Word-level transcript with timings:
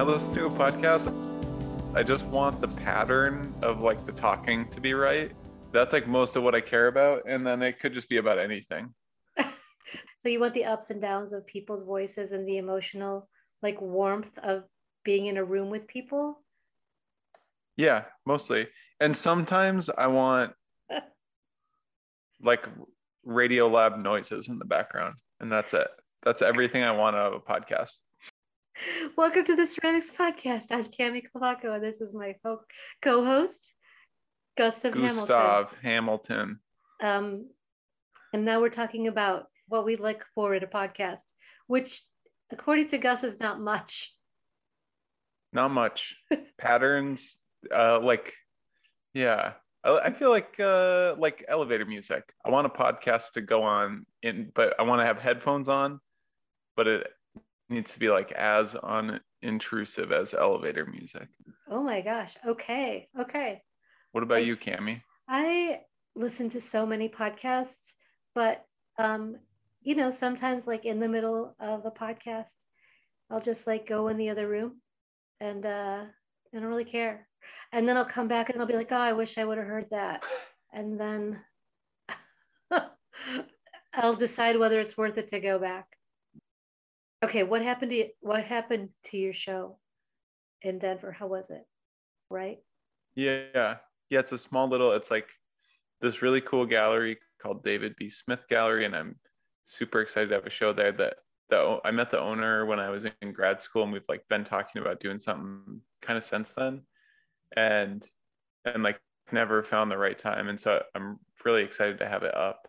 I 0.00 0.02
listen 0.02 0.32
to 0.36 0.46
a 0.46 0.50
podcast, 0.50 1.12
I 1.94 2.02
just 2.02 2.24
want 2.28 2.62
the 2.62 2.68
pattern 2.68 3.54
of 3.60 3.82
like 3.82 4.06
the 4.06 4.12
talking 4.12 4.66
to 4.70 4.80
be 4.80 4.94
right. 4.94 5.30
That's 5.72 5.92
like 5.92 6.08
most 6.08 6.36
of 6.36 6.42
what 6.42 6.54
I 6.54 6.62
care 6.62 6.86
about. 6.86 7.24
And 7.28 7.46
then 7.46 7.60
it 7.60 7.78
could 7.78 7.92
just 7.92 8.08
be 8.08 8.16
about 8.16 8.38
anything. 8.38 8.94
so 10.18 10.30
you 10.30 10.40
want 10.40 10.54
the 10.54 10.64
ups 10.64 10.88
and 10.88 11.02
downs 11.02 11.34
of 11.34 11.46
people's 11.46 11.82
voices 11.82 12.32
and 12.32 12.48
the 12.48 12.56
emotional 12.56 13.28
like 13.62 13.78
warmth 13.82 14.38
of 14.38 14.64
being 15.04 15.26
in 15.26 15.36
a 15.36 15.44
room 15.44 15.68
with 15.68 15.86
people? 15.86 16.40
Yeah, 17.76 18.04
mostly. 18.24 18.68
And 19.00 19.14
sometimes 19.14 19.90
I 19.90 20.06
want 20.06 20.54
like 22.42 22.66
Radiolab 23.28 24.02
noises 24.02 24.48
in 24.48 24.58
the 24.58 24.64
background. 24.64 25.16
And 25.40 25.52
that's 25.52 25.74
it. 25.74 25.88
That's 26.22 26.40
everything 26.40 26.84
I 26.84 26.92
want 26.92 27.16
out 27.16 27.34
of 27.34 27.42
a 27.46 27.52
podcast. 27.52 28.00
Welcome 29.16 29.44
to 29.44 29.56
the 29.56 29.66
Ceramics 29.66 30.10
Podcast. 30.10 30.66
I'm 30.70 30.86
Cami 30.86 31.22
Clavaco, 31.22 31.74
and 31.74 31.82
this 31.82 32.00
is 32.00 32.14
my 32.14 32.34
co 32.42 33.24
host, 33.24 33.74
Gustav, 34.56 34.94
Gustav 34.94 35.74
Hamilton. 35.82 36.60
Hamilton. 37.00 37.42
Um, 37.42 37.50
and 38.32 38.44
now 38.44 38.60
we're 38.60 38.68
talking 38.68 39.08
about 39.08 39.46
what 39.68 39.84
we 39.84 39.96
look 39.96 40.26
for 40.34 40.54
in 40.54 40.62
a 40.62 40.66
podcast, 40.66 41.32
which, 41.66 42.02
according 42.50 42.88
to 42.88 42.98
Gus, 42.98 43.24
is 43.24 43.40
not 43.40 43.60
much. 43.60 44.14
Not 45.52 45.70
much. 45.70 46.16
Patterns, 46.58 47.38
uh, 47.74 48.00
like, 48.00 48.34
yeah. 49.14 49.52
I, 49.84 49.98
I 50.04 50.10
feel 50.12 50.30
like 50.30 50.58
uh, 50.60 51.14
like 51.18 51.44
elevator 51.48 51.86
music. 51.86 52.22
I 52.44 52.50
want 52.50 52.66
a 52.66 52.70
podcast 52.70 53.32
to 53.32 53.40
go 53.40 53.62
on 53.62 54.06
in, 54.22 54.50
but 54.54 54.74
I 54.78 54.84
want 54.84 55.00
to 55.00 55.06
have 55.06 55.18
headphones 55.18 55.68
on, 55.68 56.00
but 56.76 56.86
it 56.86 57.06
needs 57.70 57.92
to 57.92 57.98
be 57.98 58.08
like 58.08 58.32
as 58.32 58.74
unintrusive 58.74 60.12
as 60.12 60.34
elevator 60.34 60.86
music. 60.86 61.28
Oh 61.68 61.82
my 61.82 62.00
gosh. 62.00 62.36
Okay. 62.46 63.08
Okay. 63.18 63.62
What 64.12 64.24
about 64.24 64.38
I, 64.38 64.42
you, 64.42 64.56
Cami? 64.56 65.02
I 65.28 65.80
listen 66.16 66.48
to 66.50 66.60
so 66.60 66.84
many 66.84 67.08
podcasts, 67.08 67.94
but 68.34 68.64
um, 68.98 69.36
you 69.82 69.94
know, 69.94 70.10
sometimes 70.10 70.66
like 70.66 70.84
in 70.84 71.00
the 71.00 71.08
middle 71.08 71.54
of 71.60 71.86
a 71.86 71.90
podcast, 71.90 72.64
I'll 73.30 73.40
just 73.40 73.66
like 73.66 73.86
go 73.86 74.08
in 74.08 74.16
the 74.16 74.30
other 74.30 74.48
room 74.48 74.80
and 75.40 75.64
uh 75.64 76.04
I 76.52 76.58
don't 76.58 76.68
really 76.68 76.84
care. 76.84 77.28
And 77.72 77.88
then 77.88 77.96
I'll 77.96 78.04
come 78.04 78.26
back 78.26 78.50
and 78.50 78.60
I'll 78.60 78.66
be 78.66 78.74
like, 78.74 78.90
oh, 78.90 78.96
I 78.96 79.12
wish 79.12 79.38
I 79.38 79.44
would 79.44 79.58
have 79.58 79.66
heard 79.66 79.86
that. 79.90 80.24
And 80.72 81.00
then 81.00 81.40
I'll 83.92 84.14
decide 84.14 84.56
whether 84.56 84.80
it's 84.80 84.96
worth 84.96 85.18
it 85.18 85.26
to 85.30 85.40
go 85.40 85.58
back. 85.58 85.96
Okay, 87.22 87.42
what 87.42 87.62
happened 87.62 87.90
to 87.90 87.96
you, 87.96 88.06
what 88.20 88.44
happened 88.44 88.88
to 89.04 89.16
your 89.16 89.32
show 89.32 89.78
in 90.62 90.78
Denver? 90.78 91.12
How 91.12 91.26
was 91.26 91.50
it? 91.50 91.66
Right? 92.30 92.58
Yeah. 93.14 93.76
Yeah, 94.08 94.18
it's 94.18 94.32
a 94.32 94.38
small 94.38 94.68
little 94.68 94.92
it's 94.92 95.10
like 95.10 95.28
this 96.00 96.22
really 96.22 96.40
cool 96.40 96.66
gallery 96.66 97.18
called 97.40 97.62
David 97.62 97.94
B. 97.96 98.08
Smith 98.08 98.40
Gallery 98.48 98.84
and 98.84 98.96
I'm 98.96 99.16
super 99.64 100.00
excited 100.00 100.28
to 100.30 100.34
have 100.34 100.46
a 100.46 100.50
show 100.50 100.72
there 100.72 100.92
that 100.92 101.16
the 101.50 101.78
I 101.84 101.90
met 101.90 102.10
the 102.10 102.18
owner 102.20 102.64
when 102.66 102.80
I 102.80 102.88
was 102.88 103.04
in 103.04 103.32
grad 103.32 103.60
school 103.60 103.82
and 103.82 103.92
we've 103.92 104.02
like 104.08 104.26
been 104.28 104.44
talking 104.44 104.80
about 104.80 105.00
doing 105.00 105.18
something 105.18 105.80
kind 106.02 106.16
of 106.16 106.24
since 106.24 106.52
then 106.52 106.82
and 107.56 108.06
and 108.64 108.82
like 108.82 109.00
never 109.32 109.62
found 109.62 109.90
the 109.90 109.98
right 109.98 110.18
time 110.18 110.48
and 110.48 110.58
so 110.58 110.82
I'm 110.94 111.18
really 111.44 111.62
excited 111.62 111.98
to 111.98 112.08
have 112.08 112.22
it 112.22 112.34
up 112.34 112.66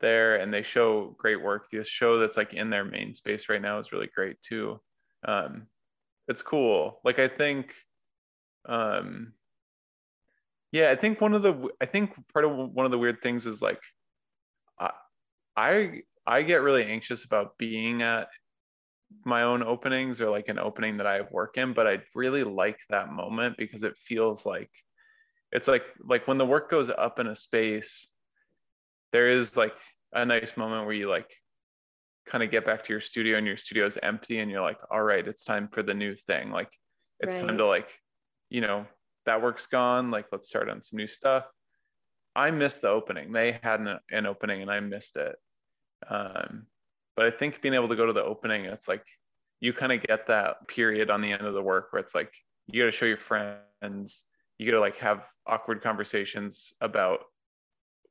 there 0.00 0.36
and 0.36 0.52
they 0.52 0.62
show 0.62 1.14
great 1.18 1.42
work. 1.42 1.68
The 1.70 1.82
show 1.84 2.18
that's 2.18 2.36
like 2.36 2.54
in 2.54 2.70
their 2.70 2.84
main 2.84 3.14
space 3.14 3.48
right 3.48 3.62
now 3.62 3.78
is 3.78 3.92
really 3.92 4.08
great 4.14 4.40
too. 4.42 4.80
Um, 5.24 5.66
it's 6.28 6.42
cool. 6.42 7.00
Like 7.04 7.18
I 7.18 7.28
think, 7.28 7.74
um, 8.68 9.32
yeah, 10.72 10.90
I 10.90 10.96
think 10.96 11.20
one 11.20 11.34
of 11.34 11.42
the 11.42 11.68
I 11.80 11.86
think 11.86 12.12
part 12.32 12.44
of 12.44 12.52
one 12.52 12.84
of 12.84 12.92
the 12.92 12.98
weird 12.98 13.22
things 13.22 13.46
is 13.46 13.62
like, 13.62 13.80
I 14.78 14.90
I, 15.56 16.02
I 16.26 16.42
get 16.42 16.62
really 16.62 16.84
anxious 16.84 17.24
about 17.24 17.56
being 17.56 18.02
at 18.02 18.28
my 19.24 19.42
own 19.42 19.62
openings 19.62 20.20
or 20.20 20.30
like 20.30 20.48
an 20.48 20.58
opening 20.58 20.96
that 20.96 21.06
I 21.06 21.14
have 21.14 21.30
work 21.30 21.56
in, 21.56 21.72
but 21.72 21.86
I 21.86 22.00
really 22.14 22.44
like 22.44 22.80
that 22.90 23.12
moment 23.12 23.56
because 23.56 23.84
it 23.84 23.96
feels 23.96 24.44
like 24.44 24.70
it's 25.52 25.68
like 25.68 25.84
like 26.04 26.26
when 26.26 26.38
the 26.38 26.44
work 26.44 26.70
goes 26.70 26.90
up 26.90 27.18
in 27.20 27.28
a 27.28 27.36
space 27.36 28.10
there 29.12 29.28
is 29.28 29.56
like 29.56 29.76
a 30.22 30.26
nice 30.26 30.56
moment 30.56 30.86
where 30.86 30.94
you 30.94 31.08
like 31.08 31.32
kind 32.26 32.42
of 32.42 32.50
get 32.50 32.66
back 32.66 32.82
to 32.84 32.92
your 32.92 33.00
studio 33.00 33.38
and 33.38 33.46
your 33.46 33.56
studio 33.56 33.86
is 33.86 33.98
empty 34.02 34.40
and 34.40 34.50
you're 34.50 34.62
like 34.62 34.78
all 34.90 35.02
right 35.02 35.28
it's 35.28 35.44
time 35.44 35.68
for 35.68 35.82
the 35.82 35.94
new 35.94 36.14
thing. 36.14 36.50
Like 36.50 36.70
it's 37.20 37.38
right. 37.38 37.48
time 37.48 37.58
to 37.58 37.66
like 37.66 37.88
you 38.50 38.60
know 38.60 38.86
that 39.26 39.42
work's 39.42 39.66
gone. 39.66 40.10
Like 40.10 40.26
let's 40.32 40.48
start 40.48 40.68
on 40.68 40.82
some 40.82 40.96
new 40.96 41.06
stuff. 41.06 41.44
I 42.34 42.50
missed 42.50 42.82
the 42.82 42.88
opening. 42.88 43.32
They 43.32 43.58
had 43.62 43.80
an, 43.80 43.98
an 44.10 44.26
opening 44.26 44.62
and 44.62 44.70
i 44.70 44.80
missed 44.80 45.16
it. 45.16 45.36
Um, 46.08 46.66
but 47.16 47.24
i 47.24 47.30
think 47.30 47.62
being 47.62 47.72
able 47.72 47.88
to 47.88 47.96
go 47.96 48.04
to 48.04 48.12
the 48.12 48.22
opening 48.22 48.66
it's 48.66 48.86
like 48.86 49.02
you 49.60 49.72
kind 49.72 49.92
of 49.92 50.02
get 50.02 50.26
that 50.26 50.68
period 50.68 51.10
on 51.10 51.22
the 51.22 51.32
end 51.32 51.42
of 51.42 51.54
the 51.54 51.62
work 51.62 51.90
where 51.90 52.00
it's 52.00 52.14
like 52.14 52.32
you 52.66 52.82
got 52.82 52.86
to 52.86 52.92
show 52.92 53.06
your 53.06 53.16
friends. 53.16 54.24
You 54.58 54.66
got 54.66 54.76
to 54.76 54.80
like 54.80 54.96
have 54.98 55.24
awkward 55.46 55.82
conversations 55.82 56.72
about 56.80 57.20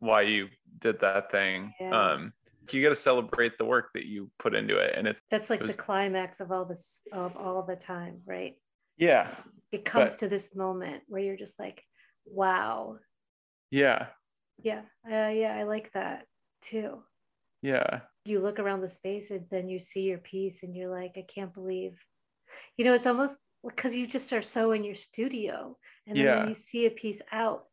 why 0.05 0.21
you 0.21 0.49
did 0.79 0.99
that 1.01 1.31
thing. 1.31 1.73
Yeah. 1.79 2.13
Um, 2.13 2.33
you 2.71 2.81
got 2.81 2.89
to 2.89 2.95
celebrate 2.95 3.57
the 3.57 3.65
work 3.65 3.89
that 3.93 4.05
you 4.05 4.31
put 4.39 4.55
into 4.55 4.77
it, 4.77 4.95
and 4.97 5.07
it's 5.07 5.21
that's 5.29 5.49
like 5.49 5.59
it 5.59 5.63
was, 5.63 5.75
the 5.75 5.81
climax 5.81 6.39
of 6.39 6.51
all 6.51 6.65
this 6.65 7.01
of 7.11 7.37
all 7.37 7.61
the 7.63 7.75
time, 7.75 8.21
right? 8.25 8.55
Yeah, 8.97 9.29
it 9.71 9.85
comes 9.85 10.13
but, 10.13 10.19
to 10.19 10.27
this 10.29 10.55
moment 10.55 11.03
where 11.07 11.21
you're 11.21 11.35
just 11.35 11.59
like, 11.59 11.83
wow. 12.25 12.97
Yeah. 13.71 14.07
Yeah, 14.63 14.81
uh, 15.05 15.29
yeah, 15.29 15.55
I 15.59 15.63
like 15.63 15.91
that 15.91 16.25
too. 16.61 17.03
Yeah. 17.61 18.01
You 18.25 18.39
look 18.39 18.57
around 18.59 18.81
the 18.81 18.89
space 18.89 19.31
and 19.31 19.45
then 19.51 19.69
you 19.69 19.79
see 19.79 20.03
your 20.03 20.17
piece, 20.17 20.63
and 20.63 20.75
you're 20.75 20.89
like, 20.89 21.13
I 21.17 21.25
can't 21.27 21.53
believe. 21.53 21.99
You 22.77 22.85
know, 22.85 22.93
it's 22.93 23.07
almost 23.07 23.37
because 23.67 23.95
you 23.95 24.07
just 24.07 24.31
are 24.33 24.41
so 24.41 24.71
in 24.71 24.83
your 24.83 24.95
studio, 24.95 25.77
and 26.07 26.17
then 26.17 26.25
yeah. 26.25 26.47
you 26.47 26.53
see 26.53 26.85
a 26.85 26.91
piece 26.91 27.21
out, 27.31 27.65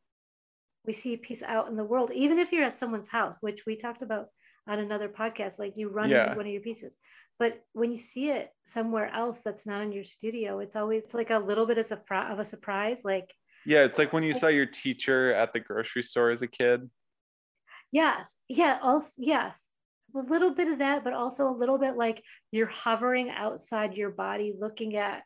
we 0.86 0.92
see 0.92 1.14
a 1.14 1.18
piece 1.18 1.42
out 1.42 1.68
in 1.68 1.76
the 1.76 1.84
world, 1.84 2.10
even 2.14 2.38
if 2.38 2.52
you're 2.52 2.64
at 2.64 2.76
someone's 2.76 3.08
house, 3.08 3.38
which 3.40 3.64
we 3.66 3.76
talked 3.76 4.02
about 4.02 4.26
on 4.66 4.78
another 4.78 5.08
podcast, 5.08 5.58
like 5.58 5.76
you 5.76 5.88
run 5.88 6.10
yeah. 6.10 6.24
into 6.24 6.36
one 6.36 6.46
of 6.46 6.52
your 6.52 6.60
pieces. 6.60 6.96
But 7.38 7.60
when 7.72 7.90
you 7.90 7.98
see 7.98 8.30
it 8.30 8.50
somewhere 8.64 9.08
else 9.08 9.40
that's 9.40 9.66
not 9.66 9.82
in 9.82 9.92
your 9.92 10.04
studio, 10.04 10.60
it's 10.60 10.76
always 10.76 11.14
like 11.14 11.30
a 11.30 11.38
little 11.38 11.66
bit 11.66 11.78
of 11.78 11.90
a, 11.90 12.14
of 12.14 12.38
a 12.38 12.44
surprise. 12.44 13.04
Like, 13.04 13.32
yeah, 13.66 13.84
it's 13.84 13.98
like 13.98 14.12
when 14.12 14.22
you 14.22 14.34
saw 14.34 14.48
your 14.48 14.66
teacher 14.66 15.32
at 15.34 15.52
the 15.52 15.60
grocery 15.60 16.02
store 16.02 16.30
as 16.30 16.42
a 16.42 16.48
kid. 16.48 16.88
Yes. 17.90 18.38
Yeah. 18.48 18.78
Also, 18.82 19.22
yes. 19.24 19.70
A 20.14 20.20
little 20.20 20.54
bit 20.54 20.68
of 20.68 20.78
that, 20.80 21.04
but 21.04 21.12
also 21.12 21.48
a 21.48 21.56
little 21.56 21.78
bit 21.78 21.96
like 21.96 22.22
you're 22.50 22.66
hovering 22.66 23.30
outside 23.30 23.94
your 23.94 24.10
body, 24.10 24.54
looking 24.58 24.96
at 24.96 25.22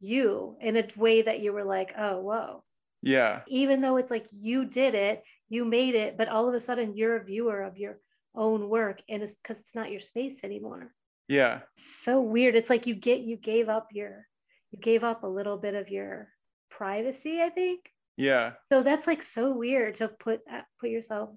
you 0.00 0.56
in 0.60 0.76
a 0.76 0.86
way 0.96 1.22
that 1.22 1.40
you 1.40 1.52
were 1.52 1.64
like, 1.64 1.94
oh, 1.98 2.20
whoa 2.20 2.62
yeah. 3.02 3.40
Even 3.48 3.80
though 3.80 3.96
it's 3.96 4.10
like 4.10 4.26
you 4.32 4.64
did 4.64 4.94
it, 4.94 5.22
you 5.48 5.64
made 5.64 5.94
it, 5.94 6.16
but 6.16 6.28
all 6.28 6.48
of 6.48 6.54
a 6.54 6.60
sudden 6.60 6.96
you're 6.96 7.16
a 7.16 7.24
viewer 7.24 7.62
of 7.62 7.78
your 7.78 7.98
own 8.34 8.68
work 8.68 9.02
and 9.08 9.22
it's 9.22 9.34
because 9.34 9.60
it's 9.60 9.74
not 9.74 9.90
your 9.90 10.00
space 10.00 10.44
anymore. 10.44 10.92
Yeah. 11.28 11.60
So 11.76 12.20
weird. 12.20 12.54
It's 12.54 12.70
like 12.70 12.86
you 12.86 12.94
get 12.94 13.20
you 13.20 13.36
gave 13.36 13.68
up 13.68 13.88
your 13.92 14.26
you 14.70 14.78
gave 14.78 15.04
up 15.04 15.22
a 15.22 15.28
little 15.28 15.56
bit 15.56 15.74
of 15.74 15.90
your 15.90 16.28
privacy, 16.70 17.40
I 17.40 17.50
think. 17.50 17.80
Yeah. 18.16 18.52
So 18.66 18.82
that's 18.82 19.06
like 19.06 19.22
so 19.22 19.52
weird 19.52 19.96
to 19.96 20.08
put 20.08 20.40
uh, 20.50 20.62
put 20.80 20.90
yourself 20.90 21.30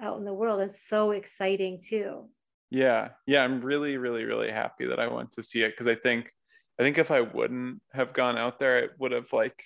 out 0.00 0.18
in 0.18 0.24
the 0.24 0.34
world. 0.34 0.60
It's 0.60 0.86
so 0.86 1.10
exciting 1.10 1.80
too. 1.82 2.28
Yeah. 2.70 3.10
Yeah, 3.26 3.42
I'm 3.42 3.60
really 3.60 3.96
really 3.96 4.24
really 4.24 4.50
happy 4.50 4.86
that 4.86 5.00
I 5.00 5.08
went 5.08 5.32
to 5.32 5.42
see 5.42 5.62
it 5.62 5.72
because 5.72 5.86
I 5.86 5.94
think 5.94 6.30
I 6.78 6.82
think 6.82 6.98
if 6.98 7.10
I 7.10 7.20
wouldn't 7.20 7.82
have 7.92 8.12
gone 8.12 8.38
out 8.38 8.58
there, 8.58 8.78
it 8.78 8.92
would 8.98 9.12
have 9.12 9.32
like 9.32 9.62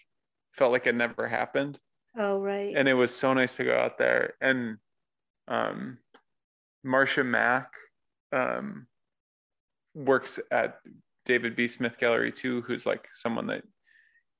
felt 0.55 0.73
like 0.73 0.87
it 0.87 0.95
never 0.95 1.29
happened. 1.29 1.79
Oh, 2.17 2.41
right. 2.41 2.75
And 2.77 2.89
it 2.89 2.95
was 2.95 3.15
so 3.15 3.35
nice 3.35 3.57
to 3.57 3.65
go 3.65 3.77
out 3.77 3.99
there. 3.99 4.35
And 4.41 4.79
um, 5.49 5.99
Marcia 6.85 7.25
Mack 7.25 7.73
um, 8.33 8.87
works 9.95 10.39
at 10.51 10.79
David 11.25 11.57
B. 11.57 11.67
Smith 11.67 11.99
Gallery 11.99 12.31
too, 12.31 12.63
who's 12.63 12.87
like 12.87 13.09
someone 13.13 13.47
that 13.49 13.65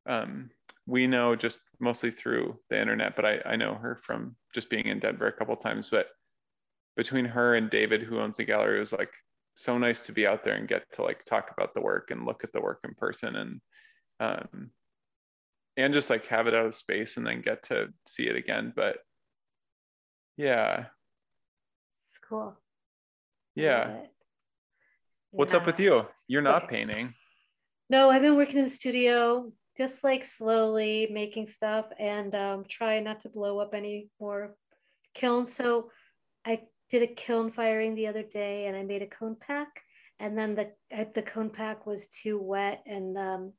um, 0.07 0.51
we 0.87 1.07
know 1.07 1.35
just 1.35 1.61
mostly 1.81 2.11
through 2.11 2.59
the 2.71 2.81
internet, 2.81 3.17
but 3.17 3.25
I, 3.25 3.41
I 3.47 3.57
know 3.57 3.75
her 3.75 3.97
from 3.97 4.37
just 4.55 4.71
being 4.71 4.87
in 4.87 5.01
Denver 5.01 5.27
a 5.27 5.33
couple 5.33 5.57
times. 5.57 5.89
But 5.91 6.09
between 6.97 7.25
her 7.25 7.55
and 7.57 7.71
David, 7.71 8.03
who 8.03 8.21
owns 8.21 8.37
the 8.37 8.45
gallery, 8.45 8.77
it 8.77 8.81
was 8.81 8.93
like 8.93 9.13
so 9.55 9.79
nice 9.79 10.05
to 10.07 10.13
be 10.13 10.27
out 10.27 10.45
there 10.45 10.55
and 10.55 10.69
get 10.69 10.85
to 10.93 11.03
like 11.03 11.25
talk 11.25 11.51
about 11.51 11.75
the 11.75 11.81
work 11.81 12.11
and 12.11 12.27
look 12.27 12.45
at 12.45 12.53
the 12.53 12.61
work 12.61 12.81
in 12.85 12.95
person. 12.95 13.37
And 13.37 13.61
um, 14.21 14.71
and 15.77 15.93
just 15.93 16.11
like 16.11 16.27
have 16.27 16.47
it 16.47 16.55
out 16.55 16.67
of 16.67 16.75
space 16.75 17.17
and 17.17 17.27
then 17.27 17.41
get 17.41 17.65
to 17.65 17.89
see 18.07 18.25
it 18.25 18.37
again. 18.37 18.73
But 18.75 18.99
yeah. 20.37 20.87
It's 21.97 22.19
cool. 22.29 22.57
Yeah. 23.55 23.99
What's 25.31 25.55
up 25.55 25.67
with 25.67 25.81
you? 25.81 26.07
You're 26.29 26.43
not 26.43 26.65
okay. 26.65 26.77
painting. 26.77 27.15
No, 27.91 28.11
I've 28.11 28.23
been 28.23 28.37
working 28.37 28.59
in 28.59 28.65
the 28.65 28.71
studio, 28.71 29.53
just 29.77 30.05
like 30.05 30.25
slowly 30.25 31.09
making 31.11 31.49
stuff 31.49 31.87
and 31.99 32.35
um, 32.35 32.65
trying 32.69 33.05
not 33.05 33.21
to 33.21 33.29
blow 33.29 33.59
up 33.59 33.75
any 33.75 34.09
more 34.21 34.57
kilns. 35.13 35.53
So 35.53 35.91
I 36.45 36.63
did 36.91 37.03
a 37.03 37.07
kiln 37.07 37.51
firing 37.51 37.95
the 37.95 38.07
other 38.07 38.23
day 38.23 38.67
and 38.67 38.77
I 38.77 38.83
made 38.83 39.03
a 39.03 39.07
cone 39.07 39.37
pack. 39.39 39.69
And 40.21 40.39
then 40.39 40.55
the 40.55 40.71
the 41.15 41.23
cone 41.23 41.51
pack 41.51 41.87
was 41.87 42.07
too 42.07 42.41
wet 42.41 42.83
and 42.87 43.19
um, 43.19 43.53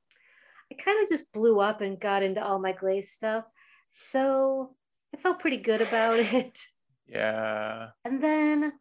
I 0.71 0.75
kind 0.75 1.01
of 1.01 1.09
just 1.09 1.31
blew 1.31 1.59
up 1.59 1.81
and 1.81 1.99
got 1.99 2.23
into 2.23 2.43
all 2.43 2.59
my 2.59 2.71
glaze 2.71 3.11
stuff. 3.11 3.45
So 3.93 4.75
I 5.13 5.17
felt 5.17 5.39
pretty 5.39 5.57
good 5.57 5.81
about 5.81 6.19
it. 6.19 6.59
Yeah. 7.07 7.89
And 8.03 8.21
then 8.21 8.73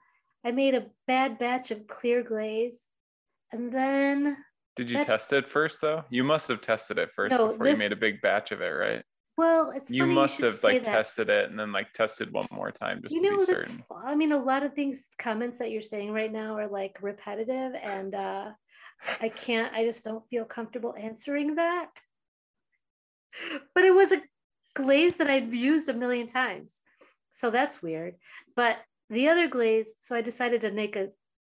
I 0.45 0.51
made 0.51 0.75
a 0.75 0.87
bad 1.07 1.39
batch 1.39 1.71
of 1.71 1.87
clear 1.87 2.23
glaze. 2.23 2.89
And 3.53 3.73
then 3.73 4.37
Did 4.77 4.91
you 4.91 4.99
that, 4.99 5.07
test 5.07 5.33
it 5.33 5.49
first 5.49 5.81
though? 5.81 6.05
You 6.11 6.25
must 6.25 6.49
have 6.49 6.61
tested 6.61 6.99
it 6.99 7.11
first 7.15 7.37
no, 7.37 7.49
before 7.49 7.67
this, 7.67 7.79
you 7.79 7.85
made 7.85 7.93
a 7.93 7.97
big 7.97 8.21
batch 8.21 8.51
of 8.51 8.61
it, 8.61 8.71
right? 8.71 9.05
Well, 9.37 9.73
it's 9.75 9.91
you 9.91 10.07
must 10.07 10.39
you 10.39 10.47
have 10.47 10.63
like 10.63 10.85
that. 10.85 10.93
tested 10.93 11.29
it 11.29 11.51
and 11.51 11.59
then 11.59 11.73
like 11.73 11.93
tested 11.93 12.33
one 12.33 12.47
more 12.53 12.71
time 12.71 13.01
just 13.03 13.15
you 13.15 13.23
know, 13.23 13.31
to 13.31 13.39
be 13.39 13.45
certain. 13.45 13.83
I 14.05 14.15
mean, 14.15 14.31
a 14.31 14.39
lot 14.39 14.63
of 14.63 14.75
things, 14.75 15.07
comments 15.19 15.59
that 15.59 15.71
you're 15.71 15.83
saying 15.83 16.13
right 16.13 16.33
now 16.33 16.57
are 16.57 16.69
like 16.69 16.99
repetitive, 17.03 17.73
and 17.83 18.15
uh, 18.15 18.51
I 19.21 19.29
can't. 19.29 19.73
I 19.73 19.85
just 19.85 20.05
don't 20.05 20.27
feel 20.29 20.45
comfortable 20.45 20.95
answering 20.99 21.56
that. 21.56 21.89
But 23.75 23.85
it 23.85 23.95
was 23.95 24.12
a 24.12 24.23
glaze 24.75 25.17
that 25.17 25.31
I've 25.31 25.53
used 25.53 25.89
a 25.89 25.95
million 25.95 26.27
times, 26.27 26.83
so 27.31 27.51
that's 27.51 27.83
weird. 27.83 28.15
But 28.55 28.79
the 29.11 29.29
other 29.29 29.49
glaze, 29.49 29.95
so 29.99 30.17
I 30.17 30.21
decided 30.21 30.62
to 30.62 30.71
make 30.71 30.97
a 30.97 31.09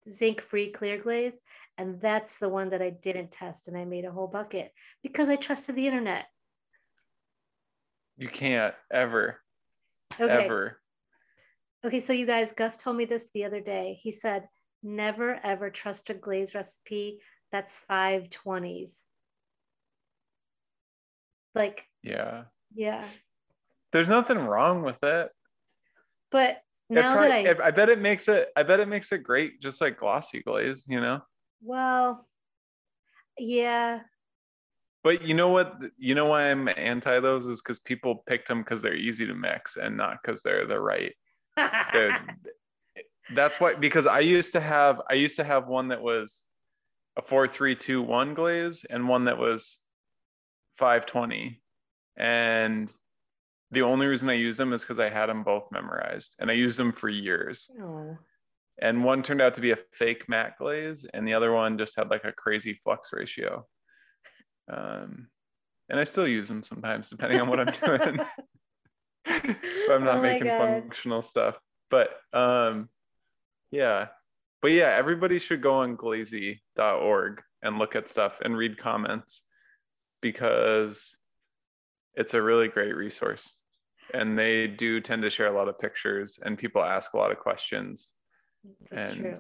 zinc-free 0.09 0.71
clear 0.71 0.98
glaze, 1.01 1.39
and 1.77 2.00
that's 2.01 2.38
the 2.38 2.50
one 2.50 2.69
that 2.69 2.81
I 2.81 2.92
didn't 2.92 3.31
test, 3.31 3.68
and 3.68 3.77
I 3.77 3.86
made 3.86 4.06
a 4.06 4.12
whole 4.12 4.27
bucket 4.27 4.71
because 5.04 5.30
I 5.30 5.36
trusted 5.36 5.75
the 5.75 5.88
internet. 5.88 6.25
You 8.18 8.30
can't 8.30 8.75
ever, 8.92 9.39
okay. 10.19 10.45
ever. 10.45 10.80
Okay, 11.83 12.00
so 12.00 12.13
you 12.13 12.27
guys, 12.27 12.51
Gus 12.51 12.77
told 12.77 12.95
me 12.95 13.06
this 13.06 13.31
the 13.31 13.45
other 13.45 13.59
day. 13.59 13.97
He 14.00 14.12
said, 14.12 14.47
never 14.83 15.39
ever 15.44 15.69
trust 15.69 16.09
a 16.09 16.13
glaze 16.13 16.54
recipe 16.54 17.19
that's 17.51 17.77
520s. 17.89 19.06
Like, 21.53 21.86
yeah. 22.01 22.44
Yeah. 22.74 23.06
There's 23.92 24.09
nothing 24.09 24.38
wrong 24.38 24.83
with 24.83 25.03
it. 25.03 25.30
But 26.31 26.63
now 26.89 27.13
probably, 27.13 27.44
that 27.44 27.62
I, 27.62 27.68
I 27.68 27.71
bet 27.71 27.89
it 27.89 28.00
makes 28.00 28.30
it, 28.30 28.50
I 28.56 28.63
bet 28.63 28.80
it 28.80 28.88
makes 28.88 29.12
it 29.12 29.19
great, 29.19 29.62
just 29.62 29.81
like 29.81 30.00
glossy 30.00 30.42
glaze, 30.42 30.86
you 30.88 31.01
know? 31.01 31.21
Well, 31.62 32.25
yeah. 33.38 34.01
But 35.04 35.24
you 35.24 35.33
know 35.33 35.50
what? 35.50 35.77
You 35.97 36.15
know 36.15 36.27
why 36.27 36.51
I'm 36.51 36.69
anti 36.69 37.19
those 37.19 37.47
is 37.47 37.62
because 37.62 37.80
people 37.80 38.24
picked 38.27 38.47
them 38.47 38.59
because 38.59 38.81
they're 38.81 38.95
easy 38.95 39.25
to 39.25 39.33
mix 39.33 39.77
and 39.77 39.97
not 39.97 40.19
because 40.21 40.42
they're 40.42 40.68
the 40.68 40.80
right. 40.80 41.13
that's 43.36 43.59
why 43.59 43.74
because 43.74 44.06
I 44.06 44.19
used 44.19 44.54
to 44.54 44.62
have 44.62 45.01
I 45.09 45.15
used 45.15 45.38
to 45.38 45.44
have 45.44 45.68
one 45.68 45.88
that 45.88 46.01
was 46.01 46.44
a 47.17 47.21
four 47.21 47.47
three 47.47 47.75
two 47.75 48.01
one 48.01 48.33
glaze 48.33 48.85
and 48.89 49.07
one 49.07 49.25
that 49.25 49.37
was 49.37 49.79
five 50.75 51.05
twenty, 51.05 51.61
and 52.17 52.91
the 53.71 53.83
only 53.83 54.07
reason 54.07 54.29
I 54.29 54.33
use 54.33 54.57
them 54.57 54.73
is 54.73 54.81
because 54.81 54.99
I 54.99 55.09
had 55.09 55.27
them 55.27 55.43
both 55.43 55.71
memorized 55.71 56.35
and 56.39 56.51
I 56.51 56.55
used 56.55 56.77
them 56.77 56.91
for 56.91 57.07
years. 57.07 57.69
Oh. 57.81 58.17
And 58.81 59.03
one 59.03 59.23
turned 59.23 59.41
out 59.41 59.53
to 59.55 59.61
be 59.61 59.71
a 59.71 59.77
fake 59.93 60.27
matte 60.27 60.57
glaze, 60.57 61.05
and 61.13 61.27
the 61.27 61.35
other 61.35 61.51
one 61.51 61.77
just 61.77 61.95
had 61.95 62.09
like 62.09 62.25
a 62.25 62.31
crazy 62.31 62.73
flux 62.73 63.13
ratio. 63.13 63.65
Um, 64.69 65.27
and 65.89 65.99
I 65.99 66.03
still 66.03 66.27
use 66.27 66.47
them 66.47 66.63
sometimes, 66.63 67.09
depending 67.09 67.39
on 67.39 67.47
what 67.47 67.59
I'm 67.59 67.73
doing. 67.73 68.19
if 69.25 69.89
I'm 69.89 70.03
not 70.03 70.17
oh 70.17 70.21
making 70.21 70.47
God. 70.47 70.59
functional 70.59 71.21
stuff. 71.21 71.59
But 71.89 72.09
um, 72.33 72.89
yeah. 73.71 74.07
But 74.61 74.71
yeah, 74.71 74.89
everybody 74.89 75.39
should 75.39 75.61
go 75.61 75.75
on 75.75 75.95
glazy.org 75.95 77.41
and 77.63 77.79
look 77.79 77.95
at 77.95 78.07
stuff 78.07 78.39
and 78.43 78.55
read 78.55 78.77
comments 78.77 79.41
because 80.21 81.17
it's 82.15 82.33
a 82.33 82.41
really 82.41 82.67
great 82.67 82.95
resource. 82.95 83.49
And 84.13 84.37
they 84.37 84.67
do 84.67 84.99
tend 84.99 85.23
to 85.23 85.29
share 85.29 85.47
a 85.47 85.55
lot 85.55 85.67
of 85.67 85.79
pictures 85.79 86.39
and 86.43 86.57
people 86.57 86.83
ask 86.83 87.13
a 87.13 87.17
lot 87.17 87.31
of 87.31 87.39
questions. 87.39 88.13
That's 88.89 89.15
and 89.15 89.21
true. 89.21 89.37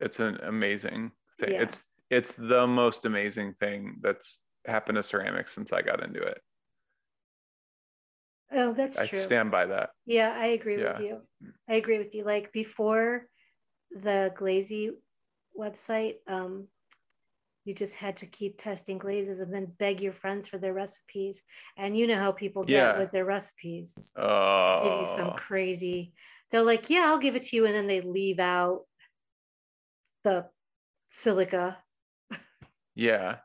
It's 0.00 0.20
an 0.20 0.38
amazing 0.42 1.12
thing. 1.38 1.52
Yeah. 1.52 1.62
It's 1.62 1.84
it's 2.10 2.32
the 2.32 2.66
most 2.66 3.06
amazing 3.06 3.54
thing 3.60 3.98
that's 4.00 4.40
happened 4.66 4.96
to 4.96 5.02
ceramics 5.02 5.52
since 5.52 5.72
I 5.72 5.82
got 5.82 6.02
into 6.02 6.20
it. 6.20 6.40
Oh, 8.52 8.72
that's 8.72 8.98
I 8.98 9.06
true. 9.06 9.20
I 9.20 9.22
stand 9.22 9.50
by 9.52 9.66
that. 9.66 9.90
Yeah, 10.06 10.34
I 10.36 10.46
agree 10.46 10.80
yeah. 10.80 10.92
with 10.92 11.00
you. 11.02 11.20
I 11.68 11.74
agree 11.74 11.98
with 11.98 12.14
you. 12.14 12.24
Like 12.24 12.52
before 12.52 13.26
the 13.90 14.32
Glazy 14.36 14.90
website, 15.58 16.16
um, 16.26 16.68
you 17.64 17.74
just 17.74 17.94
had 17.94 18.16
to 18.18 18.26
keep 18.26 18.56
testing 18.56 18.98
glazes 18.98 19.40
and 19.40 19.52
then 19.52 19.72
beg 19.78 20.00
your 20.00 20.12
friends 20.12 20.48
for 20.48 20.58
their 20.58 20.72
recipes. 20.72 21.42
And 21.76 21.96
you 21.96 22.06
know 22.06 22.18
how 22.18 22.32
people 22.32 22.64
get 22.64 22.74
yeah. 22.74 22.98
with 22.98 23.12
their 23.12 23.24
recipes. 23.24 24.12
Oh. 24.16 24.80
Give 24.84 25.00
you 25.02 25.16
some 25.16 25.32
crazy. 25.36 26.12
They're 26.50 26.62
like, 26.62 26.90
yeah, 26.90 27.04
I'll 27.06 27.18
give 27.18 27.36
it 27.36 27.42
to 27.42 27.56
you, 27.56 27.66
and 27.66 27.74
then 27.74 27.86
they 27.86 28.00
leave 28.00 28.40
out 28.40 28.82
the 30.24 30.46
silica. 31.10 31.78
Yeah. 32.94 33.36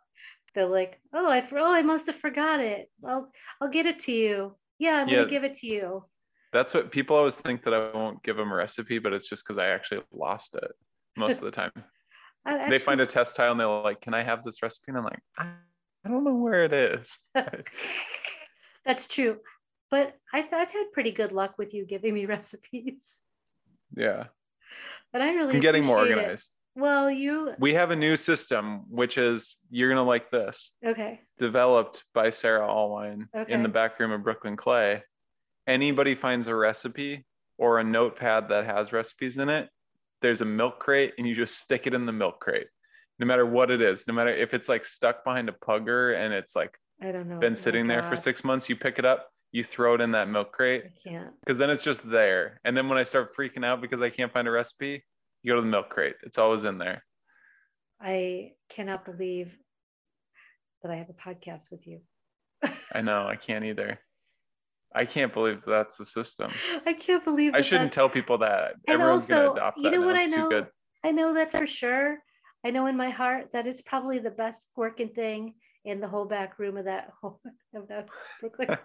They're 0.54 0.68
like, 0.68 1.00
oh, 1.14 1.30
I 1.30 1.46
oh, 1.52 1.74
I 1.74 1.82
must 1.82 2.08
have 2.08 2.16
forgot 2.16 2.60
it. 2.62 2.90
I'll 3.06 3.32
I'll 3.62 3.70
get 3.70 3.86
it 3.86 4.00
to 4.00 4.12
you. 4.12 4.56
Yeah, 4.80 4.96
I'm 4.96 5.08
yeah. 5.08 5.16
gonna 5.18 5.30
give 5.30 5.44
it 5.44 5.54
to 5.54 5.68
you. 5.68 6.06
That's 6.56 6.74
what 6.74 6.90
people 6.90 7.18
always 7.18 7.36
think 7.36 7.64
that 7.66 7.74
I 7.74 7.92
won't 7.92 8.24
give 8.24 8.38
them 8.38 8.50
a 8.50 8.56
recipe, 8.56 8.98
but 8.98 9.12
it's 9.12 9.28
just 9.28 9.44
because 9.44 9.58
I 9.58 9.68
actually 9.68 10.04
lost 10.14 10.56
it 10.56 10.72
most 11.18 11.40
of 11.40 11.44
the 11.44 11.52
time. 11.52 11.72
Actually, 12.48 12.70
they 12.70 12.78
find 12.78 13.02
a 13.02 13.06
test 13.06 13.36
tile 13.36 13.52
and 13.52 13.60
they're 13.60 13.68
like, 13.68 14.00
"Can 14.00 14.14
I 14.14 14.22
have 14.22 14.44
this 14.44 14.62
recipe?" 14.62 14.86
And 14.90 14.98
I'm 15.00 15.04
like, 15.04 15.20
"I, 15.38 15.48
don't 16.08 16.24
know 16.24 16.36
where 16.36 16.64
it 16.64 16.72
is." 16.72 17.18
That's 18.86 19.08
true, 19.08 19.40
but 19.90 20.16
I've 20.32 20.46
I've 20.54 20.72
had 20.72 20.92
pretty 20.94 21.12
good 21.12 21.32
luck 21.32 21.58
with 21.58 21.74
you 21.74 21.86
giving 21.86 22.14
me 22.14 22.26
recipes. 22.38 23.20
Yeah, 23.98 24.26
but 25.12 25.24
I 25.24 25.34
really 25.34 25.56
I'm 25.56 25.60
getting 25.60 25.84
more 25.84 25.98
organized. 25.98 26.52
It. 26.76 26.80
Well, 26.80 27.10
you 27.10 27.52
we 27.58 27.74
have 27.74 27.92
a 27.92 27.96
new 27.96 28.16
system 28.16 28.84
which 28.90 29.18
is 29.18 29.58
you're 29.72 29.90
gonna 29.90 30.04
like 30.04 30.30
this. 30.30 30.72
Okay. 30.86 31.20
Developed 31.40 32.04
by 32.14 32.30
Sarah 32.30 32.68
Allwine 32.68 33.28
okay. 33.36 33.52
in 33.52 33.64
the 33.64 33.70
back 33.70 34.00
room 34.00 34.12
of 34.12 34.24
Brooklyn 34.24 34.56
Clay. 34.56 35.04
Anybody 35.68 36.16
finds 36.16 36.48
a 36.48 36.56
recipe 36.56 37.26
or 37.58 37.80
a 37.80 37.84
notepad 37.84 38.50
that 38.50 38.66
has 38.66 38.94
recipes 38.94 39.38
in 39.38 39.50
it, 39.50 39.70
there's 40.22 40.42
a 40.42 40.46
milk 40.46 40.80
crate 40.80 41.14
and 41.18 41.28
you 41.28 41.34
just 41.36 41.60
stick 41.60 41.88
it 41.88 41.94
in 41.94 42.06
the 42.06 42.12
milk 42.12 42.40
crate. 42.40 42.68
No 43.20 43.26
matter 43.26 43.46
what 43.46 43.72
it 43.72 43.82
is 43.82 44.08
no 44.08 44.14
matter 44.14 44.30
if 44.30 44.54
it's 44.54 44.68
like 44.68 44.84
stuck 44.84 45.24
behind 45.24 45.48
a 45.48 45.54
pugger 45.54 46.16
and 46.18 46.34
it's 46.34 46.54
like 46.54 46.78
i 47.02 47.12
don't 47.14 47.30
know. 47.30 47.40
been 47.40 47.56
sitting 47.56 47.88
there 47.88 48.04
for 48.04 48.18
six 48.18 48.44
months 48.44 48.68
you 48.68 48.76
pick 48.76 49.00
it 49.00 49.06
up 49.06 49.30
you 49.54 49.64
throw 49.64 49.94
it 49.96 50.02
in 50.02 50.12
that 50.12 50.28
milk 50.28 50.52
crate 50.52 50.84
I 50.86 51.10
can't. 51.10 51.34
because 51.40 51.58
then 51.58 51.70
it's 51.70 51.84
just 51.84 52.10
there. 52.10 52.60
And 52.66 52.76
then 52.76 52.90
when 52.90 52.98
i 52.98 53.04
start 53.04 53.34
freaking 53.34 53.64
out 53.64 53.80
because 53.82 54.02
i 54.02 54.10
can't 54.10 54.34
find 54.34 54.50
a 54.50 54.52
recipe 54.52 55.04
you 55.44 55.52
go 55.52 55.56
to 55.56 55.62
the 55.62 55.68
milk 55.68 55.90
crate. 55.90 56.16
It's 56.24 56.40
always 56.40 56.64
in 56.64 56.80
there. 56.80 57.04
I 58.02 58.54
cannot 58.68 59.06
believe 59.06 59.56
that 60.82 60.92
i 60.92 60.96
have 60.96 61.10
a 61.10 61.14
podcast 61.14 61.72
with 61.72 61.86
you. 61.88 62.02
I 62.92 63.02
know. 63.02 63.28
I 63.28 63.36
can't 63.36 63.64
either 63.64 64.00
I 64.96 65.06
can't 65.06 65.34
believe 65.34 65.64
that's 65.66 65.98
the 65.98 66.06
system. 66.06 66.52
I 66.86 66.94
can't 66.94 67.24
believe. 67.24 67.54
I 67.54 67.62
shouldn't 67.62 67.92
tell 67.92 68.10
people 68.10 68.38
that. 68.40 68.76
And 68.88 68.96
Everyone's 68.96 69.30
also, 69.30 69.48
gonna 69.50 69.60
adopt 69.60 69.78
that. 69.78 69.84
You 69.84 69.92
know 69.92 70.06
what 70.06 70.16
I 70.16 70.26
know? 70.26 70.66
I 71.04 71.12
know 71.12 71.34
that 71.34 71.52
for 71.52 71.68
sure. 71.68 72.18
I 72.66 72.72
know 72.72 72.88
in 72.88 72.98
my 72.98 73.10
heart 73.10 73.50
that 73.54 73.68
it's 73.68 73.82
probably 73.82 74.18
the 74.18 74.32
best 74.32 74.70
working 74.76 75.10
thing 75.10 75.54
in 75.84 76.00
the 76.00 76.08
whole 76.08 76.26
back 76.26 76.58
room 76.58 76.78
of 76.78 76.86
that 76.86 77.12
whole 77.22 77.40
of 77.76 77.88
that 77.90 78.10
Brooklyn. 78.40 78.70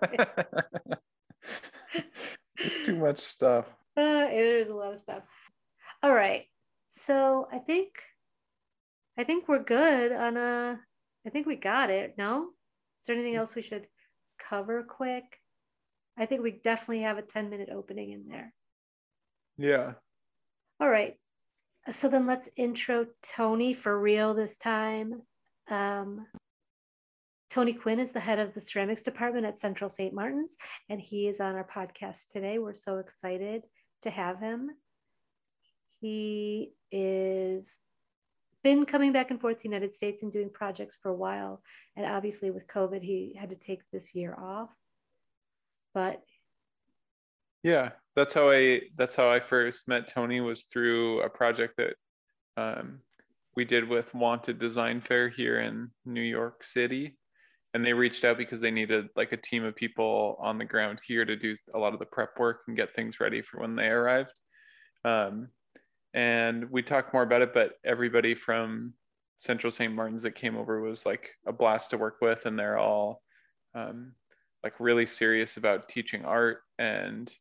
There's 2.58 2.80
too 2.84 2.96
much 2.96 3.20
stuff. 3.20 3.66
Uh, 3.96 4.30
there's 4.30 4.68
a 4.68 4.74
lot 4.74 4.92
of 4.92 5.00
stuff. 5.00 5.24
All 6.00 6.14
right, 6.14 6.44
so 6.90 7.48
I 7.52 7.58
think 7.58 7.90
I 9.18 9.24
think 9.24 9.48
we're 9.48 9.64
good 9.64 10.12
on 10.12 10.36
a. 10.36 10.78
I 11.26 11.30
think 11.30 11.46
we 11.46 11.56
got 11.56 11.90
it. 11.90 12.14
No, 12.16 12.50
is 13.00 13.06
there 13.06 13.16
anything 13.16 13.34
else 13.34 13.56
we 13.56 13.62
should 13.62 13.88
cover 14.38 14.84
quick? 14.84 15.39
I 16.18 16.26
think 16.26 16.42
we 16.42 16.50
definitely 16.52 17.02
have 17.02 17.18
a 17.18 17.22
10 17.22 17.50
minute 17.50 17.70
opening 17.72 18.10
in 18.10 18.28
there. 18.28 18.52
Yeah. 19.56 19.92
All 20.80 20.88
right. 20.88 21.16
So 21.90 22.08
then 22.08 22.26
let's 22.26 22.48
intro 22.56 23.06
Tony 23.22 23.72
for 23.74 23.98
real 23.98 24.34
this 24.34 24.56
time. 24.56 25.22
Um, 25.70 26.26
Tony 27.48 27.72
Quinn 27.72 27.98
is 27.98 28.12
the 28.12 28.20
head 28.20 28.38
of 28.38 28.54
the 28.54 28.60
ceramics 28.60 29.02
department 29.02 29.46
at 29.46 29.58
Central 29.58 29.90
St. 29.90 30.14
Martin's, 30.14 30.56
and 30.88 31.00
he 31.00 31.26
is 31.26 31.40
on 31.40 31.56
our 31.56 31.66
podcast 31.66 32.30
today. 32.30 32.58
We're 32.58 32.74
so 32.74 32.98
excited 32.98 33.64
to 34.02 34.10
have 34.10 34.38
him. 34.38 34.70
He 36.00 36.72
is 36.92 37.80
been 38.62 38.84
coming 38.84 39.12
back 39.12 39.30
and 39.30 39.40
forth 39.40 39.56
to 39.56 39.62
the 39.62 39.68
United 39.68 39.94
States 39.94 40.22
and 40.22 40.30
doing 40.30 40.50
projects 40.50 40.96
for 41.02 41.08
a 41.08 41.14
while. 41.14 41.62
And 41.96 42.06
obviously 42.06 42.50
with 42.50 42.66
COVID, 42.66 43.02
he 43.02 43.34
had 43.38 43.50
to 43.50 43.56
take 43.56 43.80
this 43.90 44.14
year 44.14 44.34
off. 44.38 44.74
But 45.94 46.20
yeah, 47.62 47.90
that's 48.16 48.34
how 48.34 48.50
I 48.50 48.82
that's 48.96 49.16
how 49.16 49.30
I 49.30 49.40
first 49.40 49.88
met 49.88 50.08
Tony 50.08 50.40
was 50.40 50.64
through 50.64 51.20
a 51.22 51.28
project 51.28 51.78
that 51.78 51.94
um, 52.56 53.00
we 53.56 53.64
did 53.64 53.88
with 53.88 54.14
Wanted 54.14 54.58
Design 54.58 55.00
Fair 55.00 55.28
here 55.28 55.60
in 55.60 55.90
New 56.04 56.22
York 56.22 56.62
City. 56.64 57.16
And 57.72 57.84
they 57.84 57.92
reached 57.92 58.24
out 58.24 58.36
because 58.36 58.60
they 58.60 58.72
needed 58.72 59.08
like 59.14 59.30
a 59.32 59.36
team 59.36 59.64
of 59.64 59.76
people 59.76 60.36
on 60.40 60.58
the 60.58 60.64
ground 60.64 60.98
here 61.06 61.24
to 61.24 61.36
do 61.36 61.54
a 61.72 61.78
lot 61.78 61.92
of 61.92 62.00
the 62.00 62.06
prep 62.06 62.30
work 62.38 62.62
and 62.66 62.76
get 62.76 62.94
things 62.94 63.20
ready 63.20 63.42
for 63.42 63.60
when 63.60 63.76
they 63.76 63.86
arrived. 63.86 64.32
Um, 65.04 65.48
and 66.12 66.68
we 66.70 66.82
talked 66.82 67.12
more 67.12 67.22
about 67.22 67.42
it, 67.42 67.54
but 67.54 67.74
everybody 67.84 68.34
from 68.34 68.94
Central 69.40 69.70
St. 69.70 69.94
Martin's 69.94 70.24
that 70.24 70.34
came 70.34 70.56
over 70.56 70.80
was 70.80 71.06
like 71.06 71.30
a 71.46 71.52
blast 71.52 71.90
to 71.90 71.98
work 71.98 72.16
with, 72.20 72.46
and 72.46 72.58
they're 72.58 72.78
all 72.78 73.22
um, 73.74 74.12
like 74.62 74.74
really 74.78 75.06
serious 75.06 75.56
about 75.56 75.88
teaching 75.88 76.24
art 76.24 76.60
and 76.78 77.32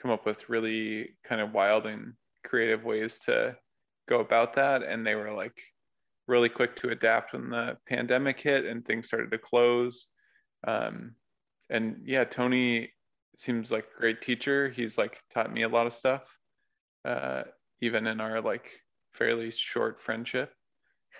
come 0.00 0.10
up 0.10 0.26
with 0.26 0.48
really 0.48 1.10
kind 1.24 1.40
of 1.40 1.52
wild 1.52 1.86
and 1.86 2.14
creative 2.44 2.84
ways 2.84 3.18
to 3.18 3.56
go 4.08 4.20
about 4.20 4.54
that. 4.54 4.82
And 4.82 5.06
they 5.06 5.14
were 5.14 5.32
like 5.32 5.60
really 6.26 6.48
quick 6.48 6.76
to 6.76 6.90
adapt 6.90 7.32
when 7.32 7.50
the 7.50 7.76
pandemic 7.88 8.40
hit 8.40 8.64
and 8.64 8.84
things 8.84 9.06
started 9.06 9.30
to 9.30 9.38
close. 9.38 10.08
Um, 10.66 11.14
and 11.70 12.02
yeah, 12.04 12.24
Tony 12.24 12.92
seems 13.36 13.72
like 13.72 13.86
a 13.96 14.00
great 14.00 14.22
teacher. 14.22 14.68
He's 14.68 14.98
like 14.98 15.18
taught 15.32 15.52
me 15.52 15.62
a 15.62 15.68
lot 15.68 15.86
of 15.86 15.92
stuff. 15.92 16.22
Uh, 17.04 17.42
even 17.80 18.06
in 18.06 18.20
our 18.20 18.40
like 18.40 18.70
fairly 19.12 19.50
short 19.50 20.00
friendship. 20.00 20.52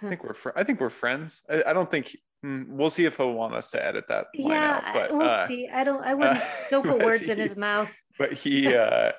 I 0.02 0.08
think 0.08 0.24
we're 0.24 0.34
fr- 0.34 0.50
I 0.56 0.64
think 0.64 0.80
we're 0.80 0.90
friends. 0.90 1.42
I, 1.48 1.62
I 1.68 1.72
don't 1.72 1.90
think 1.90 2.16
we'll 2.42 2.90
see 2.90 3.04
if 3.04 3.16
he'll 3.16 3.32
want 3.32 3.54
us 3.54 3.70
to 3.72 3.84
edit 3.84 4.04
that. 4.08 4.26
Yeah, 4.34 4.82
out, 4.84 4.94
but, 4.94 5.12
we'll 5.12 5.28
uh, 5.28 5.46
see. 5.46 5.68
I 5.72 5.84
don't. 5.84 6.02
I 6.02 6.14
wouldn't. 6.14 6.40
Uh, 6.40 6.46
don't 6.70 6.84
put 6.84 7.04
words 7.04 7.22
he, 7.22 7.30
in 7.32 7.38
his 7.38 7.56
mouth. 7.56 7.90
But 8.18 8.32
he 8.32 8.74
uh, 8.74 9.12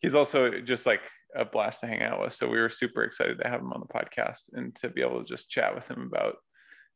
he's 0.00 0.14
also 0.14 0.60
just 0.60 0.86
like 0.86 1.00
a 1.34 1.44
blast 1.44 1.80
to 1.80 1.86
hang 1.86 2.02
out 2.02 2.20
with. 2.20 2.32
So 2.32 2.48
we 2.48 2.60
were 2.60 2.70
super 2.70 3.04
excited 3.04 3.38
to 3.38 3.48
have 3.48 3.60
him 3.60 3.72
on 3.72 3.80
the 3.80 3.86
podcast 3.86 4.52
and 4.52 4.74
to 4.76 4.88
be 4.88 5.02
able 5.02 5.20
to 5.20 5.24
just 5.24 5.50
chat 5.50 5.74
with 5.74 5.88
him 5.90 6.10
about 6.12 6.36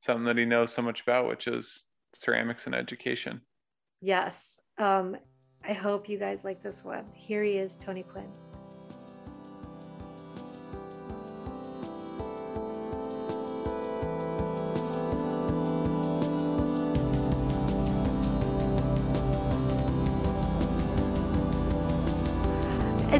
something 0.00 0.24
that 0.24 0.38
he 0.38 0.44
knows 0.44 0.72
so 0.72 0.82
much 0.82 1.02
about, 1.02 1.28
which 1.28 1.46
is 1.46 1.84
ceramics 2.14 2.66
and 2.66 2.74
education. 2.74 3.40
Yes. 4.00 4.58
Um, 4.78 5.16
I 5.66 5.72
hope 5.72 6.08
you 6.08 6.18
guys 6.18 6.44
like 6.44 6.62
this 6.62 6.84
one. 6.84 7.04
Here 7.14 7.42
he 7.42 7.52
is, 7.52 7.74
Tony 7.76 8.04
Quinn. 8.04 8.30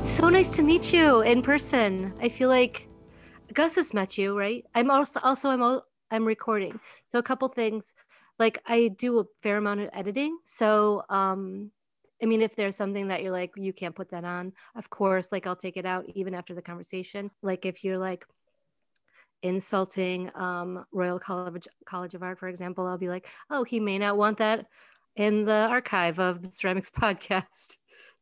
So 0.08 0.30
nice 0.30 0.48
to 0.48 0.62
meet 0.62 0.90
you 0.90 1.20
in 1.20 1.42
person. 1.42 2.14
I 2.18 2.30
feel 2.30 2.48
like 2.48 2.88
Gus 3.52 3.74
has 3.74 3.92
met 3.92 4.16
you, 4.16 4.38
right? 4.38 4.64
I'm 4.74 4.90
also 4.90 5.20
also 5.22 5.50
I'm 5.50 5.80
I'm 6.10 6.24
recording. 6.24 6.80
So 7.08 7.18
a 7.18 7.22
couple 7.22 7.46
things. 7.48 7.94
Like 8.38 8.58
I 8.66 8.88
do 8.88 9.18
a 9.18 9.24
fair 9.42 9.58
amount 9.58 9.80
of 9.80 9.90
editing. 9.92 10.38
So 10.46 11.02
um 11.10 11.70
I 12.22 12.26
mean 12.26 12.40
if 12.40 12.56
there's 12.56 12.74
something 12.74 13.08
that 13.08 13.22
you're 13.22 13.32
like 13.32 13.52
you 13.56 13.74
can't 13.74 13.94
put 13.94 14.10
that 14.10 14.24
on, 14.24 14.54
of 14.74 14.88
course, 14.88 15.30
like 15.30 15.46
I'll 15.46 15.54
take 15.54 15.76
it 15.76 15.84
out 15.84 16.06
even 16.14 16.34
after 16.34 16.54
the 16.54 16.62
conversation. 16.62 17.30
Like 17.42 17.66
if 17.66 17.84
you're 17.84 17.98
like 17.98 18.24
insulting 19.42 20.30
um, 20.34 20.86
Royal 20.90 21.18
College 21.18 21.68
College 21.84 22.14
of 22.14 22.22
Art, 22.22 22.38
for 22.38 22.48
example, 22.48 22.86
I'll 22.86 22.96
be 22.96 23.10
like, 23.10 23.28
oh, 23.50 23.62
he 23.62 23.78
may 23.78 23.98
not 23.98 24.16
want 24.16 24.38
that 24.38 24.66
in 25.16 25.44
the 25.44 25.66
archive 25.68 26.18
of 26.18 26.42
the 26.42 26.50
ceramics 26.50 26.90
podcast. 26.96 27.76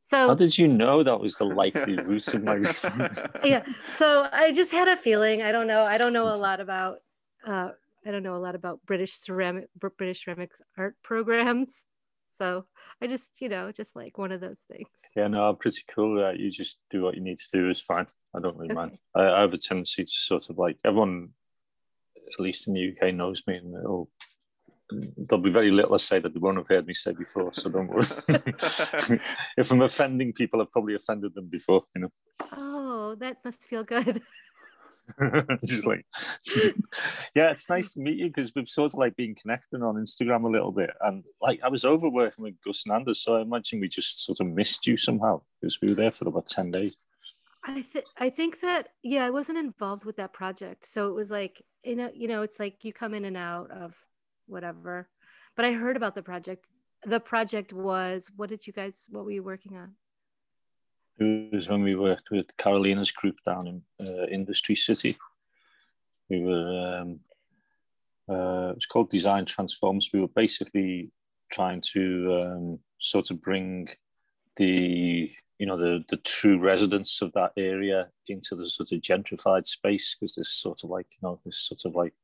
So 0.09 0.29
how 0.29 0.35
did 0.35 0.57
you 0.57 0.69
know 0.69 1.03
that 1.03 1.21
was 1.21 1.37
the 1.37 1.45
likely 1.45 1.97
route 1.97 2.35
of 2.35 2.45
my 2.45 2.55
response? 2.55 3.19
yeah. 3.45 3.65
So 3.97 4.29
I 4.33 4.53
just 4.53 4.73
had 4.73 4.89
a 4.89 4.97
feeling. 4.97 5.43
I 5.43 5.51
don't 5.51 5.67
know. 5.67 5.83
I 5.83 5.99
don't 5.99 6.13
know 6.13 6.29
a 6.29 6.37
lot 6.37 6.61
about. 6.61 6.99
Uh, 7.45 7.71
I 8.05 8.13
don't 8.13 8.23
know 8.23 8.37
a 8.37 8.39
lot 8.39 8.55
about 8.55 8.81
British 8.87 9.15
ceramic 9.15 9.69
British 9.97 10.25
ceramics 10.25 10.63
art 10.79 10.95
programs. 11.03 11.87
So 12.37 12.67
I 13.01 13.07
just, 13.07 13.41
you 13.41 13.49
know, 13.49 13.73
just 13.73 13.97
like 13.97 14.19
one 14.19 14.31
of 14.31 14.41
those 14.41 14.63
things. 14.71 14.89
Yeah, 15.17 15.27
no, 15.29 15.49
I'm 15.49 15.57
pretty 15.57 15.83
cool. 15.93 16.23
Uh, 16.23 16.33
you 16.33 16.51
just 16.51 16.79
do 16.91 17.03
what 17.03 17.15
you 17.15 17.23
need 17.23 17.39
to 17.39 17.49
do 17.53 17.71
is 17.71 17.81
fine. 17.81 18.07
I 18.35 18.41
don't 18.41 18.57
really 18.57 18.71
okay. 18.71 18.75
mind. 18.75 18.99
I, 19.15 19.23
I, 19.23 19.41
have 19.41 19.55
a 19.55 19.59
tendency 19.59 20.05
to 20.05 20.11
sort 20.11 20.51
of 20.51 20.59
like 20.59 20.79
everyone, 20.85 21.31
at 22.17 22.41
least 22.41 22.69
in 22.69 22.75
the 22.75 22.93
UK, 22.93 23.15
knows 23.15 23.43
me, 23.47 23.57
and 23.57 23.75
it'll 23.75 24.11
there'll 24.91 25.43
be 25.43 25.51
very 25.51 25.71
little 25.71 25.95
I 25.95 25.99
say 25.99 26.19
that 26.21 26.33
they 26.33 26.41
won't 26.41 26.59
have 26.59 26.69
heard 26.69 26.87
me 26.87 26.95
say 26.95 27.13
before. 27.13 27.53
So 27.53 27.71
don't 27.71 27.89
worry. 27.89 28.07
if 29.57 29.71
I'm 29.71 29.83
offending 29.83 30.33
people, 30.33 30.61
I've 30.61 30.73
probably 30.73 30.95
offended 30.95 31.35
them 31.35 31.47
before. 31.47 31.85
You 31.95 32.03
know. 32.03 32.13
Oh, 32.53 33.17
that 33.17 33.39
must 33.45 33.69
feel 33.69 33.85
good. 33.85 34.23
just 35.65 35.87
like, 35.87 36.05
yeah, 37.35 37.51
it's 37.51 37.71
nice 37.71 37.93
to 37.95 38.01
meet 38.01 38.19
you 38.19 38.27
because 38.27 38.53
we've 38.55 38.69
sort 38.69 38.93
of 38.93 38.99
like 38.99 39.17
been 39.17 39.35
connecting 39.35 39.83
on 39.83 39.95
Instagram 39.95 40.45
a 40.45 40.51
little 40.51 40.73
bit, 40.73 40.91
and 41.01 41.25
like 41.41 41.61
I 41.63 41.69
was 41.69 41.85
over 41.85 42.09
working 42.09 42.45
with 42.45 42.61
Gus 42.65 42.85
and 42.87 42.95
Anders, 42.95 43.23
so 43.23 43.37
I 43.37 43.43
imagine 43.43 43.81
we 43.81 43.89
just 43.89 44.25
sort 44.25 44.41
of 44.41 44.49
missed 44.49 44.87
you 44.87 44.97
somehow 44.97 45.43
because 45.61 45.81
we 45.81 45.89
were 45.89 45.95
there 45.95 46.11
for 46.11 46.29
about 46.29 46.49
ten 46.49 46.71
days. 46.71 46.95
I 47.65 47.83
th- 47.83 48.07
I 48.19 48.31
think 48.31 48.61
that 48.61 48.89
yeah, 49.03 49.25
I 49.25 49.31
wasn't 49.31 49.59
involved 49.59 50.05
with 50.05 50.17
that 50.17 50.33
project, 50.33 50.87
so 50.87 51.09
it 51.09 51.15
was 51.15 51.31
like 51.31 51.63
you 51.85 51.97
know 51.97 52.11
you 52.13 52.29
know 52.29 52.43
it's 52.43 52.59
like 52.59 52.85
you 52.85 52.93
come 52.93 53.15
in 53.15 53.25
and 53.25 53.37
out 53.37 53.71
of 53.71 53.95
whatever. 54.47 55.09
But 55.57 55.65
I 55.65 55.73
heard 55.73 55.97
about 55.97 56.15
the 56.15 56.23
project. 56.23 56.67
The 57.05 57.21
project 57.21 57.73
was 57.73 58.31
what 58.37 58.49
did 58.49 58.67
you 58.67 58.73
guys 58.73 59.07
what 59.09 59.25
were 59.25 59.31
you 59.31 59.43
working 59.43 59.77
on? 59.77 59.95
It 61.19 61.53
was 61.55 61.69
when 61.69 61.83
we 61.83 61.95
worked 61.95 62.31
with 62.31 62.57
Carolina's 62.59 63.11
group 63.11 63.37
down 63.47 63.67
in 63.67 63.83
uh, 64.07 64.27
Industry 64.27 64.75
City. 64.75 65.17
We 66.29 66.41
were 66.43 66.99
um, 67.01 67.21
uh, 68.29 68.73
it's 68.77 68.87
called 68.87 69.11
Design 69.11 69.45
Transforms. 69.45 70.11
We 70.13 70.21
were 70.21 70.29
basically 70.29 71.11
trying 71.51 71.81
to 71.93 72.43
um, 72.43 72.79
sort 72.99 73.31
of 73.31 73.41
bring 73.41 73.89
the 74.57 75.31
you 75.59 75.67
know 75.67 75.77
the 75.77 76.05
the 76.09 76.17
true 76.19 76.59
residents 76.59 77.23
of 77.23 77.33
that 77.33 77.53
area 77.57 78.09
into 78.29 78.55
the 78.57 78.69
sort 78.69 78.93
of 78.93 79.01
gentrified 79.01 79.67
space 79.67 80.15
because 80.15 80.35
there's 80.35 80.51
sort 80.51 80.81
of 80.83 80.91
like 80.91 81.07
you 81.11 81.19
know 81.23 81.41
this 81.45 81.59
sort 81.59 81.81
of 81.85 81.95
like 81.95 82.15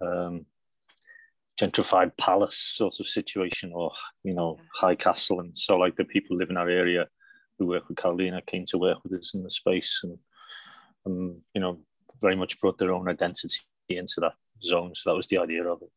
um, 0.00 0.46
gentrified 1.60 2.12
palace 2.16 2.56
sort 2.56 2.94
of 3.00 3.06
situation 3.06 3.72
or 3.74 3.90
you 4.22 4.34
know 4.34 4.58
high 4.74 4.94
castle. 4.94 5.40
And 5.40 5.58
so 5.58 5.76
like 5.76 5.96
the 5.96 6.04
people 6.04 6.34
who 6.34 6.40
live 6.40 6.50
in 6.50 6.56
our 6.56 6.68
area 6.68 7.08
who 7.58 7.66
work 7.66 7.88
with 7.88 7.98
Carolina 7.98 8.40
came 8.46 8.64
to 8.66 8.78
work 8.78 8.98
with 9.02 9.12
us 9.18 9.34
in 9.34 9.42
the 9.42 9.50
space 9.50 10.00
and, 10.04 10.18
and 11.04 11.40
you 11.54 11.60
know 11.60 11.80
very 12.20 12.36
much 12.36 12.60
brought 12.60 12.78
their 12.78 12.92
own 12.92 13.08
identity 13.08 13.60
into 13.88 14.20
that 14.20 14.34
zone. 14.62 14.92
So 14.94 15.10
that 15.10 15.16
was 15.16 15.26
the 15.26 15.38
idea 15.38 15.64
of 15.64 15.82
it. 15.82 15.90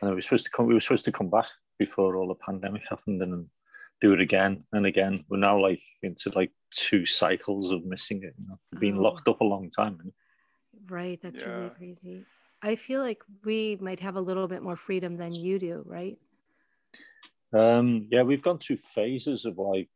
And 0.00 0.10
we 0.10 0.16
were 0.16 0.22
supposed 0.22 0.46
to 0.46 0.50
come 0.50 0.66
we 0.66 0.74
were 0.74 0.80
supposed 0.80 1.04
to 1.04 1.12
come 1.12 1.30
back 1.30 1.48
before 1.78 2.16
all 2.16 2.28
the 2.28 2.34
pandemic 2.34 2.82
happened 2.88 3.22
and 3.22 3.46
do 4.00 4.12
it 4.12 4.20
again 4.20 4.64
and 4.72 4.86
again. 4.86 5.24
We're 5.28 5.38
now 5.38 5.60
like 5.60 5.82
into 6.02 6.30
like 6.34 6.52
two 6.70 7.04
cycles 7.04 7.70
of 7.70 7.84
missing 7.84 8.22
it 8.22 8.34
you 8.38 8.46
know 8.48 8.58
being 8.78 8.98
oh. 8.98 9.02
locked 9.02 9.26
up 9.28 9.40
a 9.40 9.44
long 9.44 9.70
time 9.70 10.12
right. 10.88 11.18
That's 11.22 11.40
yeah. 11.40 11.48
really 11.48 11.70
crazy 11.70 12.24
I 12.62 12.76
feel 12.76 13.00
like 13.00 13.22
we 13.44 13.78
might 13.80 14.00
have 14.00 14.16
a 14.16 14.20
little 14.20 14.48
bit 14.48 14.62
more 14.62 14.76
freedom 14.76 15.16
than 15.16 15.34
you 15.34 15.58
do, 15.58 15.82
right? 15.86 16.18
Um, 17.52 18.08
yeah, 18.10 18.22
we've 18.22 18.42
gone 18.42 18.58
through 18.58 18.78
phases 18.78 19.44
of 19.44 19.58
like, 19.58 19.90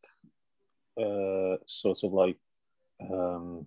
uh, 1.01 1.57
sort 1.67 2.05
of 2.05 2.13
like, 2.13 2.39
um, 3.01 3.67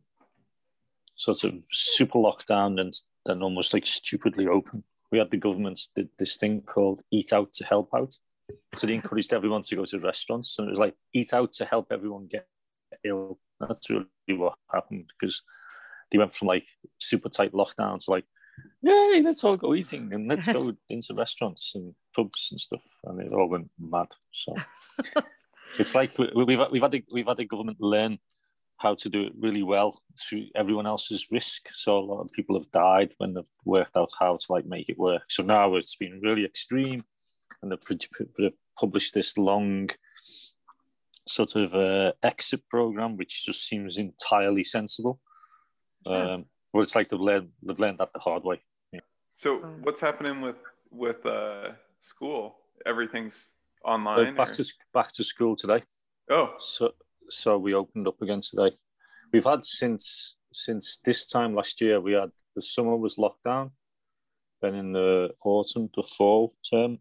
sort 1.16 1.44
of 1.44 1.62
super 1.72 2.20
lockdown 2.20 2.80
and 2.80 2.94
then 3.26 3.42
almost 3.42 3.74
like 3.74 3.86
stupidly 3.86 4.48
open. 4.48 4.84
We 5.12 5.20
had 5.20 5.32
the 5.32 5.38
government 5.38 5.80
did 5.96 6.10
this 6.18 6.38
thing 6.38 6.62
called 6.62 7.02
Eat 7.12 7.34
Out 7.34 7.54
to 7.54 7.66
Help 7.66 7.94
Out. 7.94 8.16
So 8.76 8.88
they 8.88 8.96
encouraged 8.96 9.34
everyone 9.34 9.64
to 9.64 9.76
go 9.76 9.86
to 9.86 10.00
restaurants, 10.00 10.60
and 10.60 10.68
it 10.68 10.72
was 10.72 10.80
like 10.80 10.96
eat 11.14 11.34
out 11.34 11.54
to 11.54 11.66
help 11.66 11.88
everyone 11.92 12.28
get 12.28 12.48
ill. 13.04 13.40
That's 13.60 13.90
really 13.90 14.06
what 14.28 14.56
happened 14.72 15.12
because 15.18 15.42
they 16.12 16.18
went 16.18 16.34
from 16.34 16.50
like 16.50 16.66
super 17.00 17.30
tight 17.30 17.54
lockdowns, 17.54 18.08
like 18.08 18.26
yay, 18.82 19.22
let's 19.24 19.44
all 19.44 19.58
go 19.58 19.74
eating 19.74 20.14
and 20.14 20.28
let's 20.28 20.48
go 20.48 20.74
into 20.90 21.14
restaurants 21.14 21.74
and 21.76 21.94
pubs 22.16 22.50
and 22.52 22.60
stuff. 22.60 22.84
And 23.04 23.22
it 23.22 23.34
all 23.34 23.50
went 23.50 23.70
mad. 23.80 24.08
So 24.32 24.56
it's 25.80 25.96
like 25.96 26.18
we, 26.18 26.30
we've 26.36 26.60
we've 26.72 26.82
had 26.82 26.92
the, 26.92 27.04
we've 27.12 27.28
had 27.28 27.38
the 27.38 27.46
government 27.46 27.78
learn 27.80 28.20
how 28.78 28.94
to 28.94 29.10
do 29.10 29.24
it 29.24 29.34
really 29.40 29.64
well 29.64 30.02
through 30.20 30.48
everyone 30.56 30.86
else's 30.86 31.32
risk. 31.32 31.68
So 31.74 31.98
a 31.98 32.00
lot 32.00 32.22
of 32.22 32.32
people 32.34 32.60
have 32.60 32.70
died 32.72 33.14
when 33.18 33.34
they've 33.34 33.50
worked 33.64 33.98
out 33.98 34.10
how 34.20 34.36
to 34.36 34.46
like 34.50 34.66
make 34.66 34.90
it 34.90 35.00
work. 35.00 35.24
So 35.30 35.44
now 35.44 35.76
it's 35.76 35.96
been 35.96 36.20
really 36.22 36.46
extreme, 36.46 37.00
and 37.62 37.72
they've 37.72 38.52
published 38.78 39.14
this 39.14 39.38
long 39.38 39.90
sort 41.28 41.56
of 41.56 41.74
uh, 41.74 42.12
exit 42.22 42.68
program, 42.70 43.18
which 43.18 43.46
just 43.46 43.68
seems 43.68 43.98
entirely 43.98 44.64
sensible. 44.64 45.20
Um, 46.06 46.46
well, 46.76 46.84
it's 46.84 46.94
like 46.94 47.08
they've 47.08 47.18
learned 47.18 47.48
they've 47.64 47.80
learned 47.80 48.00
that 48.00 48.12
the 48.14 48.20
hard 48.20 48.44
way. 48.44 48.62
Yeah. 48.92 49.00
So 49.32 49.60
what's 49.84 50.02
happening 50.02 50.42
with 50.42 50.58
with 50.92 51.26
uh, 51.26 51.70
school? 52.00 52.58
Everything's 52.86 53.54
online. 53.86 54.28
Uh, 54.28 54.32
back 54.34 54.50
or? 54.50 54.56
to 54.56 54.74
back 54.94 55.14
to 55.14 55.24
school 55.24 55.56
today. 55.56 55.84
Oh, 56.30 56.54
so 56.58 56.92
so 57.30 57.58
we 57.58 57.74
opened 57.74 58.10
up 58.10 58.22
again 58.22 58.42
today. 58.42 58.76
We've 59.32 59.46
had 59.46 59.66
since 59.66 60.36
since 60.52 61.00
this 61.06 61.26
time 61.26 61.56
last 61.56 61.80
year. 61.80 62.02
We 62.02 62.12
had 62.12 62.32
the 62.58 62.62
summer 62.62 62.98
was 62.98 63.18
locked 63.18 63.46
down. 63.46 63.72
Then 64.62 64.76
in 64.76 64.92
the 64.92 65.30
autumn, 65.46 65.90
the 65.96 66.04
fall 66.04 66.56
term, 66.70 67.00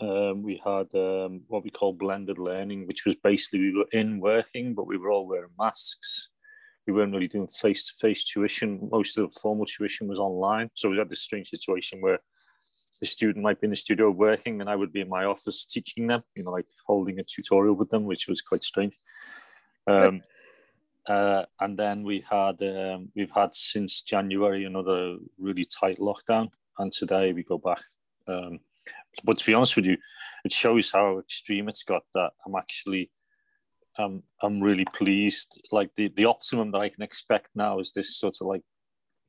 um, 0.00 0.44
we 0.44 0.62
had 0.64 0.94
um, 0.94 1.42
what 1.48 1.64
we 1.64 1.70
call 1.70 1.92
blended 1.92 2.38
learning, 2.38 2.86
which 2.86 3.04
was 3.04 3.16
basically 3.16 3.58
we 3.58 3.78
were 3.78 3.90
in 3.90 4.20
working, 4.20 4.74
but 4.74 4.86
we 4.86 4.96
were 4.96 5.10
all 5.10 5.26
wearing 5.26 5.50
masks. 5.58 6.30
We 6.88 6.94
weren't 6.94 7.12
really 7.12 7.28
doing 7.28 7.46
face 7.48 7.86
to 7.88 7.94
face 7.98 8.24
tuition. 8.24 8.88
Most 8.90 9.18
of 9.18 9.28
the 9.28 9.40
formal 9.40 9.66
tuition 9.66 10.08
was 10.08 10.18
online. 10.18 10.70
So 10.72 10.88
we 10.88 10.96
had 10.96 11.10
this 11.10 11.20
strange 11.20 11.50
situation 11.50 12.00
where 12.00 12.18
the 12.98 13.06
student 13.06 13.44
might 13.44 13.60
be 13.60 13.66
in 13.66 13.72
the 13.72 13.76
studio 13.76 14.10
working 14.10 14.62
and 14.62 14.70
I 14.70 14.74
would 14.74 14.90
be 14.90 15.02
in 15.02 15.08
my 15.10 15.24
office 15.24 15.66
teaching 15.66 16.06
them, 16.06 16.22
you 16.34 16.44
know, 16.44 16.50
like 16.50 16.64
holding 16.86 17.18
a 17.20 17.22
tutorial 17.22 17.74
with 17.74 17.90
them, 17.90 18.04
which 18.04 18.26
was 18.26 18.40
quite 18.40 18.62
strange. 18.62 18.94
Um, 19.86 20.22
uh, 21.06 21.44
and 21.60 21.78
then 21.78 22.04
we 22.04 22.24
had 22.28 22.60
um, 22.62 23.10
we've 23.14 23.30
had 23.30 23.54
since 23.54 24.00
January 24.00 24.64
another 24.64 25.16
really 25.38 25.64
tight 25.64 25.98
lockdown, 25.98 26.48
and 26.78 26.90
today 26.90 27.34
we 27.34 27.42
go 27.42 27.58
back. 27.58 27.82
Um, 28.26 28.60
but 29.24 29.38
to 29.38 29.46
be 29.46 29.54
honest 29.54 29.76
with 29.76 29.86
you, 29.86 29.96
it 30.44 30.52
shows 30.52 30.90
how 30.90 31.18
extreme 31.18 31.68
it's 31.68 31.82
got 31.82 32.02
that 32.14 32.32
I'm 32.46 32.54
actually 32.56 33.10
um, 33.98 34.22
I'm 34.42 34.60
really 34.60 34.86
pleased. 34.94 35.60
Like 35.72 35.94
the, 35.96 36.08
the 36.16 36.24
optimum 36.26 36.70
that 36.72 36.78
I 36.78 36.88
can 36.88 37.02
expect 37.02 37.48
now 37.54 37.78
is 37.80 37.92
this 37.92 38.16
sort 38.18 38.36
of 38.40 38.46
like 38.46 38.62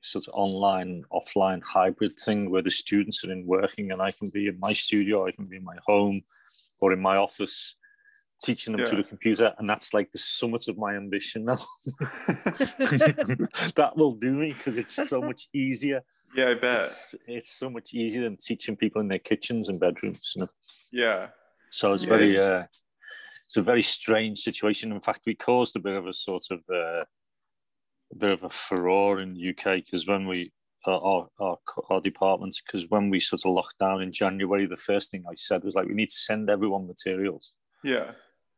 sort 0.01 0.27
of 0.27 0.33
online 0.33 1.03
offline 1.11 1.61
hybrid 1.61 2.19
thing 2.19 2.49
where 2.49 2.61
the 2.61 2.71
students 2.71 3.23
are 3.25 3.31
in 3.31 3.45
working 3.45 3.91
and 3.91 4.01
I 4.01 4.11
can 4.11 4.29
be 4.33 4.47
in 4.47 4.57
my 4.59 4.73
studio, 4.73 5.27
I 5.27 5.31
can 5.31 5.45
be 5.45 5.57
in 5.57 5.63
my 5.63 5.75
home 5.85 6.21
or 6.81 6.93
in 6.93 7.01
my 7.01 7.17
office 7.17 7.75
teaching 8.41 8.71
them 8.71 8.79
yeah. 8.79 8.87
through 8.87 9.03
the 9.03 9.09
computer 9.09 9.53
and 9.57 9.69
that's 9.69 9.93
like 9.93 10.09
the 10.13 10.17
summit 10.17 10.69
of 10.69 10.77
my 10.77 10.95
ambition 10.95 11.43
now 11.43 11.55
that 13.75 13.91
will 13.97 14.13
do 14.13 14.31
me 14.31 14.53
because 14.53 14.77
it's 14.77 15.09
so 15.09 15.21
much 15.21 15.49
easier 15.53 16.01
yeah, 16.35 16.49
I 16.49 16.53
bet. 16.53 16.83
It's, 16.83 17.15
it's, 17.27 17.57
so 17.57 17.69
much 17.69 17.93
easier 17.93 18.23
than 18.23 18.37
teaching 18.37 18.75
people 18.75 19.01
in 19.01 19.07
their 19.07 19.19
kitchens 19.19 19.69
and 19.69 19.79
bedrooms. 19.79 20.33
You 20.35 20.41
know? 20.41 20.47
Yeah. 20.91 21.27
So 21.71 21.93
it's 21.93 22.03
yeah, 22.03 22.09
very, 22.09 22.31
it's... 22.31 22.39
Uh, 22.39 22.63
it's 23.49 23.57
a 23.57 23.63
very 23.63 23.81
strange 23.81 24.37
situation. 24.37 24.91
In 24.91 25.01
fact, 25.01 25.21
we 25.25 25.33
caused 25.33 25.75
a 25.75 25.79
bit 25.79 25.95
of 25.95 26.05
a 26.05 26.13
sort 26.13 26.43
of 26.51 26.59
uh, 26.71 27.03
a 28.11 28.15
bit 28.15 28.29
of 28.29 28.43
a 28.43 28.49
furore 28.49 29.19
in 29.21 29.33
the 29.33 29.49
UK 29.49 29.83
because 29.83 30.05
when 30.05 30.27
we 30.27 30.51
our, 30.85 31.27
our, 31.39 31.57
our 31.89 31.99
departments 31.99 32.61
because 32.61 32.87
when 32.89 33.09
we 33.09 33.19
sort 33.19 33.41
of 33.45 33.51
locked 33.51 33.79
down 33.79 34.03
in 34.03 34.11
January, 34.11 34.67
the 34.67 34.77
first 34.77 35.09
thing 35.09 35.23
I 35.27 35.33
said 35.33 35.63
was 35.63 35.73
like, 35.73 35.87
we 35.87 35.95
need 35.95 36.09
to 36.09 36.17
send 36.17 36.47
everyone 36.47 36.85
materials. 36.85 37.55
Yeah. 37.83 38.11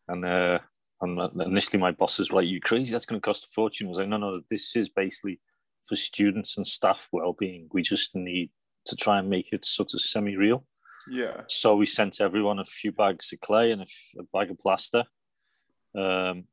And 0.10 0.26
uh, 0.26 0.60
and 1.00 1.42
initially 1.42 1.80
my 1.80 1.92
bosses 1.92 2.30
were 2.30 2.42
like, 2.42 2.50
"You 2.50 2.60
crazy? 2.60 2.92
That's 2.92 3.06
going 3.06 3.20
to 3.20 3.26
cost 3.26 3.46
a 3.46 3.50
fortune." 3.56 3.88
I 3.88 3.90
was 3.92 4.00
like, 4.00 4.10
"No, 4.10 4.18
no, 4.18 4.42
this 4.50 4.76
is 4.76 4.90
basically 4.90 5.40
for 5.88 5.96
students 5.96 6.58
and 6.58 6.68
staff 6.68 7.08
well-being. 7.14 7.70
We 7.72 7.82
just 7.82 8.14
need 8.14 8.50
to 8.88 8.98
try 8.98 9.20
and 9.20 9.30
make 9.30 9.54
it 9.54 9.64
sort 9.64 9.94
of 9.94 10.02
semi-real. 10.02 10.66
Yeah. 11.12 11.42
So 11.48 11.76
we 11.76 11.86
sent 11.86 12.22
everyone 12.22 12.60
a 12.60 12.66
few 12.66 12.92
bags 12.94 13.34
of 13.34 13.42
clay 13.42 13.72
and 13.72 13.82
a, 13.82 13.86
a 14.20 14.24
bag 14.34 14.50
of 14.50 14.58
plaster. 14.60 15.04
Um, 15.94 16.46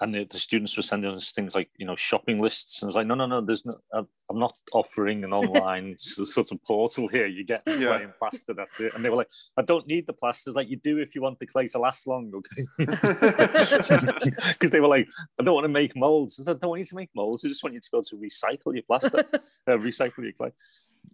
and 0.00 0.12
the, 0.12 0.24
the, 0.24 0.38
students 0.38 0.76
were 0.76 0.82
sending 0.82 1.14
us 1.14 1.32
things 1.32 1.54
like 1.54 1.70
you 1.78 1.86
know 1.86 1.96
shopping 1.96 2.42
lists. 2.42 2.82
And 2.82 2.88
I 2.88 2.88
was 2.88 2.96
like 2.96 3.06
no 3.06 3.14
no 3.14 3.24
no 3.24 3.40
there's 3.40 3.64
no 3.64 3.72
I'm 3.92 4.38
not 4.38 4.52
offering 4.72 5.24
an 5.24 5.32
online 5.32 5.94
sort 5.96 6.50
of 6.50 6.62
portal 6.64 7.08
here. 7.08 7.26
You 7.26 7.44
get 7.44 7.64
the 7.64 7.78
yeah. 7.78 7.98
and 7.98 8.12
plaster 8.18 8.52
that's 8.52 8.80
it. 8.80 8.94
And 8.94 9.04
they 9.04 9.08
were 9.08 9.16
like 9.16 9.30
I 9.56 9.62
don't 9.62 9.86
need 9.86 10.06
the 10.06 10.12
plasters 10.12 10.54
like 10.54 10.68
you 10.68 10.76
do 10.76 10.98
if 10.98 11.14
you 11.14 11.22
want 11.22 11.38
the 11.38 11.46
clay 11.46 11.68
to 11.68 11.78
last 11.78 12.06
long 12.06 12.32
okay? 12.34 12.66
Because 14.52 14.70
they 14.70 14.80
were 14.80 14.88
like 14.88 15.08
I 15.40 15.44
don't 15.44 15.54
want 15.54 15.64
to 15.64 15.68
make 15.68 15.96
molds. 15.96 16.38
I, 16.38 16.44
said, 16.44 16.56
I 16.56 16.58
don't 16.58 16.70
want 16.70 16.80
you 16.80 16.86
to 16.86 16.96
make 16.96 17.10
molds. 17.14 17.44
I 17.44 17.48
just 17.48 17.62
want 17.62 17.74
you 17.74 17.80
to 17.80 17.90
go 17.90 18.02
to 18.02 18.16
recycle 18.16 18.74
your 18.74 18.82
plaster 18.82 19.24
uh, 19.68 19.78
recycle 19.78 20.24
your 20.24 20.32
clay. 20.32 20.50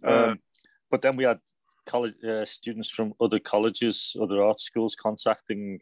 Um, 0.03 0.13
um, 0.13 0.39
but 0.91 1.01
then 1.01 1.15
we 1.15 1.23
had 1.25 1.39
college 1.91 2.13
uh, 2.23 2.45
students 2.45 2.89
from 2.89 3.13
other 3.19 3.39
colleges 3.39 4.15
other 4.21 4.43
art 4.43 4.59
schools 4.59 4.95
contacting 4.95 5.79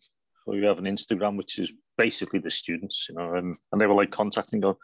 we 0.47 0.63
have 0.63 0.79
an 0.79 0.85
Instagram 0.85 1.37
which 1.37 1.59
is 1.59 1.73
basically 1.97 2.39
the 2.39 2.51
students, 2.51 3.07
you 3.09 3.15
know, 3.15 3.33
and, 3.35 3.57
and 3.71 3.81
they 3.81 3.85
were 3.85 3.93
like 3.93 4.11
contacting, 4.11 4.61
going, 4.61 4.75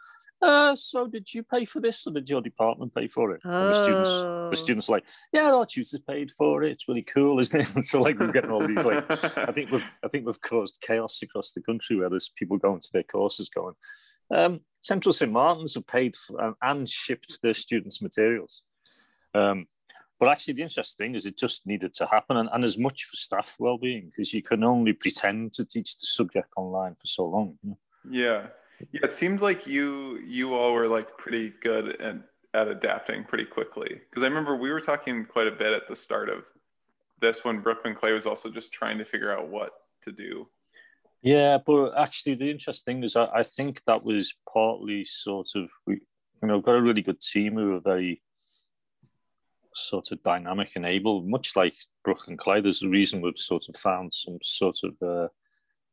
uh, 0.42 0.74
so 0.74 1.06
did 1.06 1.32
you 1.32 1.42
pay 1.42 1.64
for 1.64 1.80
this 1.80 2.06
or 2.06 2.12
did 2.12 2.28
your 2.28 2.42
department 2.42 2.94
pay 2.94 3.08
for 3.08 3.32
it? 3.32 3.40
Oh. 3.44 3.68
the 3.68 3.82
students, 3.82 4.10
the 4.10 4.50
oh. 4.52 4.54
students 4.54 4.88
are 4.88 4.92
like, 4.92 5.04
yeah, 5.32 5.50
our 5.50 5.64
tutors 5.64 5.98
paid 6.06 6.30
for 6.30 6.62
it. 6.62 6.72
It's 6.72 6.88
really 6.88 7.02
cool, 7.02 7.40
isn't 7.40 7.60
it? 7.60 7.84
so 7.86 8.02
like 8.02 8.18
we're 8.18 8.32
getting 8.32 8.50
all 8.50 8.66
these 8.66 8.84
like, 8.84 9.10
I 9.38 9.52
think 9.52 9.70
we've, 9.70 9.86
I 10.04 10.08
think 10.08 10.26
we've 10.26 10.40
caused 10.42 10.82
chaos 10.82 11.22
across 11.22 11.52
the 11.52 11.62
country 11.62 11.96
where 11.96 12.10
there's 12.10 12.30
people 12.36 12.58
going 12.58 12.80
to 12.80 12.90
their 12.92 13.04
courses 13.04 13.48
going, 13.48 13.74
um, 14.34 14.60
Central 14.82 15.14
St 15.14 15.32
Martin's 15.32 15.74
have 15.74 15.86
paid 15.86 16.14
for, 16.14 16.38
and, 16.44 16.54
and 16.60 16.88
shipped 16.88 17.38
their 17.42 17.54
students 17.54 18.02
materials. 18.02 18.62
Um, 19.34 19.66
but 20.18 20.28
actually, 20.28 20.54
the 20.54 20.62
interesting 20.62 21.06
thing 21.06 21.14
is 21.14 21.26
it 21.26 21.36
just 21.36 21.66
needed 21.66 21.92
to 21.94 22.06
happen, 22.06 22.36
and, 22.36 22.48
and 22.52 22.64
as 22.64 22.78
much 22.78 23.04
for 23.04 23.16
staff 23.16 23.56
well-being 23.58 24.10
because 24.10 24.32
you 24.32 24.42
can 24.42 24.62
only 24.62 24.92
pretend 24.92 25.52
to 25.54 25.64
teach 25.64 25.96
the 25.98 26.06
subject 26.06 26.48
online 26.56 26.94
for 26.94 27.06
so 27.06 27.26
long. 27.26 27.58
You 27.62 27.70
know? 27.70 27.78
Yeah, 28.08 28.46
yeah. 28.92 29.00
It 29.04 29.14
seemed 29.14 29.40
like 29.40 29.66
you 29.66 30.18
you 30.24 30.54
all 30.54 30.72
were 30.72 30.86
like 30.86 31.16
pretty 31.18 31.52
good 31.60 32.00
at 32.00 32.16
at 32.54 32.68
adapting 32.68 33.24
pretty 33.24 33.44
quickly 33.44 34.00
because 34.08 34.22
I 34.22 34.26
remember 34.26 34.56
we 34.56 34.70
were 34.70 34.80
talking 34.80 35.24
quite 35.24 35.48
a 35.48 35.52
bit 35.52 35.72
at 35.72 35.88
the 35.88 35.96
start 35.96 36.28
of 36.28 36.44
this 37.20 37.44
when 37.44 37.60
Brooklyn 37.60 37.94
Clay 37.94 38.12
was 38.12 38.26
also 38.26 38.50
just 38.50 38.72
trying 38.72 38.98
to 38.98 39.04
figure 39.04 39.32
out 39.36 39.48
what 39.48 39.72
to 40.02 40.12
do. 40.12 40.46
Yeah, 41.22 41.58
but 41.64 41.98
actually, 41.98 42.34
the 42.34 42.50
interesting 42.50 42.96
thing 42.96 43.04
is 43.04 43.16
I, 43.16 43.26
I 43.34 43.42
think 43.42 43.82
that 43.86 44.04
was 44.04 44.34
partly 44.52 45.04
sort 45.04 45.48
of 45.56 45.70
we 45.86 45.94
you 46.42 46.48
know 46.48 46.60
got 46.60 46.76
a 46.76 46.82
really 46.82 47.02
good 47.02 47.20
team 47.20 47.54
who 47.54 47.70
were 47.70 47.80
very 47.80 48.22
sort 49.74 50.12
of 50.12 50.22
dynamic 50.22 50.72
and 50.76 50.86
able, 50.86 51.22
much 51.22 51.56
like 51.56 51.74
Brooklyn 52.04 52.36
Clay. 52.36 52.60
There's 52.60 52.82
a 52.82 52.88
reason 52.88 53.20
we've 53.20 53.36
sort 53.36 53.64
of 53.68 53.76
found 53.76 54.12
some 54.12 54.38
sort 54.42 54.76
of 54.84 54.94
uh, 55.06 55.28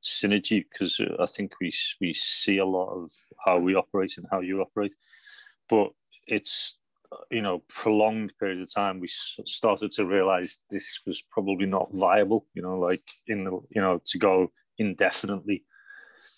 synergy 0.04 0.64
because 0.70 1.00
uh, 1.00 1.22
I 1.22 1.26
think 1.26 1.54
we 1.60 1.74
we 2.00 2.14
see 2.14 2.58
a 2.58 2.66
lot 2.66 2.94
of 2.94 3.12
how 3.46 3.60
we 3.60 3.76
operate 3.76 4.18
and 4.18 4.26
how 4.32 4.40
you 4.40 4.62
operate, 4.62 4.94
but 5.70 5.90
it's 6.28 6.78
you 7.30 7.42
know 7.42 7.62
prolonged 7.68 8.32
period 8.40 8.62
of 8.62 8.74
time 8.74 9.02
we 9.02 9.10
started 9.10 9.92
to 9.92 10.06
realize 10.06 10.60
this 10.70 11.02
was 11.06 11.22
probably 11.30 11.66
not 11.66 11.90
viable 11.92 12.46
you 12.54 12.62
know 12.62 12.80
like 12.80 13.04
in 13.28 13.44
the 13.44 13.52
you 13.70 13.82
know 13.82 14.02
to 14.06 14.18
go 14.18 14.52
indefinitely. 14.78 15.64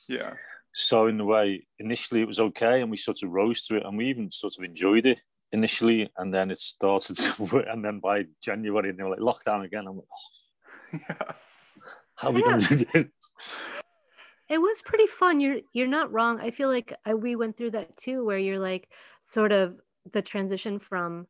Yeah. 0.08 0.34
So 0.74 1.08
in 1.08 1.20
a 1.20 1.26
way 1.26 1.68
initially 1.80 2.22
it 2.22 2.28
was 2.28 2.40
okay 2.40 2.82
and 2.82 2.90
we 2.90 2.98
sort 2.98 3.22
of 3.24 3.30
rose 3.30 3.62
to 3.64 3.78
it 3.78 3.86
and 3.86 3.98
we 3.98 4.08
even 4.08 4.32
sort 4.32 4.54
of 4.58 4.64
enjoyed 4.64 5.06
it 5.06 5.20
initially, 5.54 6.12
and 6.18 6.34
then 6.34 6.52
it 6.52 6.60
started 6.60 7.16
to, 7.18 7.64
and 7.72 7.86
then 7.86 8.00
by 8.00 8.26
January, 8.42 8.92
they 8.92 9.04
were 9.04 9.12
like 9.12 9.20
lockdown 9.20 9.64
again. 9.64 9.86
I'm 9.88 9.96
like, 9.96 10.06
oh, 10.12 11.00
yeah. 11.10 11.32
how 12.16 12.30
are 12.30 12.34
we 12.34 12.44
going 12.44 12.60
to 12.60 12.76
do 12.76 12.86
this? 12.94 13.06
It 14.50 14.58
was 14.58 14.82
pretty 14.82 15.08
fun. 15.08 15.40
You're 15.40 15.60
you're 15.74 15.88
not 15.88 16.12
wrong. 16.12 16.40
I 16.42 16.52
feel 16.52 16.68
like 16.68 16.94
I, 17.06 17.14
we 17.14 17.36
went 17.36 17.56
through 17.56 17.72
that 17.72 17.96
too, 17.96 18.26
where 18.26 18.38
you're 18.38 18.60
like 18.60 18.90
sort 19.22 19.52
of 19.52 19.80
the 20.12 20.22
transition 20.22 20.80
from 20.80 21.28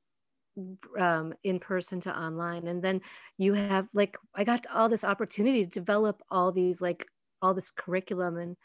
um, 1.00 1.34
in 1.44 1.60
person 1.60 2.00
to 2.02 2.20
online, 2.20 2.68
and 2.68 2.82
then 2.82 3.02
you 3.38 3.54
have 3.54 3.88
like 3.94 4.18
I 4.36 4.44
got 4.44 4.66
all 4.74 4.90
this 4.90 5.04
opportunity 5.04 5.64
to 5.64 5.70
develop 5.70 6.22
all 6.32 6.52
these 6.52 6.82
like 6.82 7.06
all 7.42 7.54
this 7.54 7.72
curriculum 7.72 8.38
and 8.38 8.58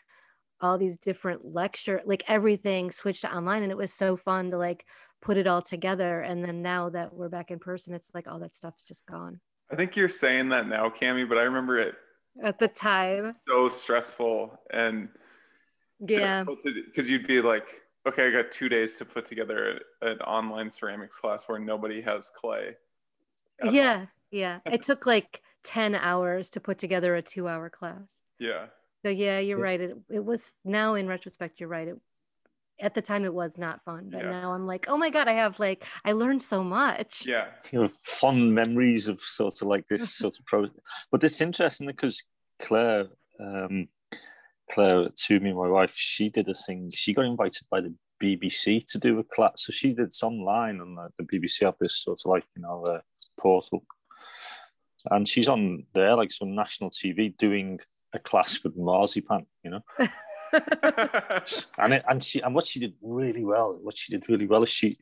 all 0.60 0.78
these 0.78 0.98
different 0.98 1.44
lecture 1.44 2.00
like 2.04 2.24
everything 2.28 2.90
switched 2.90 3.22
to 3.22 3.34
online 3.34 3.62
and 3.62 3.72
it 3.72 3.78
was 3.78 3.92
so 3.92 4.16
fun 4.16 4.50
to 4.50 4.58
like 4.58 4.84
put 5.20 5.36
it 5.36 5.46
all 5.46 5.62
together 5.62 6.20
and 6.20 6.44
then 6.44 6.62
now 6.62 6.88
that 6.88 7.12
we're 7.12 7.28
back 7.28 7.50
in 7.50 7.58
person 7.58 7.94
it's 7.94 8.10
like 8.14 8.26
all 8.26 8.38
that 8.38 8.54
stuff's 8.54 8.84
just 8.84 9.06
gone. 9.06 9.40
I 9.70 9.76
think 9.76 9.96
you're 9.96 10.08
saying 10.08 10.48
that 10.50 10.66
now 10.66 10.88
cami 10.88 11.28
but 11.28 11.38
i 11.38 11.42
remember 11.42 11.78
it 11.78 11.94
at 12.42 12.58
the 12.58 12.68
time. 12.68 13.34
so 13.48 13.68
stressful 13.68 14.58
and 14.70 15.08
yeah. 16.00 16.44
because 16.44 17.10
you'd 17.10 17.26
be 17.26 17.40
like 17.40 17.82
okay 18.06 18.28
i 18.28 18.30
got 18.30 18.50
two 18.50 18.68
days 18.68 18.96
to 18.96 19.04
put 19.04 19.24
together 19.24 19.80
an 20.02 20.18
online 20.20 20.70
ceramics 20.70 21.18
class 21.18 21.48
where 21.48 21.58
nobody 21.58 22.00
has 22.00 22.30
clay 22.30 22.76
yeah 23.64 24.06
yeah. 24.30 24.60
It 24.70 24.82
took 24.82 25.06
like 25.06 25.42
10 25.64 25.94
hours 25.94 26.50
to 26.50 26.60
put 26.60 26.78
together 26.78 27.14
a 27.16 27.22
two 27.22 27.48
hour 27.48 27.70
class. 27.70 28.20
Yeah 28.38 28.66
so 29.02 29.08
yeah, 29.08 29.38
you're 29.38 29.58
right. 29.58 29.80
It 29.80 29.96
it 30.10 30.24
was 30.24 30.52
now 30.64 30.94
in 30.94 31.06
retrospect, 31.06 31.60
you're 31.60 31.68
right. 31.68 31.88
It 31.88 31.98
at 32.80 32.94
the 32.94 33.02
time 33.02 33.24
it 33.24 33.34
was 33.34 33.58
not 33.58 33.82
fun, 33.84 34.08
but 34.10 34.22
yeah. 34.22 34.30
now 34.30 34.52
I'm 34.52 34.66
like, 34.66 34.86
oh 34.88 34.96
my 34.96 35.10
god, 35.10 35.28
I 35.28 35.32
have 35.32 35.58
like 35.58 35.84
I 36.04 36.12
learned 36.12 36.42
so 36.42 36.62
much. 36.62 37.24
Yeah, 37.26 37.46
you 37.72 37.82
know, 37.82 37.90
fond 38.04 38.54
memories 38.54 39.08
of 39.08 39.20
sort 39.20 39.60
of 39.60 39.68
like 39.68 39.86
this 39.88 40.14
sort 40.16 40.38
of 40.38 40.46
pro. 40.46 40.66
But 41.10 41.24
it's 41.24 41.40
interesting 41.40 41.86
because 41.86 42.22
Claire, 42.60 43.06
um, 43.40 43.88
Claire 44.70 45.08
me, 45.30 45.52
my 45.52 45.68
wife, 45.68 45.94
she 45.94 46.28
did 46.28 46.48
a 46.48 46.54
thing. 46.54 46.90
She 46.94 47.14
got 47.14 47.24
invited 47.24 47.66
by 47.70 47.80
the 47.80 47.94
BBC 48.22 48.84
to 48.86 48.98
do 48.98 49.18
a 49.18 49.24
class. 49.24 49.64
So 49.64 49.72
she 49.72 49.92
did 49.92 50.12
some 50.12 50.34
online, 50.34 50.80
and 50.80 50.96
the, 50.96 51.08
the 51.18 51.24
BBC 51.24 51.64
have 51.64 51.76
this 51.80 51.96
sort 51.96 52.20
of 52.24 52.30
like 52.30 52.44
you 52.56 52.62
know 52.62 52.84
uh, 52.84 53.00
portal, 53.40 53.84
and 55.10 55.26
she's 55.26 55.48
on 55.48 55.84
there 55.94 56.14
like 56.16 56.32
some 56.32 56.54
national 56.54 56.90
TV 56.90 57.36
doing 57.36 57.80
a 58.14 58.18
class 58.18 58.60
with 58.62 58.76
marzipan, 58.76 59.46
you 59.62 59.70
know. 59.70 59.82
and 61.78 61.92
it, 61.92 62.04
and 62.08 62.22
she 62.22 62.40
and 62.40 62.54
what 62.54 62.66
she 62.66 62.80
did 62.80 62.94
really 63.02 63.44
well, 63.44 63.78
what 63.82 63.98
she 63.98 64.12
did 64.12 64.28
really 64.28 64.46
well 64.46 64.62
is 64.62 64.70
she 64.70 64.96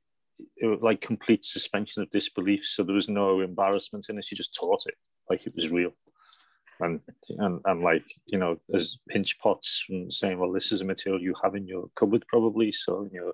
it 0.57 0.67
was 0.67 0.81
like 0.83 1.01
complete 1.01 1.45
suspension 1.45 2.03
of 2.03 2.11
disbelief. 2.11 2.65
So 2.65 2.83
there 2.83 2.95
was 2.95 3.09
no 3.09 3.41
embarrassment 3.41 4.07
in 4.09 4.19
it. 4.19 4.25
She 4.25 4.37
just 4.37 4.55
taught 4.55 4.85
it 4.87 4.95
like 5.31 5.47
it 5.47 5.55
was 5.55 5.71
real. 5.71 5.93
And, 6.81 7.01
and 7.31 7.61
and 7.65 7.83
like 7.83 8.05
you 8.27 8.39
know, 8.39 8.59
as 8.75 8.99
pinch 9.09 9.39
pots 9.39 9.85
from 9.87 10.11
saying, 10.11 10.39
well, 10.39 10.53
this 10.53 10.73
is 10.73 10.83
a 10.83 10.85
material 10.85 11.23
you 11.23 11.35
have 11.43 11.55
in 11.55 11.67
your 11.67 11.89
cupboard 11.97 12.27
probably, 12.29 12.71
so 12.71 13.03
in 13.03 13.11
your 13.11 13.33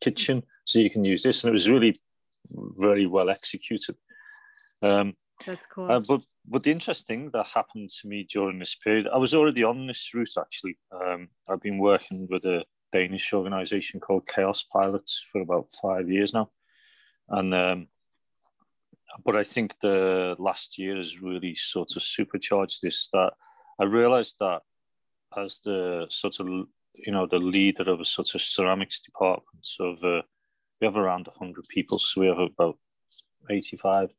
kitchen, 0.00 0.42
so 0.64 0.78
you 0.78 0.90
can 0.90 1.04
use 1.04 1.22
this. 1.22 1.44
And 1.44 1.50
it 1.50 1.52
was 1.52 1.68
really 1.68 2.00
very 2.50 3.06
well 3.06 3.28
executed. 3.28 3.96
Um, 4.82 5.16
That's 5.46 5.66
cool. 5.66 5.90
Uh, 5.90 6.00
but 6.00 6.22
but 6.50 6.62
the 6.62 6.70
interesting 6.70 7.30
that 7.32 7.46
happened 7.46 7.90
to 8.00 8.08
me 8.08 8.24
during 8.24 8.58
this 8.58 8.74
period, 8.74 9.06
I 9.12 9.18
was 9.18 9.34
already 9.34 9.64
on 9.64 9.86
this 9.86 10.12
route 10.14 10.36
actually. 10.38 10.78
Um, 10.92 11.28
I've 11.48 11.60
been 11.60 11.78
working 11.78 12.26
with 12.30 12.44
a 12.44 12.64
Danish 12.92 13.32
organization 13.32 14.00
called 14.00 14.26
KaosPilots 14.26 15.12
for 15.30 15.42
about 15.42 15.70
five 15.82 16.08
years 16.08 16.32
now. 16.32 16.50
And 17.28 17.54
um, 17.54 17.88
but 19.24 19.36
I 19.36 19.44
think 19.44 19.74
the 19.82 20.36
last 20.38 20.78
year 20.78 20.96
has 20.96 21.20
really 21.20 21.54
sort 21.54 21.96
of 21.96 22.02
supercharged 22.02 22.80
this. 22.82 23.08
That 23.12 23.32
I 23.78 23.84
realized 23.84 24.36
that 24.40 24.62
as 25.36 25.60
the 25.64 26.06
sort 26.08 26.40
of 26.40 26.46
you 26.46 27.12
know 27.12 27.26
the 27.26 27.38
leader 27.38 27.90
of 27.90 28.00
a 28.00 28.04
sort 28.04 28.34
of 28.34 28.40
ceramics 28.40 29.00
department, 29.00 29.60
so 29.62 29.92
uh, 30.02 30.22
we 30.80 30.86
have 30.86 30.96
around 30.96 31.28
hundred 31.38 31.66
people, 31.68 31.98
so 31.98 32.20
we 32.22 32.28
have 32.28 32.38
about 32.38 32.78
eighty-five 33.50 34.10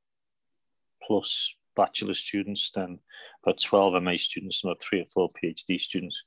plus 1.06 1.56
bachelor 1.80 2.14
students, 2.14 2.72
then 2.76 3.00
about 3.44 3.62
twelve 3.62 4.02
MA 4.04 4.16
students, 4.16 4.64
and 4.64 4.72
about 4.72 4.84
three 4.84 5.02
or 5.02 5.06
four 5.06 5.30
PhD 5.42 5.80
students 5.80 6.24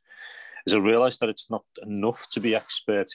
is 0.66 0.74
I 0.74 0.78
realised 0.78 1.20
that 1.20 1.28
it's 1.28 1.50
not 1.50 1.64
enough 1.82 2.26
to 2.30 2.40
be 2.40 2.54
expert 2.54 3.08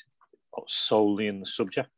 solely 0.68 1.28
in 1.28 1.40
the 1.40 1.46
subject. 1.46 1.90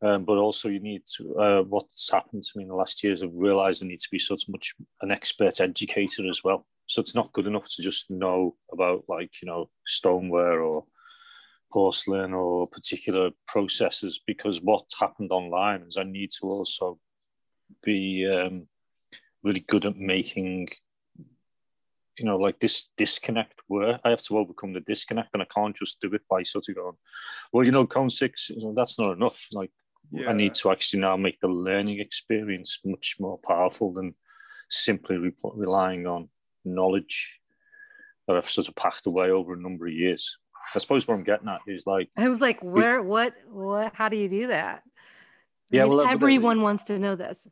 Um, 0.00 0.24
but 0.24 0.38
also 0.38 0.68
you 0.68 0.80
need 0.80 1.02
to, 1.16 1.34
uh, 1.34 1.62
what's 1.62 2.10
happened 2.10 2.44
to 2.44 2.50
me 2.56 2.62
in 2.62 2.68
the 2.68 2.76
last 2.76 3.02
years, 3.02 3.22
I've 3.22 3.34
realised 3.34 3.82
I 3.82 3.88
need 3.88 3.98
to 3.98 4.10
be 4.12 4.18
so 4.18 4.36
much 4.48 4.74
an 5.02 5.10
expert 5.10 5.60
educator 5.60 6.28
as 6.30 6.44
well. 6.44 6.66
So 6.86 7.00
it's 7.00 7.16
not 7.16 7.32
good 7.32 7.46
enough 7.46 7.68
to 7.74 7.82
just 7.82 8.10
know 8.10 8.54
about 8.72 9.04
like, 9.08 9.32
you 9.42 9.46
know, 9.46 9.70
stoneware 9.86 10.60
or 10.60 10.84
porcelain 11.72 12.32
or 12.32 12.68
particular 12.68 13.30
processes 13.46 14.20
because 14.26 14.62
what 14.62 14.84
happened 14.98 15.32
online 15.32 15.82
is 15.82 15.96
I 15.96 16.04
need 16.04 16.30
to 16.40 16.46
also 16.46 16.98
be 17.82 18.26
um, 18.26 18.68
really 19.42 19.64
good 19.68 19.86
at 19.86 19.96
making 19.96 20.68
you 22.18 22.24
know, 22.24 22.36
like 22.36 22.58
this 22.58 22.90
disconnect 22.96 23.60
where 23.68 24.00
I 24.04 24.10
have 24.10 24.22
to 24.24 24.38
overcome 24.38 24.72
the 24.72 24.80
disconnect 24.80 25.30
and 25.32 25.42
I 25.42 25.46
can't 25.46 25.76
just 25.76 26.00
do 26.00 26.12
it 26.14 26.22
by 26.28 26.42
sort 26.42 26.64
of 26.68 26.74
going, 26.74 26.96
well, 27.52 27.64
you 27.64 27.70
know, 27.70 27.86
cone 27.86 28.10
six, 28.10 28.50
you 28.50 28.60
know, 28.60 28.74
that's 28.76 28.98
not 28.98 29.12
enough. 29.12 29.46
Like 29.52 29.70
yeah. 30.10 30.28
I 30.28 30.32
need 30.32 30.54
to 30.54 30.70
actually 30.70 31.00
now 31.00 31.16
make 31.16 31.40
the 31.40 31.48
learning 31.48 32.00
experience 32.00 32.80
much 32.84 33.16
more 33.20 33.38
powerful 33.46 33.92
than 33.92 34.14
simply 34.68 35.16
re- 35.16 35.32
relying 35.54 36.06
on 36.06 36.28
knowledge 36.64 37.38
that 38.26 38.36
I've 38.36 38.50
sort 38.50 38.68
of 38.68 38.74
packed 38.74 39.06
away 39.06 39.30
over 39.30 39.54
a 39.54 39.60
number 39.60 39.86
of 39.86 39.92
years. 39.92 40.36
I 40.74 40.80
suppose 40.80 41.06
what 41.06 41.14
I'm 41.14 41.24
getting 41.24 41.48
at 41.48 41.60
is 41.68 41.86
like 41.86 42.10
I 42.16 42.28
was 42.28 42.40
like, 42.40 42.60
where, 42.62 43.00
we, 43.00 43.08
what, 43.08 43.34
what? 43.48 43.92
How 43.94 44.08
do 44.08 44.16
you 44.16 44.28
do 44.28 44.48
that? 44.48 44.82
Yeah, 45.70 45.82
I 45.82 45.84
mean, 45.84 45.96
well, 45.96 46.08
everyone 46.08 46.62
wants 46.62 46.84
to 46.84 46.98
know 46.98 47.14
this. 47.14 47.46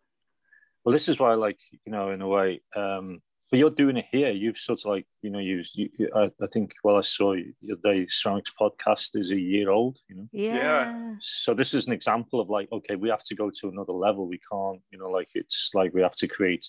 Well, 0.87 0.93
this 0.93 1.09
is 1.09 1.19
why, 1.19 1.35
like, 1.35 1.59
you 1.85 1.91
know, 1.91 2.11
in 2.13 2.23
a 2.23 2.29
way, 2.29 2.63
um, 2.77 3.21
but 3.51 3.59
you're 3.59 3.71
doing 3.71 3.97
it 3.97 4.07
here. 4.13 4.31
You've 4.31 4.57
sort 4.57 4.79
of 4.81 4.85
like 4.87 5.07
you 5.21 5.31
know 5.31 5.41
you, 5.41 5.63
you 5.75 5.89
I, 6.15 6.31
I, 6.41 6.47
think 6.53 6.73
well 6.83 6.97
I 6.97 7.01
saw 7.01 7.33
your 7.33 7.77
day 7.83 8.07
ceramics 8.09 8.53
podcast 8.61 9.19
is 9.19 9.33
a 9.33 9.39
year 9.39 9.71
old. 9.71 9.99
You 10.09 10.17
know. 10.17 10.29
Yeah. 10.33 10.55
yeah. 10.55 11.15
So 11.21 11.55
this 11.55 11.75
is 11.75 11.87
an 11.87 11.93
example 11.93 12.41
of 12.41 12.51
like 12.51 12.69
okay 12.73 12.97
we 12.97 13.09
have 13.09 13.25
to 13.25 13.35
go 13.37 13.51
to 13.51 13.69
another 13.69 13.93
level. 13.93 14.27
We 14.27 14.41
can't 14.51 14.81
you 14.91 14.99
know 14.99 15.11
like 15.11 15.29
it's 15.35 15.71
like 15.75 15.95
we 15.95 16.03
have 16.03 16.17
to 16.17 16.29
create. 16.29 16.69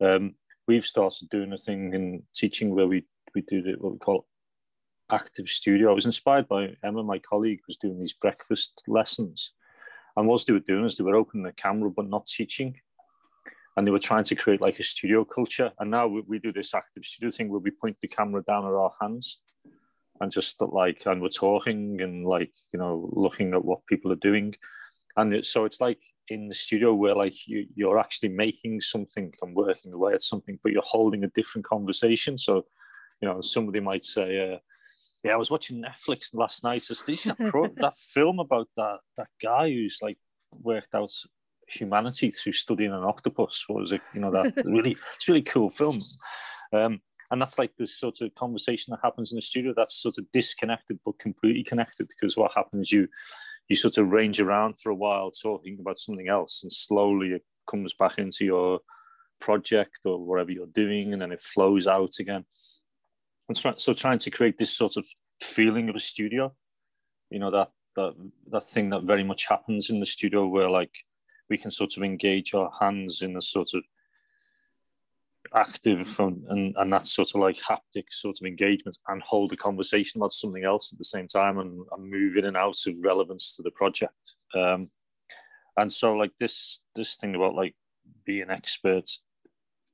Um, 0.00 0.34
we've 0.68 0.84
started 0.84 1.28
doing 1.28 1.52
a 1.52 1.58
thing 1.58 1.92
in 1.94 2.22
teaching 2.34 2.74
where 2.74 2.86
we 2.86 3.04
we 3.34 3.42
do 3.42 3.62
the, 3.62 3.72
what 3.78 3.92
we 3.92 3.98
call 3.98 4.26
active 5.10 5.48
studio. 5.48 5.90
I 5.90 5.94
was 5.94 6.04
inspired 6.04 6.46
by 6.46 6.76
Emma, 6.84 7.02
my 7.02 7.18
colleague, 7.18 7.60
was 7.66 7.78
doing 7.78 7.98
these 7.98 8.14
breakfast 8.14 8.82
lessons. 8.86 9.52
And 10.16 10.26
what 10.26 10.44
they 10.46 10.52
were 10.52 10.60
doing 10.60 10.84
is 10.84 10.96
they 10.96 11.04
were 11.04 11.14
opening 11.14 11.44
the 11.44 11.52
camera 11.52 11.90
but 11.90 12.08
not 12.08 12.26
teaching 12.26 12.76
and 13.76 13.86
they 13.86 13.90
were 13.90 13.98
trying 13.98 14.24
to 14.24 14.34
create 14.34 14.60
like 14.60 14.78
a 14.78 14.82
studio 14.82 15.24
culture. 15.24 15.70
And 15.78 15.90
now 15.90 16.06
we, 16.06 16.22
we 16.26 16.38
do 16.38 16.52
this 16.52 16.74
active 16.74 17.04
studio 17.04 17.30
thing 17.30 17.48
where 17.50 17.60
we 17.60 17.70
point 17.70 17.96
the 18.00 18.08
camera 18.08 18.42
down 18.42 18.64
at 18.64 18.72
our 18.72 18.92
hands 19.00 19.40
and 20.20 20.32
just 20.32 20.60
like, 20.60 21.02
and 21.04 21.20
we're 21.20 21.28
talking 21.28 22.00
and 22.00 22.26
like, 22.26 22.52
you 22.72 22.78
know, 22.78 23.10
looking 23.12 23.52
at 23.52 23.64
what 23.64 23.86
people 23.86 24.10
are 24.12 24.16
doing. 24.16 24.54
And 25.16 25.34
it, 25.34 25.46
so 25.46 25.66
it's 25.66 25.80
like 25.80 25.98
in 26.28 26.48
the 26.48 26.54
studio 26.54 26.94
where 26.94 27.14
like 27.14 27.46
you, 27.46 27.66
you're 27.74 27.98
actually 27.98 28.30
making 28.30 28.80
something 28.80 29.32
and 29.42 29.54
working 29.54 29.92
away 29.92 30.14
at 30.14 30.22
something, 30.22 30.58
but 30.62 30.72
you're 30.72 30.82
holding 30.82 31.24
a 31.24 31.28
different 31.28 31.66
conversation. 31.66 32.38
So, 32.38 32.64
you 33.20 33.28
know, 33.28 33.42
somebody 33.42 33.80
might 33.80 34.04
say, 34.04 34.54
uh, 34.54 34.58
yeah, 35.22 35.32
I 35.32 35.36
was 35.36 35.50
watching 35.50 35.82
Netflix 35.82 36.34
last 36.34 36.64
night. 36.64 36.82
So 36.82 36.94
that, 36.94 37.50
pro- 37.50 37.66
that 37.76 37.96
film 37.96 38.38
about 38.38 38.68
that 38.76 38.98
that 39.16 39.28
guy 39.42 39.70
who's 39.70 39.98
like 40.00 40.18
worked 40.52 40.94
out 40.94 41.12
humanity 41.68 42.30
through 42.30 42.52
studying 42.52 42.92
an 42.92 43.04
octopus 43.04 43.66
was 43.68 43.92
it 43.92 44.00
you 44.14 44.20
know 44.20 44.30
that 44.30 44.54
really 44.64 44.96
it's 45.14 45.28
really 45.28 45.42
cool 45.42 45.70
film. 45.70 45.98
Um, 46.72 47.00
and 47.30 47.42
that's 47.42 47.58
like 47.58 47.72
this 47.76 47.98
sort 47.98 48.20
of 48.20 48.34
conversation 48.36 48.92
that 48.92 49.00
happens 49.02 49.32
in 49.32 49.36
the 49.36 49.42
studio 49.42 49.72
that's 49.76 50.00
sort 50.00 50.16
of 50.18 50.30
disconnected 50.32 51.00
but 51.04 51.18
completely 51.18 51.64
connected 51.64 52.08
because 52.08 52.36
what 52.36 52.52
happens 52.54 52.92
you 52.92 53.08
you 53.68 53.74
sort 53.74 53.98
of 53.98 54.12
range 54.12 54.40
around 54.40 54.80
for 54.80 54.90
a 54.90 54.94
while 54.94 55.30
talking 55.30 55.76
about 55.80 55.98
something 55.98 56.28
else 56.28 56.62
and 56.62 56.72
slowly 56.72 57.28
it 57.28 57.42
comes 57.68 57.94
back 57.94 58.18
into 58.18 58.44
your 58.44 58.80
project 59.40 59.98
or 60.04 60.24
whatever 60.24 60.52
you're 60.52 60.66
doing 60.66 61.12
and 61.12 61.20
then 61.20 61.32
it 61.32 61.42
flows 61.42 61.86
out 61.86 62.14
again. 62.20 62.44
And 63.48 63.76
so 63.76 63.92
trying 63.92 64.18
to 64.20 64.30
create 64.30 64.58
this 64.58 64.76
sort 64.76 64.96
of 64.96 65.06
feeling 65.40 65.88
of 65.88 65.96
a 65.96 66.00
studio 66.00 66.52
you 67.30 67.38
know 67.38 67.50
that 67.50 67.70
that 67.96 68.14
that 68.50 68.64
thing 68.64 68.90
that 68.90 69.02
very 69.02 69.24
much 69.24 69.46
happens 69.46 69.90
in 69.90 70.00
the 70.00 70.06
studio 70.06 70.46
where 70.46 70.70
like 70.70 70.92
we 71.48 71.58
can 71.58 71.70
sort 71.70 71.96
of 71.96 72.02
engage 72.02 72.54
our 72.54 72.70
hands 72.80 73.22
in 73.22 73.36
a 73.36 73.42
sort 73.42 73.68
of 73.74 73.82
active 75.54 76.18
and, 76.18 76.74
and 76.76 76.92
that 76.92 77.06
sort 77.06 77.28
of 77.34 77.40
like 77.40 77.56
haptic 77.56 78.04
sort 78.10 78.36
of 78.40 78.46
engagement 78.46 78.98
and 79.08 79.22
hold 79.22 79.52
a 79.52 79.56
conversation 79.56 80.20
about 80.20 80.32
something 80.32 80.64
else 80.64 80.92
at 80.92 80.98
the 80.98 81.04
same 81.04 81.28
time 81.28 81.58
and, 81.58 81.84
and 81.92 82.10
move 82.10 82.36
in 82.36 82.44
and 82.44 82.56
out 82.56 82.76
of 82.86 82.94
relevance 83.02 83.54
to 83.56 83.62
the 83.62 83.70
project. 83.70 84.12
Um, 84.54 84.88
and 85.76 85.92
so 85.92 86.14
like 86.14 86.32
this 86.38 86.80
this 86.94 87.16
thing 87.16 87.34
about 87.34 87.54
like 87.54 87.74
being 88.24 88.50
experts, 88.50 89.22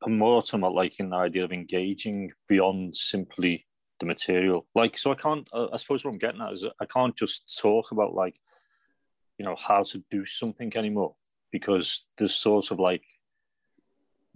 I'm 0.03 0.19
more 0.19 0.43
talking 0.43 0.61
about 0.61 0.75
like 0.75 0.97
the 0.97 1.15
idea 1.15 1.45
of 1.45 1.53
engaging 1.53 2.33
beyond 2.49 2.97
simply 2.97 3.67
the 4.01 4.07
material. 4.07 4.67
Like 4.75 4.97
so 4.97 5.13
I 5.13 5.17
can't 5.17 5.47
uh, 5.53 5.69
I 5.73 5.77
suppose 5.77 6.05
what 6.05 6.13
I'm 6.13 6.19
getting 6.19 6.41
at 6.41 6.53
is 6.53 6.65
I 6.81 6.87
can't 6.87 7.17
just 7.17 7.59
talk 7.61 7.91
about 7.91 8.15
like 8.15 8.37
you 9.39 9.45
know 9.45 9.57
how 9.57 9.83
to 9.83 10.05
do 10.11 10.25
something 10.25 10.73
anymore 10.77 11.17
because 11.53 12.05
there's 12.19 12.35
sort 12.35 12.71
of 12.71 12.81
like 12.81 13.05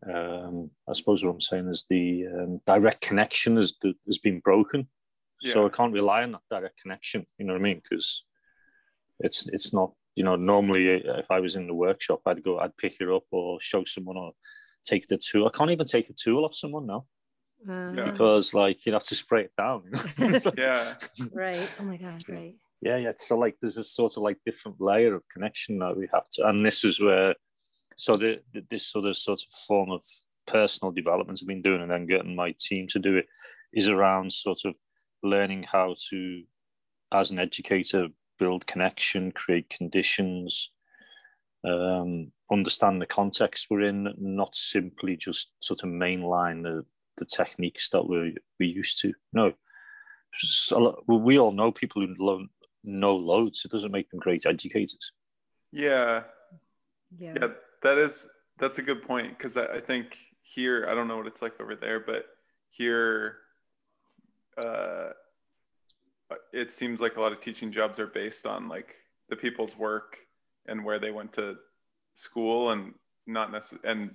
um, 0.09 0.71
I 0.89 0.93
suppose 0.93 1.25
what 1.25 1.33
I'm 1.33 1.41
saying 1.41 1.69
is 1.69 1.87
the 1.89 2.27
um, 2.27 2.61
direct 2.67 3.01
connection 3.01 3.57
has 3.57 3.75
has 4.07 4.19
been 4.19 4.41
broken, 4.41 4.87
yeah. 5.41 5.55
so 5.55 5.67
I 5.67 5.71
can't 5.71 5.93
rely 5.93 6.23
on 6.23 6.33
that 6.33 6.43
direct 6.55 6.81
connection. 6.81 7.25
You 7.39 7.47
know 7.47 7.55
what 7.55 7.63
I 7.63 7.65
mean? 7.65 7.83
Because 7.83 8.25
it's 9.19 9.49
it's 9.49 9.73
not 9.73 9.93
you 10.15 10.23
know 10.23 10.37
normally 10.37 11.03
uh, 11.09 11.17
if 11.17 11.31
I 11.31 11.41
was 11.41 11.57
in 11.57 11.67
the 11.67 11.75
workshop 11.75 12.21
I'd 12.27 12.45
go 12.45 12.59
I'd 12.59 12.77
pick 12.77 12.97
it 13.01 13.09
up 13.09 13.25
or 13.31 13.59
show 13.61 13.85
someone 13.85 14.19
or 14.19 14.33
take 14.85 15.09
the 15.09 15.19
tool. 15.19 15.47
I 15.47 15.57
can't 15.57 15.71
even 15.71 15.87
take 15.87 16.11
a 16.11 16.13
tool 16.13 16.45
off 16.45 16.55
someone 16.55 16.87
now. 16.87 17.07
Uh, 17.69 17.93
yeah. 17.93 18.11
Because 18.11 18.53
like 18.53 18.85
you 18.85 18.93
have 18.93 19.05
to 19.05 19.15
spray 19.15 19.45
it 19.45 19.53
down. 19.57 19.91
yeah. 20.59 20.95
Right. 21.33 21.69
Oh 21.81 21.85
my 21.85 21.97
god. 21.97 22.23
Right 22.29 22.55
yeah 22.83 22.97
yeah 22.97 23.11
so 23.17 23.37
like 23.37 23.57
there's 23.61 23.77
a 23.77 23.85
sort 23.85 24.17
of 24.17 24.23
like 24.23 24.39
different 24.45 24.81
layer 24.81 25.15
of 25.15 25.25
connection 25.33 25.79
that 25.79 25.97
we 25.97 26.09
have 26.13 26.29
to 26.31 26.47
and 26.49 26.65
this 26.65 26.85
is 26.85 27.01
where 27.01 27.35
so 27.97 28.13
the, 28.13 28.41
the 28.53 28.63
this 28.71 28.87
sort 28.87 29.07
of 29.07 29.17
sort 29.17 29.41
of 29.41 29.53
form 29.67 29.91
of 29.91 30.03
personal 30.47 30.93
development 30.93 31.39
i've 31.43 31.49
been 31.49 31.63
doing 31.63 31.83
and 31.83 31.91
then 31.91 32.07
getting 32.07 32.37
my 32.37 32.55
team 32.61 32.87
to 32.87 32.99
do 32.99 33.17
it 33.17 33.27
is 33.73 33.89
around 33.89 34.33
sort 34.33 34.59
of 34.65 34.77
learning 35.23 35.65
how 35.65 35.95
to 36.11 36.43
as 37.13 37.31
an 37.31 37.39
educator 37.39 38.09
build 38.39 38.67
connection 38.67 39.33
create 39.33 39.69
conditions 39.71 40.71
um, 41.65 42.31
understand 42.53 43.03
the 43.03 43.07
context 43.07 43.67
we're 43.71 43.83
in 43.83 44.15
not 44.19 44.55
simply 44.55 45.17
just 45.17 45.53
sort 45.61 45.83
of 45.83 45.89
mainline 45.89 46.63
the, 46.63 46.85
the 47.17 47.25
techniques 47.25 47.91
that 47.91 48.07
we're 48.07 48.33
we 48.61 48.67
used 48.67 49.01
to 49.01 49.13
no. 49.33 49.53
We 51.09 51.39
all 51.39 51.53
know 51.53 51.73
people 51.73 52.03
who 52.03 52.15
know 52.87 53.15
loads, 53.15 53.65
it 53.65 53.71
doesn't 53.71 53.93
make 53.93 54.11
them 54.11 54.21
great 54.21 54.47
educators. 54.47 55.13
Yeah. 55.73 56.23
Yeah. 57.19 57.35
Yeah, 57.41 57.49
that 57.83 57.99
is 57.99 58.29
that's 58.59 58.79
a 58.79 58.83
good 58.83 59.03
point 59.03 59.31
because 59.31 59.57
I 59.57 59.81
think 59.81 60.19
here 60.43 60.87
I 60.89 60.95
don't 60.95 61.09
know 61.09 61.17
what 61.17 61.27
it's 61.27 61.43
like 61.43 61.61
over 61.61 61.75
there, 61.75 62.01
but 62.01 62.27
here 62.71 63.39
uh, 64.57 65.11
it 66.53 66.73
seems 66.73 67.01
like 67.01 67.17
a 67.17 67.21
lot 67.21 67.33
of 67.33 67.41
teaching 67.41 67.71
jobs 67.71 67.99
are 67.99 68.07
based 68.07 68.47
on 68.47 68.69
like 68.69 68.97
the 69.29 69.37
people's 69.37 69.77
work 69.77 70.17
and 70.67 70.85
where 70.85 70.99
they 70.99 71.11
went 71.11 71.33
to 71.35 71.57
school 72.15 72.71
and 72.71 72.95
not 73.27 73.53
necessarily 73.53 73.89
and 73.89 74.11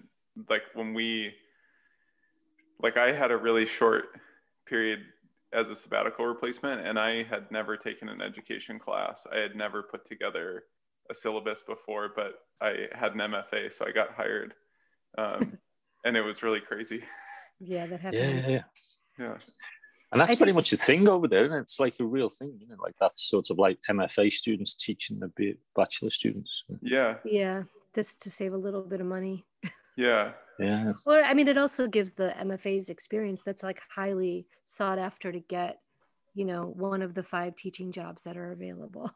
like 0.49 0.63
when 0.73 0.93
we 0.93 1.33
like 2.81 2.97
I 2.97 3.11
had 3.11 3.31
a 3.31 3.37
really 3.37 3.65
short 3.65 4.05
period 4.65 4.99
as 5.53 5.69
a 5.69 5.75
sabbatical 5.75 6.25
replacement 6.25 6.85
and 6.85 6.97
I 6.97 7.23
had 7.23 7.49
never 7.51 7.75
taken 7.77 8.09
an 8.09 8.21
education 8.21 8.79
class. 8.79 9.27
I 9.31 9.37
had 9.39 9.55
never 9.55 9.83
put 9.83 10.05
together 10.05 10.63
a 11.09 11.13
syllabus 11.13 11.61
before, 11.61 12.09
but 12.15 12.35
I 12.61 12.87
had 12.93 13.13
an 13.13 13.19
MFA, 13.19 13.71
so 13.71 13.85
I 13.85 13.91
got 13.91 14.13
hired. 14.13 14.53
Um, 15.17 15.57
and 16.05 16.15
it 16.15 16.21
was 16.21 16.41
really 16.43 16.61
crazy. 16.61 17.03
Yeah, 17.59 17.85
that 17.87 17.99
happened. 17.99 18.21
Yeah, 18.43 18.47
yeah, 18.49 18.63
yeah. 19.19 19.35
And 20.11 20.19
that's 20.19 20.31
I 20.31 20.35
very 20.35 20.47
think- 20.49 20.55
much 20.55 20.69
the 20.71 20.77
thing 20.77 21.07
over 21.07 21.27
there, 21.27 21.45
and 21.45 21.55
it's 21.55 21.79
like 21.79 21.95
a 21.99 22.03
real 22.05 22.29
thing, 22.29 22.57
you 22.59 22.67
know, 22.67 22.75
like 22.81 22.95
that's 22.99 23.29
sort 23.29 23.49
of 23.49 23.57
like 23.57 23.77
MFA 23.89 24.31
students 24.31 24.75
teaching 24.75 25.19
the 25.19 25.27
b- 25.35 25.55
bachelor 25.75 26.09
students. 26.11 26.63
Yeah. 26.81 27.15
Yeah, 27.25 27.63
just 27.93 28.21
to 28.23 28.29
save 28.29 28.53
a 28.53 28.57
little 28.57 28.81
bit 28.83 29.01
of 29.01 29.07
money. 29.07 29.45
Yeah. 29.97 30.31
Yeah, 30.61 30.93
Or 31.05 31.23
I 31.23 31.33
mean, 31.33 31.47
it 31.47 31.57
also 31.57 31.87
gives 31.87 32.13
the 32.13 32.33
MFA's 32.39 32.89
experience 32.89 33.41
that's 33.45 33.63
like 33.63 33.81
highly 33.89 34.45
sought 34.65 34.99
after 34.99 35.31
to 35.31 35.39
get, 35.39 35.79
you 36.35 36.45
know, 36.45 36.73
one 36.75 37.01
of 37.01 37.13
the 37.13 37.23
five 37.23 37.55
teaching 37.55 37.91
jobs 37.91 38.23
that 38.23 38.37
are 38.37 38.51
available. 38.51 39.09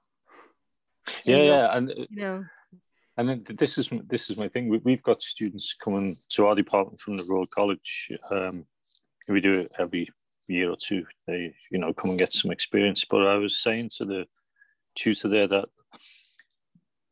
yeah, 1.25 1.38
You 1.38 1.38
know, 1.38 1.43
yeah, 1.43 1.77
and 1.77 1.89
You 1.89 2.08
know, 2.10 2.45
and 3.17 3.29
then 3.29 3.43
this 3.45 3.77
is 3.77 3.89
this 4.08 4.29
is 4.29 4.38
my 4.38 4.47
thing. 4.47 4.67
We, 4.67 4.79
we've 4.79 5.03
got 5.03 5.21
students 5.21 5.75
coming 5.81 6.15
to 6.29 6.47
our 6.47 6.55
department 6.55 6.99
from 6.99 7.15
the 7.15 7.25
Royal 7.29 7.47
College. 7.47 8.12
Um, 8.29 8.65
we 9.27 9.39
do 9.39 9.60
it 9.60 9.71
every 9.79 10.10
year 10.47 10.69
or 10.69 10.77
two. 10.77 11.05
They, 11.27 11.55
you 11.71 11.79
know, 11.79 11.93
come 11.93 12.12
and 12.12 12.19
get 12.19 12.34
some 12.34 12.51
experience. 12.51 13.05
But 13.05 13.25
I 13.25 13.36
was 13.36 13.58
saying 13.58 13.91
to 13.97 14.05
the 14.05 14.25
tutor 14.95 15.29
there 15.29 15.47
that, 15.47 15.65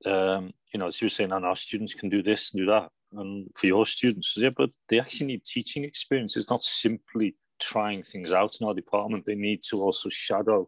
um, 0.05 0.53
you 0.73 0.79
know, 0.79 0.91
she 0.91 1.05
was 1.05 1.13
saying, 1.13 1.31
and 1.31 1.45
our 1.45 1.55
students 1.55 1.93
can 1.93 2.09
do 2.09 2.21
this 2.21 2.51
and 2.51 2.61
do 2.61 2.65
that. 2.67 2.89
And 3.15 3.49
for 3.55 3.67
your 3.67 3.85
students, 3.85 4.35
yeah, 4.37 4.49
but 4.55 4.71
they 4.89 4.99
actually 4.99 5.27
need 5.27 5.43
teaching 5.43 5.83
experience. 5.83 6.35
It's 6.35 6.49
not 6.49 6.63
simply 6.63 7.35
trying 7.59 8.03
things 8.03 8.31
out 8.31 8.57
in 8.59 8.67
our 8.67 8.73
department. 8.73 9.25
They 9.25 9.35
need 9.35 9.61
to 9.69 9.81
also 9.81 10.09
shadow 10.09 10.67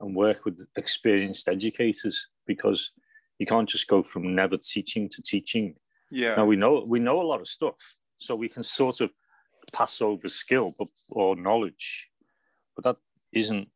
and 0.00 0.14
work 0.14 0.44
with 0.44 0.58
experienced 0.76 1.48
educators 1.48 2.28
because 2.46 2.92
you 3.38 3.46
can't 3.46 3.68
just 3.68 3.88
go 3.88 4.02
from 4.02 4.34
never 4.34 4.56
teaching 4.56 5.08
to 5.08 5.22
teaching. 5.22 5.74
Yeah. 6.10 6.36
Now 6.36 6.46
we 6.46 6.56
know 6.56 6.84
we 6.86 6.98
know 6.98 7.20
a 7.20 7.26
lot 7.30 7.40
of 7.40 7.48
stuff, 7.48 7.76
so 8.16 8.34
we 8.36 8.48
can 8.48 8.62
sort 8.62 9.00
of 9.00 9.10
pass 9.72 10.00
over 10.00 10.28
skill 10.28 10.72
but, 10.78 10.88
or 11.10 11.36
knowledge, 11.36 12.10
but 12.74 12.84
that 12.84 12.96
isn't. 13.32 13.68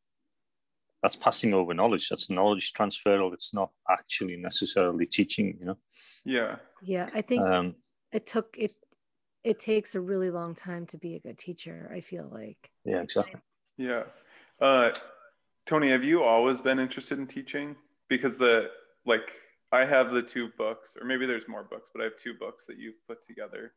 That's 1.04 1.16
passing 1.16 1.52
over 1.52 1.74
knowledge. 1.74 2.08
That's 2.08 2.30
knowledge 2.30 2.72
transferal. 2.72 3.34
It's 3.34 3.52
not 3.52 3.70
actually 3.90 4.36
necessarily 4.36 5.04
teaching. 5.04 5.54
You 5.60 5.66
know. 5.66 5.76
Yeah. 6.24 6.56
yeah, 6.82 7.10
I 7.12 7.20
think 7.20 7.42
Um, 7.42 7.74
it 8.10 8.24
took 8.24 8.56
it. 8.58 8.72
It 9.42 9.58
takes 9.58 9.94
a 9.94 10.00
really 10.00 10.30
long 10.30 10.54
time 10.54 10.86
to 10.86 10.96
be 10.96 11.16
a 11.16 11.20
good 11.20 11.36
teacher. 11.36 11.92
I 11.94 12.00
feel 12.00 12.26
like. 12.32 12.70
yeah, 12.86 13.02
exactly. 13.02 13.38
Yeah. 13.76 14.04
Uh, 14.58 14.92
Tony, 15.66 15.90
have 15.90 16.04
you 16.04 16.22
always 16.22 16.62
been 16.62 16.78
interested 16.78 17.18
in 17.18 17.26
teaching? 17.26 17.76
Because 18.08 18.38
the 18.38 18.70
like 19.04 19.30
I 19.72 19.84
have 19.84 20.10
the 20.10 20.22
two 20.22 20.52
books, 20.56 20.96
or 20.98 21.06
maybe 21.06 21.26
there's 21.26 21.46
more 21.46 21.64
books, 21.64 21.90
but 21.92 22.00
I 22.00 22.04
have 22.04 22.16
two 22.16 22.32
books 22.32 22.64
that 22.64 22.78
you've 22.78 23.06
put 23.06 23.20
together. 23.20 23.74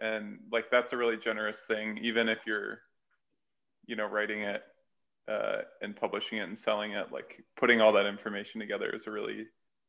And 0.00 0.38
like 0.50 0.70
that's 0.70 0.94
a 0.94 0.96
really 0.96 1.18
generous 1.18 1.64
thing, 1.68 1.98
even 2.00 2.30
if 2.30 2.38
you're, 2.46 2.80
you 3.84 3.94
know, 3.94 4.06
writing 4.06 4.40
it 4.40 4.62
uh, 5.28 5.62
and 5.82 5.96
publishing 5.96 6.38
it 6.38 6.42
and 6.42 6.58
selling 6.58 6.92
it, 6.92 7.12
like 7.12 7.42
putting 7.56 7.80
all 7.80 7.92
that 7.92 8.06
information 8.06 8.60
together 8.60 8.90
is 8.90 9.06
a 9.06 9.10
really 9.10 9.46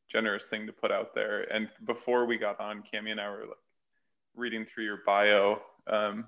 generous 0.08 0.48
thing 0.48 0.66
to 0.66 0.72
put 0.72 0.90
out 0.90 1.14
there. 1.14 1.42
And 1.52 1.68
before 1.86 2.24
we 2.26 2.38
got 2.38 2.58
on, 2.60 2.82
Cami 2.82 3.10
and 3.12 3.20
I 3.20 3.28
were 3.30 3.40
like 3.46 3.56
reading 4.34 4.64
through 4.64 4.84
your 4.84 5.00
bio. 5.06 5.60
Um, 5.86 6.26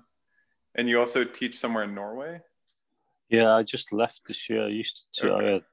and 0.75 0.87
you 0.87 0.99
also 0.99 1.23
teach 1.23 1.57
somewhere 1.57 1.83
in 1.83 1.93
Norway. 1.93 2.39
Yeah, 3.29 3.53
I 3.55 3.63
just 3.63 3.91
left 3.91 4.21
this 4.27 4.49
year. 4.49 4.65
I 4.65 4.69
used 4.69 5.05
to. 5.13 5.29
I, 5.29 5.33
Okay. 5.35 5.51
had, 5.53 5.63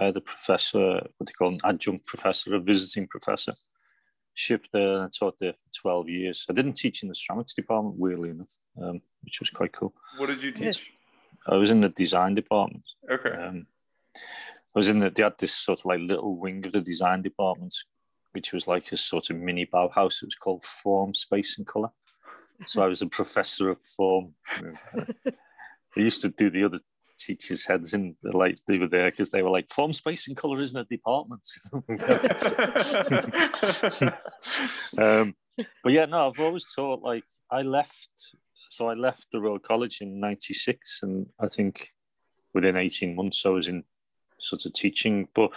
I 0.00 0.04
had 0.06 0.16
a 0.16 0.20
professor, 0.20 1.00
what 1.16 1.26
they 1.26 1.32
call 1.32 1.48
an 1.48 1.58
adjunct 1.64 2.06
professor, 2.06 2.54
a 2.54 2.60
visiting 2.60 3.06
professor. 3.08 3.52
Shipped 4.34 4.68
there 4.72 4.94
and 4.94 5.02
I 5.04 5.08
taught 5.08 5.36
there 5.40 5.52
for 5.52 5.68
12 5.80 6.08
years. 6.08 6.46
I 6.48 6.52
didn't 6.52 6.74
teach 6.74 7.02
in 7.02 7.08
the 7.08 7.14
ceramics 7.14 7.54
department, 7.54 7.96
weirdly 7.98 8.30
enough, 8.30 8.54
um, 8.80 9.00
which 9.24 9.40
was 9.40 9.50
quite 9.50 9.72
cool. 9.72 9.92
What 10.16 10.26
did 10.26 10.42
you 10.42 10.52
Yes. 10.56 10.76
teach? 10.76 10.92
I 11.48 11.56
was 11.56 11.70
in 11.70 11.80
the 11.80 11.88
design 11.88 12.34
department. 12.34 12.84
Okay. 13.10 13.30
Um, 13.30 13.66
I 14.14 14.78
was 14.78 14.88
in 14.88 14.98
the, 14.98 15.10
they 15.10 15.22
had 15.22 15.38
this 15.38 15.54
sort 15.54 15.80
of 15.80 15.86
like 15.86 16.00
little 16.00 16.36
wing 16.36 16.64
of 16.66 16.72
the 16.72 16.80
design 16.80 17.22
department, 17.22 17.74
which 18.32 18.52
was 18.52 18.66
like 18.66 18.92
a 18.92 18.96
sort 18.96 19.30
of 19.30 19.36
mini 19.36 19.66
Bauhaus. 19.66 20.22
It 20.22 20.26
was 20.26 20.34
called 20.34 20.62
Form, 20.62 21.14
Space 21.14 21.58
and 21.58 21.66
Color. 21.66 21.90
So 22.66 22.82
I 22.82 22.86
was 22.86 23.02
a 23.02 23.06
professor 23.06 23.70
of 23.70 23.80
form. 23.80 24.34
I 24.96 25.96
used 25.96 26.22
to 26.22 26.28
do 26.28 26.50
the 26.50 26.64
other 26.64 26.80
teachers' 27.18 27.64
heads 27.64 27.94
in, 27.94 28.16
the 28.22 28.36
like 28.36 28.58
they 28.66 28.78
were 28.78 28.88
there 28.88 29.10
because 29.10 29.30
they 29.30 29.42
were 29.42 29.50
like, 29.50 29.70
Form, 29.70 29.92
Space 29.92 30.28
and 30.28 30.36
Color 30.36 30.60
isn't 30.60 30.78
a 30.78 30.84
department. 30.84 31.46
um, 34.98 35.34
but 35.82 35.92
yeah, 35.92 36.04
no, 36.06 36.28
I've 36.28 36.40
always 36.40 36.66
taught 36.72 37.02
like 37.02 37.24
I 37.50 37.62
left. 37.62 38.10
So 38.70 38.88
I 38.88 38.94
left 38.94 39.28
the 39.32 39.40
Royal 39.40 39.58
College 39.58 40.00
in 40.00 40.20
'96, 40.20 41.00
and 41.02 41.26
I 41.40 41.48
think 41.48 41.90
within 42.54 42.76
18 42.76 43.14
months 43.14 43.42
I 43.44 43.50
was 43.50 43.68
in 43.68 43.84
sort 44.40 44.66
of 44.66 44.72
teaching, 44.72 45.28
but 45.34 45.50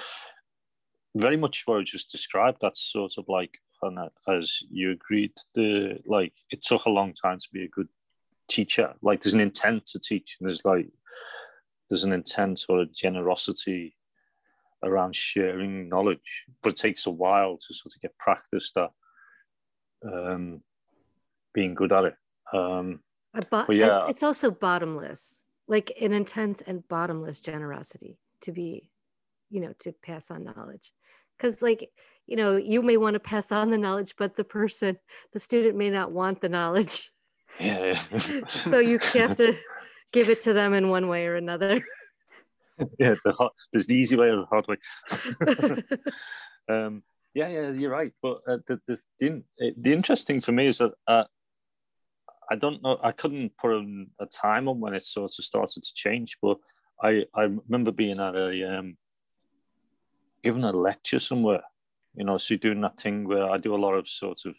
very 1.16 1.38
much 1.38 1.64
what 1.66 1.80
I 1.80 1.84
just 1.84 2.12
described. 2.12 2.58
That's 2.62 2.82
sort 2.82 3.14
of 3.18 3.26
like, 3.28 3.58
and 3.82 3.98
as 4.28 4.60
you 4.70 4.92
agreed, 4.92 5.34
the 5.56 6.00
like 6.06 6.34
it 6.52 6.62
took 6.62 6.86
a 6.86 6.90
long 6.90 7.14
time 7.14 7.38
to 7.38 7.48
be 7.52 7.64
a 7.64 7.70
good 7.70 7.90
teacher. 8.50 8.94
Like 9.02 9.22
there's 9.22 9.34
an 9.34 9.42
intent 9.42 9.86
to 9.88 10.00
teach, 10.00 10.38
and 10.40 10.50
there's 10.50 10.66
like 10.66 10.90
there's 11.90 12.04
an 12.04 12.14
intent 12.14 12.66
or 12.70 12.82
a 12.82 12.86
generosity 12.86 13.96
around 14.84 15.16
sharing 15.16 15.90
knowledge, 15.90 16.46
but 16.64 16.70
it 16.70 16.76
takes 16.78 17.06
a 17.06 17.12
while 17.12 17.58
to 17.58 17.74
sort 17.74 17.94
of 17.96 18.02
get 18.02 18.18
practiced 18.18 18.78
at 18.78 18.92
um, 20.04 20.62
being 21.54 21.76
good 21.76 21.94
at 21.94 22.06
it. 22.06 22.16
Um, 22.54 23.00
bo- 23.50 23.66
yeah. 23.70 24.08
it's 24.08 24.24
also 24.24 24.52
bottomless, 24.52 25.44
like 25.68 25.92
an 26.02 26.14
intense 26.14 26.62
and 26.62 26.88
bottomless 26.88 27.42
generosity 27.42 28.18
to 28.42 28.52
be, 28.52 28.90
you 29.50 29.62
know, 29.62 29.74
to 29.80 29.92
pass 29.92 30.32
on 30.32 30.44
knowledge. 30.44 30.92
Because, 31.38 31.62
like, 31.62 31.90
you 32.28 32.36
know, 32.36 32.58
you 32.58 32.82
may 32.82 32.98
want 32.98 33.16
to 33.16 33.20
pass 33.20 33.52
on 33.52 33.72
the 33.72 33.78
knowledge, 33.78 34.16
but 34.18 34.36
the 34.36 34.44
person, 34.44 34.98
the 35.34 35.40
student 35.40 35.76
may 35.76 35.90
not 35.90 36.12
want 36.12 36.42
the 36.42 36.50
knowledge. 36.50 37.12
yeah, 37.60 38.02
So 38.50 38.80
you 38.80 39.00
have 39.14 39.36
to 39.38 39.56
give 40.14 40.30
it 40.30 40.42
to 40.42 40.54
them 40.54 40.74
in 40.74 40.90
one 40.90 41.08
way 41.08 41.26
or 41.28 41.36
another. 41.36 41.82
yeah. 43.00 43.16
The 43.26 43.32
hard, 43.34 43.52
there's 43.72 43.88
the 43.88 43.96
easy 43.96 44.16
way 44.16 44.28
or 44.28 44.38
the 44.38 44.46
hard 44.46 44.68
way. 44.68 44.78
um, 46.70 47.04
yeah, 47.34 47.48
yeah, 47.48 47.72
you're 47.72 47.92
right. 47.92 48.12
But 48.22 48.40
uh, 48.48 48.58
the 48.68 48.80
the 48.88 48.98
the, 49.20 49.44
the 49.78 49.94
interesting 49.94 50.42
for 50.42 50.52
me 50.52 50.68
is 50.68 50.80
that 50.80 50.94
uh, 51.08 51.26
I 52.52 52.56
don't 52.56 52.84
know. 52.84 53.00
I 53.02 53.14
couldn't 53.14 53.58
put 53.58 53.72
a, 53.72 54.26
time 54.26 54.68
on 54.68 54.82
when 54.82 54.94
it 54.94 55.04
sort 55.04 55.32
of 55.40 55.46
started 55.46 55.84
to 55.84 55.94
change, 55.94 56.38
but 56.42 56.58
I 57.02 57.24
I 57.34 57.44
remember 57.44 57.92
being 57.92 58.20
at 58.20 58.36
a 58.36 58.78
um, 58.78 58.98
given 60.44 60.66
a 60.66 60.72
lecture 60.74 61.20
somewhere. 61.20 61.64
You 62.14 62.26
know, 62.26 62.36
so 62.36 62.58
doing 62.58 62.82
that 62.82 63.00
thing 63.00 63.26
where 63.26 63.50
I 63.50 63.58
do 63.58 63.74
a 63.74 63.84
lot 63.86 63.94
of 63.94 64.06
sort 64.06 64.40
of, 64.46 64.58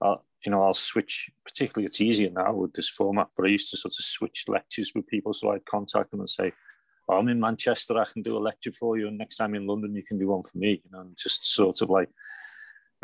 uh, 0.00 0.16
you 0.42 0.50
know, 0.50 0.62
I'll 0.62 0.72
switch. 0.72 1.28
Particularly, 1.44 1.84
it's 1.84 2.00
easier 2.00 2.30
now 2.30 2.54
with 2.54 2.72
this 2.72 2.88
format, 2.88 3.28
but 3.36 3.44
I 3.44 3.50
used 3.50 3.70
to 3.72 3.76
sort 3.76 3.92
of 3.92 4.04
switch 4.04 4.44
lectures 4.48 4.92
with 4.94 5.06
people, 5.06 5.34
so 5.34 5.50
I'd 5.50 5.66
contact 5.66 6.12
them 6.12 6.20
and 6.20 6.30
say, 6.30 6.52
oh, 7.10 7.18
I'm 7.18 7.28
in 7.28 7.40
Manchester, 7.40 7.98
I 7.98 8.06
can 8.10 8.22
do 8.22 8.38
a 8.38 8.46
lecture 8.48 8.72
for 8.72 8.96
you, 8.96 9.08
and 9.08 9.18
next 9.18 9.36
time 9.36 9.54
in 9.54 9.66
London, 9.66 9.94
you 9.94 10.02
can 10.02 10.18
do 10.18 10.28
one 10.28 10.44
for 10.44 10.56
me, 10.56 10.80
you 10.82 10.90
know, 10.90 11.00
and 11.00 11.16
just 11.22 11.52
sort 11.52 11.82
of 11.82 11.90
like, 11.90 12.08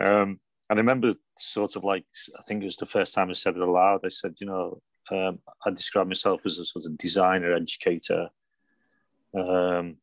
um, 0.03 0.40
I 0.70 0.74
remember 0.74 1.14
sort 1.37 1.76
of 1.76 1.85
like, 1.85 2.04
I 2.38 2.42
think 2.42 2.62
it 2.62 2.66
was 2.66 2.76
the 2.76 2.87
first 2.87 3.14
time 3.14 3.31
I 3.31 3.33
said 3.33 3.57
it 3.57 3.62
aloud, 3.62 4.00
I 4.04 4.09
said, 4.09 4.35
you 4.38 4.46
know, 4.46 4.83
um, 5.11 5.38
I 5.64 5.70
describe 5.70 6.07
myself 6.07 6.42
as 6.44 6.59
a 6.59 6.64
sort 6.64 6.85
of 6.85 6.98
designer, 6.98 7.54
educator, 7.54 8.28
um, 9.35 9.96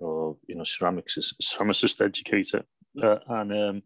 or, 0.00 0.36
you 0.48 0.56
know, 0.56 0.64
ceramics, 0.64 1.18
ceramicist 1.40 2.04
educator. 2.04 2.64
Uh, 3.00 3.18
and 3.28 3.52
um, 3.52 3.82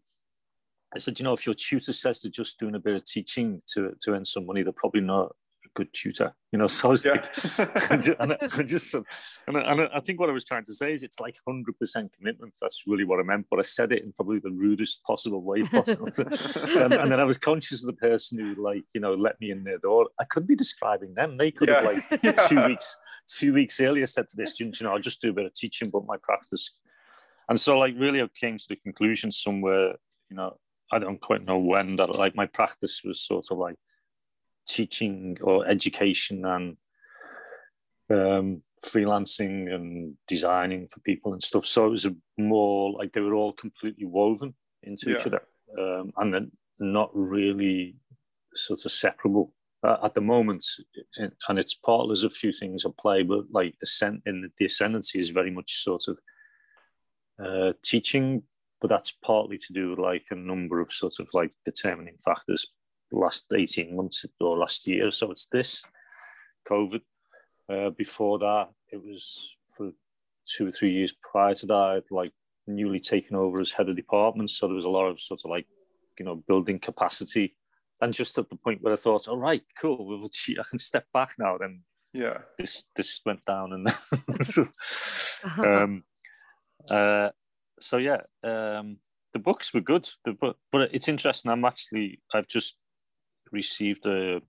I 0.95 0.97
said, 0.97 1.19
you 1.19 1.23
know, 1.23 1.33
if 1.33 1.45
your 1.45 1.55
tutor 1.55 1.93
says 1.93 2.21
they're 2.21 2.31
just 2.31 2.59
doing 2.59 2.75
a 2.75 2.79
bit 2.79 2.95
of 2.95 3.05
teaching 3.05 3.61
to, 3.73 3.95
to 4.01 4.13
earn 4.13 4.25
some 4.25 4.47
money, 4.47 4.63
they're 4.63 4.73
probably 4.73 5.01
not 5.01 5.35
good 5.73 5.93
tutor, 5.93 6.33
you 6.51 6.59
know. 6.59 6.67
So 6.73 6.89
I 6.89 6.91
was 6.91 7.05
yeah. 7.05 7.23
like, 7.59 8.19
and 8.19 8.35
I 8.41 8.63
just, 8.63 8.93
and, 8.93 9.57
I, 9.57 9.61
and 9.61 9.89
I 9.93 9.99
think 9.99 10.19
what 10.19 10.29
I 10.29 10.33
was 10.33 10.43
trying 10.43 10.63
to 10.65 10.73
say 10.73 10.93
is 10.93 11.03
it's 11.03 11.19
like 11.19 11.35
100% 11.47 12.13
commitment. 12.13 12.55
That's 12.59 12.83
really 12.87 13.03
what 13.03 13.19
I 13.19 13.23
meant, 13.23 13.45
but 13.49 13.59
I 13.59 13.63
said 13.63 13.91
it 13.91 14.03
in 14.03 14.11
probably 14.13 14.39
the 14.39 14.51
rudest 14.51 15.03
possible 15.03 15.43
way 15.43 15.61
possible. 15.71 16.07
and, 16.81 16.93
and, 16.93 17.11
then 17.11 17.19
I 17.19 17.23
was 17.23 17.37
conscious 17.37 17.83
of 17.83 17.87
the 17.87 17.93
person 18.01 18.39
who, 18.39 18.55
like, 18.55 18.83
you 18.93 19.01
know, 19.01 19.13
let 19.13 19.39
me 19.39 19.51
in 19.51 19.63
their 19.63 19.77
door. 19.77 20.09
I 20.19 20.25
could 20.25 20.47
be 20.47 20.55
describing 20.55 21.13
them. 21.13 21.37
They 21.37 21.51
could 21.51 21.69
yeah. 21.69 21.75
have, 21.75 21.85
like, 21.85 22.03
yeah. 22.23 22.31
two 22.31 22.65
weeks, 22.65 22.97
two 23.27 23.53
weeks 23.53 23.79
earlier 23.79 24.07
said 24.07 24.27
to 24.29 24.37
their 24.37 24.47
students, 24.47 24.79
you 24.79 24.87
know, 24.87 24.93
I'll 24.93 24.99
just 24.99 25.21
do 25.21 25.29
a 25.29 25.33
bit 25.33 25.45
of 25.45 25.53
teaching, 25.53 25.89
but 25.91 26.05
my 26.05 26.17
practice. 26.21 26.71
And 27.49 27.59
so, 27.59 27.77
like, 27.77 27.93
really, 27.97 28.21
I 28.21 28.27
came 28.39 28.57
to 28.57 28.65
the 28.67 28.77
conclusion 28.77 29.31
somewhere, 29.31 29.95
you 30.29 30.37
know, 30.37 30.57
I 30.91 30.99
don't 30.99 31.21
quite 31.21 31.45
know 31.45 31.59
when 31.59 31.97
that, 31.97 32.09
like, 32.09 32.35
my 32.35 32.45
practice 32.45 33.01
was 33.03 33.19
sort 33.19 33.45
of 33.51 33.57
like 33.57 33.75
teaching 34.67 35.37
or 35.41 35.67
education 35.67 36.45
and 36.45 36.77
um, 38.09 38.61
freelancing 38.83 39.73
and 39.73 40.15
designing 40.27 40.87
for 40.87 40.99
people 41.01 41.33
and 41.33 41.41
stuff. 41.41 41.65
So 41.65 41.87
it 41.87 41.91
was 41.91 42.05
a 42.05 42.15
more 42.37 42.93
like 42.93 43.13
they 43.13 43.21
were 43.21 43.35
all 43.35 43.53
completely 43.53 44.05
woven 44.05 44.53
into 44.83 45.09
yeah. 45.09 45.17
each 45.17 45.27
other 45.27 45.41
um, 45.79 46.11
and 46.17 46.33
then 46.33 46.51
not 46.79 47.09
really 47.13 47.95
sort 48.55 48.85
of 48.85 48.91
separable 48.91 49.53
uh, 49.83 49.97
at 50.03 50.13
the 50.13 50.21
moment. 50.21 50.65
And 51.17 51.59
it's 51.59 51.73
part 51.73 52.07
there's 52.07 52.23
a 52.23 52.29
few 52.29 52.51
things 52.51 52.85
at 52.85 52.97
play, 52.97 53.23
but 53.23 53.45
like 53.51 53.75
ascent 53.81 54.21
in 54.25 54.49
the 54.57 54.65
ascendancy 54.65 55.19
is 55.19 55.29
very 55.29 55.51
much 55.51 55.83
sort 55.83 56.03
of 56.07 56.19
uh, 57.43 57.73
teaching, 57.83 58.43
but 58.81 58.89
that's 58.89 59.11
partly 59.11 59.57
to 59.57 59.73
do 59.73 59.89
with 59.89 59.99
like 59.99 60.25
a 60.29 60.35
number 60.35 60.79
of 60.79 60.91
sort 60.91 61.15
of 61.19 61.27
like 61.33 61.51
determining 61.65 62.17
factors 62.23 62.67
last 63.13 63.51
18 63.53 63.95
months 63.95 64.25
or 64.39 64.57
last 64.57 64.87
year. 64.87 65.11
So 65.11 65.31
it's 65.31 65.47
this 65.47 65.83
COVID. 66.69 67.01
Uh, 67.69 67.89
before 67.91 68.39
that, 68.39 68.69
it 68.91 69.01
was 69.01 69.55
for 69.65 69.91
two 70.45 70.67
or 70.67 70.71
three 70.71 70.91
years 70.91 71.13
prior 71.31 71.55
to 71.55 71.65
that, 71.65 71.73
I'd 71.73 72.11
like 72.11 72.33
newly 72.67 72.99
taken 72.99 73.35
over 73.35 73.59
as 73.59 73.71
head 73.71 73.89
of 73.89 73.95
department. 73.95 74.49
So 74.49 74.67
there 74.67 74.75
was 74.75 74.85
a 74.85 74.89
lot 74.89 75.07
of 75.07 75.19
sort 75.19 75.41
of 75.43 75.51
like, 75.51 75.65
you 76.19 76.25
know, 76.25 76.43
building 76.47 76.79
capacity. 76.79 77.55
And 78.01 78.13
just 78.13 78.37
at 78.37 78.49
the 78.49 78.55
point 78.55 78.81
where 78.81 78.93
I 78.93 78.97
thought, 78.97 79.27
all 79.27 79.37
right, 79.37 79.63
cool, 79.79 80.05
we'll, 80.05 80.29
I 80.59 80.63
can 80.69 80.79
step 80.79 81.05
back 81.13 81.35
now. 81.39 81.57
Then 81.57 81.83
yeah, 82.13 82.39
this 82.57 82.85
this 82.95 83.21
went 83.25 83.43
down, 83.45 83.73
and 83.73 84.45
so, 84.45 84.67
um, 85.63 86.03
uh, 86.89 87.29
so 87.79 87.97
yeah, 87.97 88.21
um, 88.43 88.97
the 89.33 89.39
books 89.39 89.73
were 89.73 89.81
good. 89.81 90.09
The, 90.25 90.33
but 90.33 90.57
but 90.71 90.93
it's 90.93 91.07
interesting. 91.07 91.51
I'm 91.51 91.65
actually 91.65 92.21
I've 92.33 92.47
just 92.47 92.75
received 93.53 94.05
a, 94.05 94.41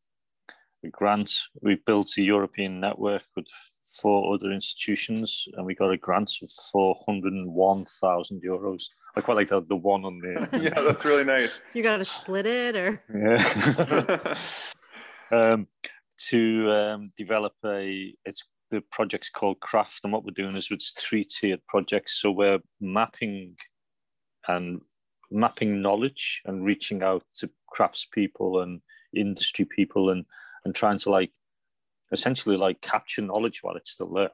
a 0.84 0.88
grant. 0.90 1.30
We 1.60 1.76
built 1.86 2.16
a 2.18 2.22
European 2.22 2.80
network 2.80 3.22
with 3.36 3.46
four 3.84 4.34
other 4.34 4.50
institutions, 4.50 5.46
and 5.54 5.64
we 5.64 5.74
got 5.74 5.92
a 5.92 5.96
grant 5.96 6.32
of 6.42 6.50
four 6.50 6.96
hundred 7.06 7.34
and 7.34 7.52
one 7.52 7.84
thousand 7.84 8.42
euros. 8.42 8.84
I 9.16 9.20
quite 9.20 9.34
like 9.34 9.48
the, 9.48 9.62
the 9.62 9.76
one 9.76 10.04
on 10.04 10.18
the. 10.18 10.48
yeah, 10.60 10.82
that's 10.82 11.04
really 11.04 11.24
nice. 11.24 11.60
You 11.74 11.82
got 11.82 11.98
to 11.98 12.04
split 12.04 12.46
it, 12.46 12.74
or 12.74 13.02
yeah. 13.14 14.36
um, 15.30 15.68
to 16.30 16.70
um, 16.70 17.12
develop 17.16 17.52
a 17.64 18.14
it's 18.24 18.44
the 18.70 18.80
project's 18.90 19.30
called 19.30 19.60
Craft, 19.60 20.00
and 20.02 20.12
what 20.12 20.24
we're 20.24 20.32
doing 20.32 20.56
is 20.56 20.68
it's 20.70 20.92
three 20.92 21.24
tiered 21.24 21.64
projects. 21.68 22.20
So 22.20 22.30
we're 22.30 22.58
mapping 22.80 23.56
and 24.48 24.80
mapping 25.30 25.80
knowledge 25.80 26.42
and 26.44 26.64
reaching 26.64 27.02
out 27.02 27.24
to 27.34 27.50
craftspeople 27.76 28.62
and 28.62 28.80
industry 29.16 29.64
people 29.64 30.10
and 30.10 30.24
and 30.64 30.74
trying 30.74 30.98
to 30.98 31.10
like 31.10 31.30
essentially 32.12 32.56
like 32.56 32.80
capture 32.80 33.22
knowledge 33.22 33.62
while 33.62 33.76
it's 33.76 33.90
still 33.90 34.12
there. 34.12 34.30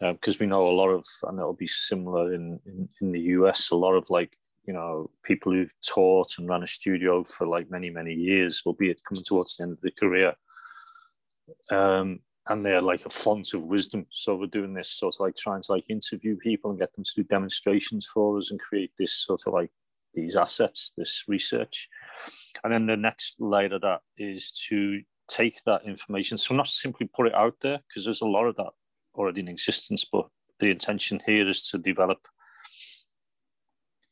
Because 0.00 0.36
uh, 0.36 0.38
we 0.40 0.46
know 0.46 0.66
a 0.66 0.78
lot 0.80 0.88
of 0.88 1.04
and 1.22 1.38
it'll 1.38 1.54
be 1.54 1.68
similar 1.68 2.34
in, 2.34 2.60
in 2.66 2.88
in 3.00 3.12
the 3.12 3.20
us 3.20 3.70
a 3.70 3.76
lot 3.76 3.94
of 3.94 4.10
like 4.10 4.36
you 4.66 4.72
know 4.72 5.10
people 5.22 5.52
who've 5.52 5.74
taught 5.86 6.38
and 6.38 6.48
run 6.48 6.62
a 6.62 6.66
studio 6.66 7.22
for 7.22 7.46
like 7.46 7.70
many 7.70 7.90
many 7.90 8.12
years 8.12 8.62
albeit 8.66 9.04
coming 9.04 9.22
towards 9.22 9.56
the 9.56 9.62
end 9.62 9.72
of 9.72 9.80
their 9.82 9.92
career 9.98 10.34
um, 11.70 12.20
and 12.48 12.64
they're 12.64 12.80
like 12.80 13.06
a 13.06 13.10
font 13.10 13.54
of 13.54 13.64
wisdom. 13.64 14.06
So 14.10 14.36
we're 14.36 14.46
doing 14.46 14.74
this 14.74 14.90
sort 14.90 15.14
of 15.16 15.20
like 15.20 15.36
trying 15.36 15.62
to 15.62 15.72
like 15.72 15.84
interview 15.88 16.36
people 16.36 16.70
and 16.70 16.78
get 16.78 16.94
them 16.94 17.04
to 17.04 17.12
do 17.16 17.24
demonstrations 17.24 18.06
for 18.06 18.36
us 18.38 18.50
and 18.50 18.60
create 18.60 18.92
this 18.98 19.14
sort 19.14 19.42
of 19.46 19.54
like 19.54 19.70
these 20.14 20.36
assets 20.36 20.92
this 20.96 21.24
research 21.26 21.88
and 22.64 22.72
then 22.72 22.86
the 22.86 22.96
next 22.96 23.36
layer 23.40 23.74
of 23.74 23.82
that 23.82 24.00
is 24.16 24.50
to 24.68 25.02
take 25.28 25.62
that 25.64 25.84
information. 25.84 26.36
So 26.36 26.54
not 26.54 26.68
simply 26.68 27.08
put 27.14 27.26
it 27.26 27.34
out 27.34 27.56
there, 27.60 27.80
because 27.86 28.04
there's 28.04 28.22
a 28.22 28.26
lot 28.26 28.46
of 28.46 28.56
that 28.56 28.72
already 29.14 29.40
in 29.40 29.48
existence, 29.48 30.04
but 30.10 30.26
the 30.60 30.70
intention 30.70 31.20
here 31.26 31.48
is 31.48 31.68
to 31.68 31.78
develop 31.78 32.18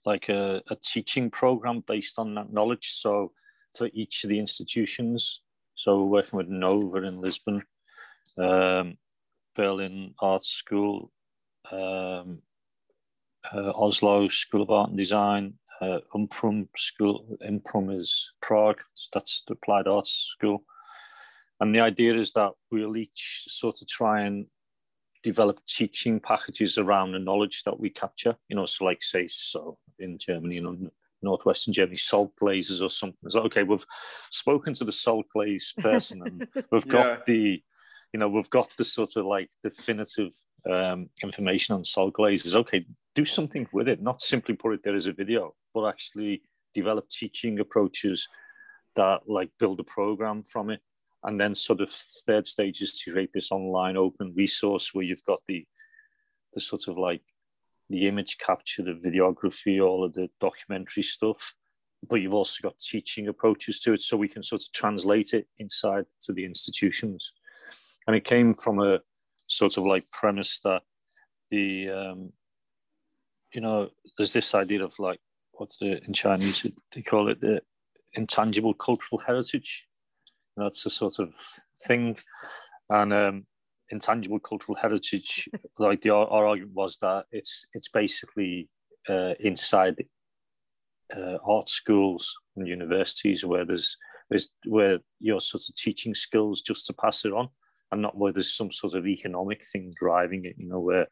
like 0.05 0.29
a, 0.29 0.62
a 0.69 0.77
teaching 0.77 1.31
program 1.31 1.83
based 1.87 2.19
on 2.19 2.35
that 2.35 2.53
knowledge. 2.53 2.93
So 2.93 3.33
for 3.75 3.88
each 3.95 4.25
of 4.25 4.31
the 4.31 4.38
institutions, 4.38 5.43
so 5.75 5.99
we're 5.99 6.21
working 6.21 6.37
with 6.37 6.49
Nova 6.49 6.99
in 6.99 7.21
Lisbon, 7.21 7.62
um, 8.38 8.99
Berlin 9.57 10.15
Arts 10.21 10.49
School, 10.49 11.11
um, 11.71 12.43
uh, 13.53 13.73
Oslo 13.75 14.29
School 14.29 14.62
of 14.62 14.71
Art 14.71 14.91
and 14.91 14.99
Design, 14.99 15.55
uh, 15.83 15.99
Umprum 16.14 16.68
School. 16.77 17.27
Umprum 17.47 18.01
is 18.01 18.33
Prague. 18.40 18.81
That's 19.12 19.42
the 19.47 19.55
Applied 19.55 19.88
Arts 19.88 20.33
School. 20.33 20.64
And 21.61 21.75
the 21.75 21.81
idea 21.81 22.14
is 22.14 22.33
that 22.33 22.53
we'll 22.71 22.97
each 22.97 23.45
sort 23.49 23.83
of 23.83 23.88
try 23.88 24.23
and 24.23 24.47
develop 25.23 25.61
teaching 25.66 26.21
packages 26.21 26.79
around 26.79 27.12
the 27.12 27.18
knowledge 27.18 27.62
that 27.64 27.79
we 27.79 27.90
capture. 27.90 28.37
You 28.49 28.57
know, 28.57 28.66
so 28.66 28.85
like 28.85 29.03
say, 29.03 29.27
so 29.29 29.79
in 29.99 30.18
Germany, 30.18 30.57
you 30.57 30.62
know, 30.62 30.90
northwestern 31.23 31.73
Germany, 31.73 31.97
salt 31.97 32.35
glazes 32.37 32.83
or 32.83 32.90
something. 32.90 33.18
It's 33.25 33.35
like, 33.35 33.47
okay, 33.47 33.62
we've 33.62 33.87
spoken 34.31 34.75
to 34.75 34.85
the 34.85 34.92
salt 34.92 35.27
glaze 35.33 35.73
person 35.79 36.23
and 36.25 36.49
we've 36.71 36.88
got 36.88 37.07
yeah. 37.07 37.18
the 37.27 37.62
you 38.12 38.21
know, 38.21 38.29
we've 38.29 38.51
got 38.51 38.68
the 38.77 38.85
sort 38.85 39.16
of 39.16 39.25
like 39.25 39.49
definitive 39.62 40.33
um, 40.71 41.09
information 41.23 41.75
on 41.75 41.83
salt 41.83 42.12
glazes. 42.12 42.55
Okay, 42.55 42.85
do 43.14 43.25
something 43.25 43.66
with 43.73 43.88
it, 43.88 44.03
not 44.03 44.21
simply 44.21 44.55
put 44.55 44.75
it 44.75 44.81
there 44.85 44.95
as 44.95 45.07
a 45.07 45.12
video, 45.14 45.55
but 45.75 45.89
actually 45.89 46.43
develop 46.75 47.09
teaching 47.09 47.59
approaches 47.61 48.29
that 48.97 49.21
like 49.27 49.51
build 49.59 49.81
a 49.81 49.85
program 49.85 50.43
from 50.43 50.71
it. 50.71 50.81
And 51.25 51.41
then 51.41 51.55
sort 51.55 51.81
of 51.81 51.91
third 51.91 52.47
stage 52.47 52.81
is 52.81 53.01
to 53.01 53.13
create 53.13 53.31
this 53.33 53.53
online 53.53 53.97
open 53.97 54.33
resource 54.37 54.93
where 54.93 55.05
you've 55.05 55.25
got 55.25 55.39
the 55.49 55.65
the 56.55 56.61
sort 56.61 56.87
of 56.89 56.99
like 56.99 57.23
the 57.89 58.07
image 58.07 58.37
capture, 58.39 58.83
the 58.83 58.93
videography, 58.93 59.83
all 59.83 60.05
of 60.05 60.13
the 60.13 60.29
documentary 60.39 61.03
stuff, 61.03 61.55
but 62.07 62.17
you've 62.17 62.35
also 62.35 62.59
got 62.63 62.79
teaching 62.79 63.29
approaches 63.29 63.81
to 63.81 63.95
it 63.95 64.03
so 64.03 64.17
we 64.17 64.29
can 64.29 64.43
sort 64.43 64.61
of 64.61 64.73
translate 64.73 65.33
it 65.33 65.47
inside 65.59 66.05
to 66.21 66.33
the 66.33 66.45
institutions 66.45 67.33
and 68.07 68.17
it 68.17 68.25
came 68.25 68.53
from 68.53 68.81
a 68.81 69.01
sort 69.47 69.77
of 69.77 69.85
like 69.85 70.05
premise 70.13 70.61
that 70.61 70.83
the 71.51 71.89
um, 71.91 72.33
you 73.53 73.61
know 73.61 73.91
there's 74.17 74.33
this 74.33 74.55
idea 74.55 74.83
of 74.85 74.99
like 74.99 75.21
what's 75.53 75.79
the 75.79 76.03
in 76.05 76.12
Chinese 76.12 76.67
they 76.95 77.03
call 77.03 77.29
it 77.29 77.41
the 77.41 77.61
intangible 78.15 78.75
cultural 78.75 79.21
heritage. 79.21 79.87
That's 80.57 80.85
a 80.87 80.91
sort 80.91 81.19
of 81.19 81.35
thing, 81.87 82.19
and 82.91 83.12
um, 83.12 83.47
intangible 83.91 84.41
cultural 84.41 84.77
heritage. 84.77 85.49
like 85.79 86.03
the 86.03 86.11
our, 86.11 86.27
our, 86.29 86.47
argument 86.47 86.75
was 86.75 86.99
that 86.99 87.27
it's 87.31 87.67
it's 87.73 87.88
basically 87.88 88.69
uh, 89.09 89.35
inside 89.41 90.05
uh, 91.17 91.38
art 91.47 91.71
schools 91.71 92.35
and 92.57 92.67
universities 92.67 93.45
where 93.45 93.64
there's 93.64 93.97
there's 94.29 94.51
where 94.66 94.99
you're 95.20 95.41
sort 95.41 95.62
of 95.68 95.74
teaching 95.76 96.14
skills 96.14 96.62
just 96.62 96.87
to 96.87 96.93
pass 96.93 97.24
it 97.24 97.33
on 97.33 97.49
and 97.91 98.03
not 98.03 98.16
where 98.16 98.33
there's 98.33 98.53
some 98.53 98.72
sort 98.72 98.95
of 98.95 99.07
economic 99.07 99.64
thing 99.64 99.93
driving 99.99 100.47
it, 100.47 100.55
you 100.57 100.66
know, 100.66 100.81
where 100.81 101.07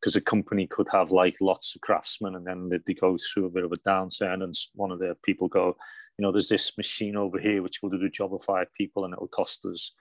because 0.00 0.16
a 0.16 0.20
company 0.20 0.66
could 0.66 0.86
have 0.92 1.10
like 1.10 1.36
lots 1.40 1.74
of 1.74 1.80
craftsmen 1.80 2.34
and 2.34 2.46
then 2.46 2.68
they, 2.68 2.78
they 2.86 2.94
go 2.94 3.16
through 3.16 3.46
a 3.46 3.50
bit 3.50 3.64
of 3.64 3.72
a 3.72 3.78
downturn 3.78 4.42
and 4.42 4.54
one 4.74 4.92
of 4.92 4.98
their 4.98 5.14
people 5.14 5.48
go, 5.48 5.76
you 6.18 6.22
know, 6.22 6.32
there's 6.32 6.48
this 6.48 6.76
machine 6.76 7.16
over 7.16 7.38
here 7.38 7.62
which 7.62 7.82
will 7.82 7.90
do 7.90 7.98
the 7.98 8.08
job 8.08 8.34
of 8.34 8.42
five 8.42 8.72
people 8.74 9.04
and 9.04 9.12
it'll 9.12 9.28
cost 9.28 9.64
us 9.64 9.92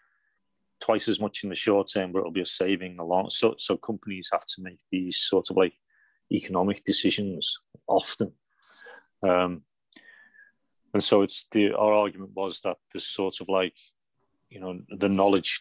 twice 0.80 1.08
as 1.08 1.20
much 1.20 1.44
in 1.44 1.50
the 1.50 1.56
short 1.56 1.90
term, 1.92 2.12
but 2.12 2.20
it'll 2.20 2.32
be 2.32 2.42
a 2.42 2.46
saving 2.46 2.98
a 3.00 3.04
lot. 3.04 3.32
So, 3.32 3.56
so 3.58 3.78
companies 3.78 4.30
have 4.32 4.46
to 4.46 4.62
make 4.62 4.80
these 4.92 5.18
sort 5.18 5.50
of 5.50 5.58
like 5.58 5.74
economic 6.32 6.84
decisions 6.84 7.58
often. 7.88 8.34
Um, 9.24 9.64
and 10.94 11.04
so 11.04 11.22
it's 11.24 11.48
the 11.52 11.74
our 11.74 11.94
argument 11.94 12.32
was 12.34 12.62
that 12.62 12.78
this 12.94 13.08
sort 13.08 13.36
of 13.42 13.50
like, 13.50 13.74
you 14.50 14.60
know, 14.60 14.80
the 14.90 15.10
knowledge 15.10 15.60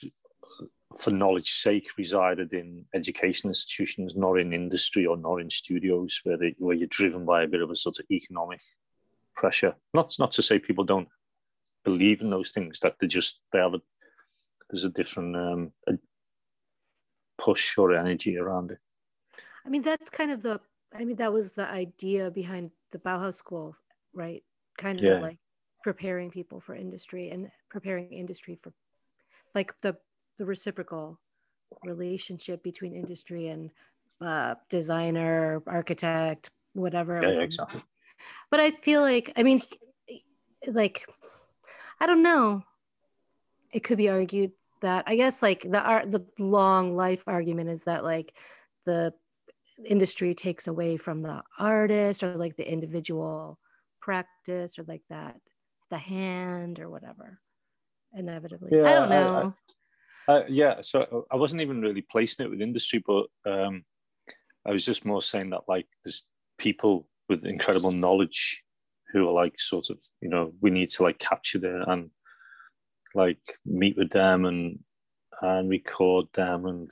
for 0.99 1.11
knowledge 1.11 1.51
sake 1.51 1.89
resided 1.99 2.53
in 2.53 2.85
education 2.95 3.51
institutions, 3.51 4.15
not 4.17 4.39
in 4.39 4.53
industry 4.53 5.07
or 5.07 5.17
not 5.17 5.37
in 5.37 5.51
studios 5.51 6.21
where 6.25 6.37
they, 6.37 6.53
where 6.59 6.77
you're 6.77 6.89
driven 6.89 7.25
by 7.25 7.43
a 7.43 7.49
bit 7.49 7.63
of 7.63 7.71
a 7.71 7.77
sort 7.77 7.99
of 7.99 8.07
economic 8.11 8.61
pressure. 9.35 9.75
Not 9.93 10.15
not 10.19 10.33
to 10.33 10.43
say 10.43 10.59
people 10.59 10.85
don't 10.85 11.09
believe 11.85 12.21
in 12.21 12.31
those 12.31 12.53
things, 12.53 12.81
that 12.81 12.97
they 13.01 13.07
just 13.07 13.41
they 13.53 13.59
have 13.59 13.75
a 13.75 13.81
there's 14.71 14.85
a 14.85 14.91
different 14.91 15.37
um, 15.37 15.73
a 15.89 15.93
push 17.39 17.77
or 17.79 17.95
energy 17.95 18.39
around 18.39 18.71
it. 18.71 18.79
I 19.67 19.69
mean, 19.69 19.83
that's 19.83 20.11
kind 20.11 20.31
of 20.31 20.43
the. 20.43 20.61
I 20.95 21.05
mean, 21.05 21.17
that 21.17 21.33
was 21.33 21.53
the 21.53 21.69
idea 21.69 22.31
behind 22.31 22.71
the 22.93 22.99
Bauhaus 22.99 23.35
School, 23.35 23.77
right? 24.13 24.45
Kind 24.79 24.99
of 24.99 25.05
yeah. 25.05 25.21
like 25.21 25.39
preparing 25.83 26.31
people 26.31 26.61
for 26.61 26.75
industry 26.75 27.31
and 27.31 27.51
preparing 27.69 28.13
industry 28.13 28.59
for, 28.63 28.73
like 29.55 29.77
the 29.81 29.97
the 30.39 30.45
reciprocal 30.45 31.19
relationship 31.83 32.63
between 32.63 32.95
industry 32.95 33.49
and 33.49 33.71
uh, 34.21 34.55
designer, 34.71 35.63
architect, 35.67 36.51
whatever. 36.73 37.21
Yeah, 37.23 37.41
exactly. 37.41 37.83
But 38.51 38.61
I 38.61 38.71
feel 38.71 39.03
like, 39.03 39.33
I 39.37 39.43
mean, 39.43 39.61
like, 40.67 41.07
I 42.01 42.07
don't 42.07 42.23
know. 42.23 42.63
It 43.73 43.81
could 43.81 43.99
be 43.99 44.09
argued 44.09 44.53
that 44.83 45.05
I 45.07 45.17
guess 45.17 45.43
like 45.43 45.63
the 45.63 45.81
art, 45.81 46.13
the 46.13 46.25
long 46.39 46.95
life 46.95 47.25
argument 47.27 47.71
is 47.71 47.83
that 47.85 48.05
like 48.05 48.37
the 48.85 49.13
industry 49.85 50.35
takes 50.35 50.69
away 50.69 50.97
from 50.97 51.23
the 51.23 51.43
artist 51.59 52.23
or 52.23 52.37
like 52.37 52.57
the 52.57 52.71
individual 52.71 53.59
practice 54.01 54.79
or 54.79 54.85
like 54.87 55.03
that 55.11 55.37
the 55.91 55.99
hand 55.99 56.79
or 56.79 56.89
whatever 56.89 57.41
inevitably 58.13 58.71
yeah, 58.73 58.85
i 58.85 58.95
don't 58.95 59.11
know 59.11 59.55
uh, 60.29 60.43
yeah 60.49 60.77
so 60.83 61.27
i 61.31 61.37
wasn't 61.37 61.61
even 61.61 61.81
really 61.81 62.05
placing 62.11 62.45
it 62.45 62.51
with 62.51 62.61
industry 62.61 63.03
but 63.07 63.27
um 63.47 63.85
i 64.67 64.71
was 64.71 64.85
just 64.85 65.05
more 65.05 65.23
saying 65.23 65.51
that 65.51 65.63
like 65.69 65.87
there's 66.05 66.25
people 66.59 67.07
with 67.29 67.45
incredible 67.45 67.91
knowledge 67.91 68.63
who 69.13 69.29
are 69.29 69.33
like 69.33 69.59
sort 69.59 69.91
of 69.91 70.01
you 70.21 70.29
know 70.29 70.53
we 70.61 70.71
need 70.71 70.89
to 70.89 71.03
like 71.03 71.19
capture 71.19 71.59
them 71.59 71.85
and 71.87 72.11
like 73.15 73.39
meet 73.65 73.97
with 73.97 74.11
them 74.11 74.45
and 74.45 74.79
and 75.41 75.71
record 75.71 76.27
them 76.35 76.67
and 76.67 76.91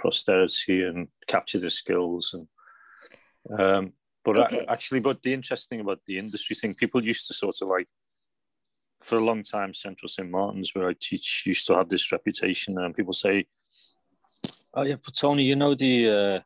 posterity 0.00 0.82
and 0.82 1.08
capture 1.28 1.58
the 1.58 1.70
skills 1.70 2.34
and 2.34 3.60
um 3.60 3.92
but 4.24 4.38
okay. 4.38 4.66
I, 4.66 4.72
actually 4.72 5.00
but 5.00 5.22
the 5.22 5.32
interesting 5.32 5.80
about 5.80 6.00
the 6.06 6.18
industry 6.18 6.56
thing 6.56 6.74
people 6.74 7.04
used 7.04 7.26
to 7.28 7.34
sort 7.34 7.56
of 7.62 7.68
like 7.68 7.88
for 9.02 9.18
a 9.18 9.24
long 9.24 9.42
time 9.42 9.72
central 9.72 10.08
st 10.08 10.30
martin's 10.30 10.74
where 10.74 10.88
i 10.88 10.94
teach 11.00 11.42
used 11.46 11.66
to 11.66 11.74
have 11.74 11.88
this 11.88 12.12
reputation 12.12 12.78
and 12.78 12.96
people 12.96 13.12
say 13.12 13.44
oh 14.74 14.82
yeah 14.82 14.96
but 15.02 15.14
tony 15.14 15.44
you 15.44 15.56
know 15.56 15.74
the 15.74 16.08
uh 16.08 16.40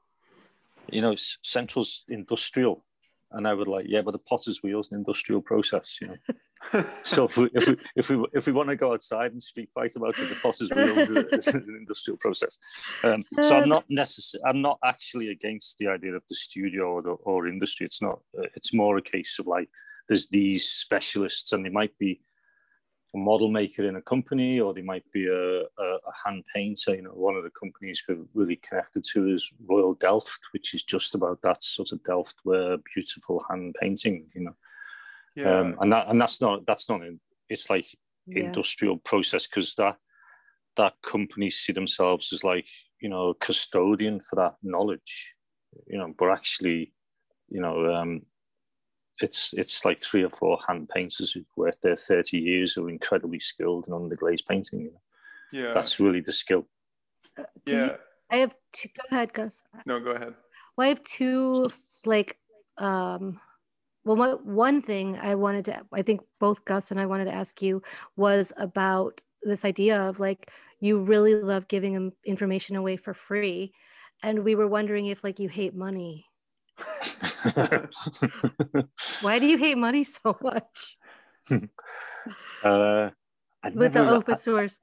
you 0.90 1.00
know 1.00 1.14
central's 1.16 2.04
industrial 2.08 2.84
and 3.32 3.46
I 3.46 3.54
would 3.54 3.68
like, 3.68 3.86
yeah, 3.88 4.02
but 4.02 4.10
the 4.12 4.18
potter's 4.18 4.62
wheel 4.62 4.80
is 4.80 4.90
an 4.90 4.98
industrial 4.98 5.40
process, 5.40 5.98
you 6.00 6.08
know. 6.08 6.84
so 7.04 7.24
if 7.24 7.36
we, 7.36 7.48
if 7.54 7.68
we 7.68 7.76
if 7.96 8.10
we 8.10 8.24
if 8.34 8.46
we 8.46 8.52
want 8.52 8.68
to 8.68 8.76
go 8.76 8.92
outside 8.92 9.32
and 9.32 9.42
street 9.42 9.70
fight 9.74 9.94
about 9.96 10.18
it, 10.18 10.28
the 10.28 10.34
potter's 10.36 10.70
wheel 10.70 10.98
is, 10.98 11.48
an 11.48 11.64
industrial 11.78 12.18
process. 12.18 12.58
Um, 13.02 13.22
so 13.40 13.56
I'm 13.56 13.68
not 13.68 13.84
necessarily, 13.88 14.48
I'm 14.48 14.60
not 14.60 14.78
actually 14.84 15.28
against 15.28 15.78
the 15.78 15.88
idea 15.88 16.14
of 16.14 16.22
the 16.28 16.34
studio 16.34 16.84
or 16.84 17.02
the, 17.02 17.10
or 17.10 17.46
industry. 17.46 17.86
It's 17.86 18.02
not. 18.02 18.20
Uh, 18.36 18.46
it's 18.56 18.74
more 18.74 18.98
a 18.98 19.02
case 19.02 19.38
of 19.38 19.46
like 19.46 19.68
there's 20.08 20.26
these 20.26 20.68
specialists, 20.68 21.52
and 21.52 21.64
they 21.64 21.70
might 21.70 21.96
be 21.98 22.20
a 23.14 23.18
model 23.18 23.50
maker 23.50 23.84
in 23.84 23.96
a 23.96 24.02
company, 24.02 24.60
or 24.60 24.72
they 24.72 24.82
might 24.82 25.04
be 25.12 25.26
a, 25.26 25.60
a, 25.62 25.84
a, 25.84 26.12
hand 26.24 26.44
painter. 26.54 26.94
You 26.94 27.02
know, 27.02 27.10
one 27.10 27.34
of 27.34 27.42
the 27.42 27.50
companies 27.50 28.02
we're 28.08 28.18
really 28.34 28.60
connected 28.68 29.04
to 29.12 29.28
is 29.28 29.50
Royal 29.68 29.94
Delft, 29.94 30.40
which 30.52 30.74
is 30.74 30.84
just 30.84 31.14
about 31.14 31.40
that 31.42 31.62
sort 31.62 31.92
of 31.92 32.02
Delft 32.04 32.36
where 32.44 32.76
beautiful 32.94 33.44
hand 33.48 33.74
painting. 33.80 34.26
You 34.34 34.44
know, 34.44 34.56
yeah. 35.34 35.58
Um, 35.58 35.76
and 35.80 35.92
that 35.92 36.08
and 36.08 36.20
that's 36.20 36.40
not 36.40 36.66
that's 36.66 36.88
not 36.88 37.00
it's 37.48 37.68
like 37.68 37.86
yeah. 38.26 38.44
industrial 38.44 38.98
process 38.98 39.46
because 39.46 39.74
that 39.74 39.96
that 40.76 40.94
company 41.04 41.50
see 41.50 41.72
themselves 41.72 42.32
as 42.32 42.44
like 42.44 42.66
you 43.00 43.08
know 43.08 43.34
custodian 43.40 44.20
for 44.20 44.36
that 44.36 44.54
knowledge. 44.62 45.34
You 45.86 45.98
know, 45.98 46.14
but 46.18 46.30
actually, 46.30 46.92
you 47.48 47.60
know, 47.60 47.92
um, 47.94 48.22
it's 49.20 49.52
it's 49.54 49.84
like 49.84 50.00
three 50.00 50.22
or 50.22 50.30
four 50.30 50.58
hand 50.66 50.88
painters 50.88 51.32
who've 51.32 51.50
worked 51.56 51.82
there 51.82 51.96
30 51.96 52.38
years 52.38 52.72
who 52.72 52.86
are 52.86 52.90
incredibly 52.90 53.38
skilled 53.38 53.86
in 53.86 53.94
underglaze 53.94 54.46
painting. 54.46 54.80
You 54.80 54.90
know? 54.92 55.00
Yeah. 55.52 55.74
That's 55.74 56.00
really 56.00 56.20
the 56.20 56.32
skill. 56.32 56.66
Uh, 57.38 57.44
yeah. 57.66 57.84
You, 57.84 57.92
I 58.30 58.36
have 58.36 58.54
two 58.72 58.88
go 58.88 59.16
ahead, 59.16 59.32
Gus. 59.32 59.62
No, 59.86 60.00
go 60.00 60.10
ahead. 60.10 60.34
Well, 60.76 60.86
I 60.86 60.88
have 60.88 61.02
two 61.02 61.70
like 62.06 62.38
um 62.78 63.40
well 64.04 64.16
my, 64.16 64.30
one 64.30 64.82
thing 64.82 65.18
I 65.18 65.34
wanted 65.34 65.66
to 65.66 65.82
I 65.92 66.02
think 66.02 66.22
both 66.38 66.64
Gus 66.64 66.90
and 66.90 67.00
I 67.00 67.06
wanted 67.06 67.26
to 67.26 67.34
ask 67.34 67.60
you 67.60 67.82
was 68.16 68.52
about 68.56 69.20
this 69.42 69.64
idea 69.64 70.00
of 70.02 70.20
like 70.20 70.50
you 70.80 71.00
really 71.00 71.34
love 71.34 71.68
giving 71.68 72.12
information 72.24 72.76
away 72.76 72.96
for 72.96 73.14
free 73.14 73.72
and 74.22 74.44
we 74.44 74.54
were 74.54 74.66
wondering 74.66 75.06
if 75.06 75.24
like 75.24 75.38
you 75.38 75.48
hate 75.48 75.74
money 75.74 76.26
Why 79.20 79.38
do 79.38 79.46
you 79.46 79.58
hate 79.58 79.78
money 79.78 80.04
so 80.04 80.36
much? 80.42 80.98
Uh, 82.62 83.08
With 83.64 83.94
never, 83.94 84.04
the 84.04 84.10
open 84.10 84.36
source. 84.36 84.80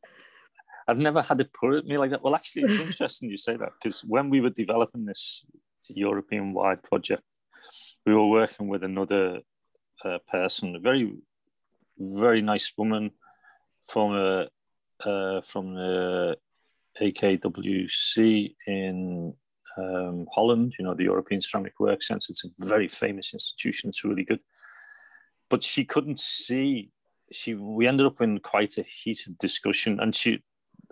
I, 0.88 0.92
have 0.92 0.98
never 0.98 1.22
had 1.22 1.40
it 1.40 1.54
put 1.54 1.76
at 1.76 1.86
me 1.86 2.00
like 2.00 2.10
that. 2.10 2.24
Well, 2.24 2.34
actually, 2.34 2.64
it's 2.64 2.80
interesting 2.80 3.30
you 3.30 3.38
say 3.38 3.56
that 3.56 3.74
because 3.80 4.02
when 4.02 4.32
we 4.32 4.42
were 4.42 4.50
developing 4.50 5.06
this 5.06 5.46
European 5.88 6.54
wide 6.54 6.82
project, 6.82 7.22
we 8.04 8.16
were 8.16 8.26
working 8.26 8.68
with 8.68 8.84
another 8.84 9.42
uh, 10.04 10.18
person, 10.28 10.76
a 10.76 10.80
very, 10.80 11.14
very 12.00 12.42
nice 12.42 12.74
woman 12.76 13.12
from 13.84 14.16
a, 14.16 14.48
uh, 15.06 15.42
from 15.42 15.76
the 15.76 16.36
AKWC 17.00 18.56
in 18.66 19.36
um, 19.78 20.28
Holland, 20.34 20.74
you 20.78 20.86
know, 20.86 20.94
the 20.94 21.04
European 21.04 21.42
Ceramic 21.42 21.80
Work 21.80 22.02
Centre. 22.02 22.28
It's 22.30 22.44
a 22.44 22.66
very 22.66 22.88
famous 22.88 23.34
institution. 23.34 23.90
It's 23.90 24.04
really 24.04 24.24
good. 24.24 24.40
But 25.50 25.64
she 25.64 25.86
couldn't 25.86 26.20
see. 26.20 26.92
She 27.32 27.56
we 27.56 27.88
ended 27.88 28.06
up 28.06 28.22
in 28.22 28.40
quite 28.40 28.78
a 28.78 28.84
heated 28.84 29.38
discussion, 29.38 30.00
and 30.00 30.16
she, 30.16 30.44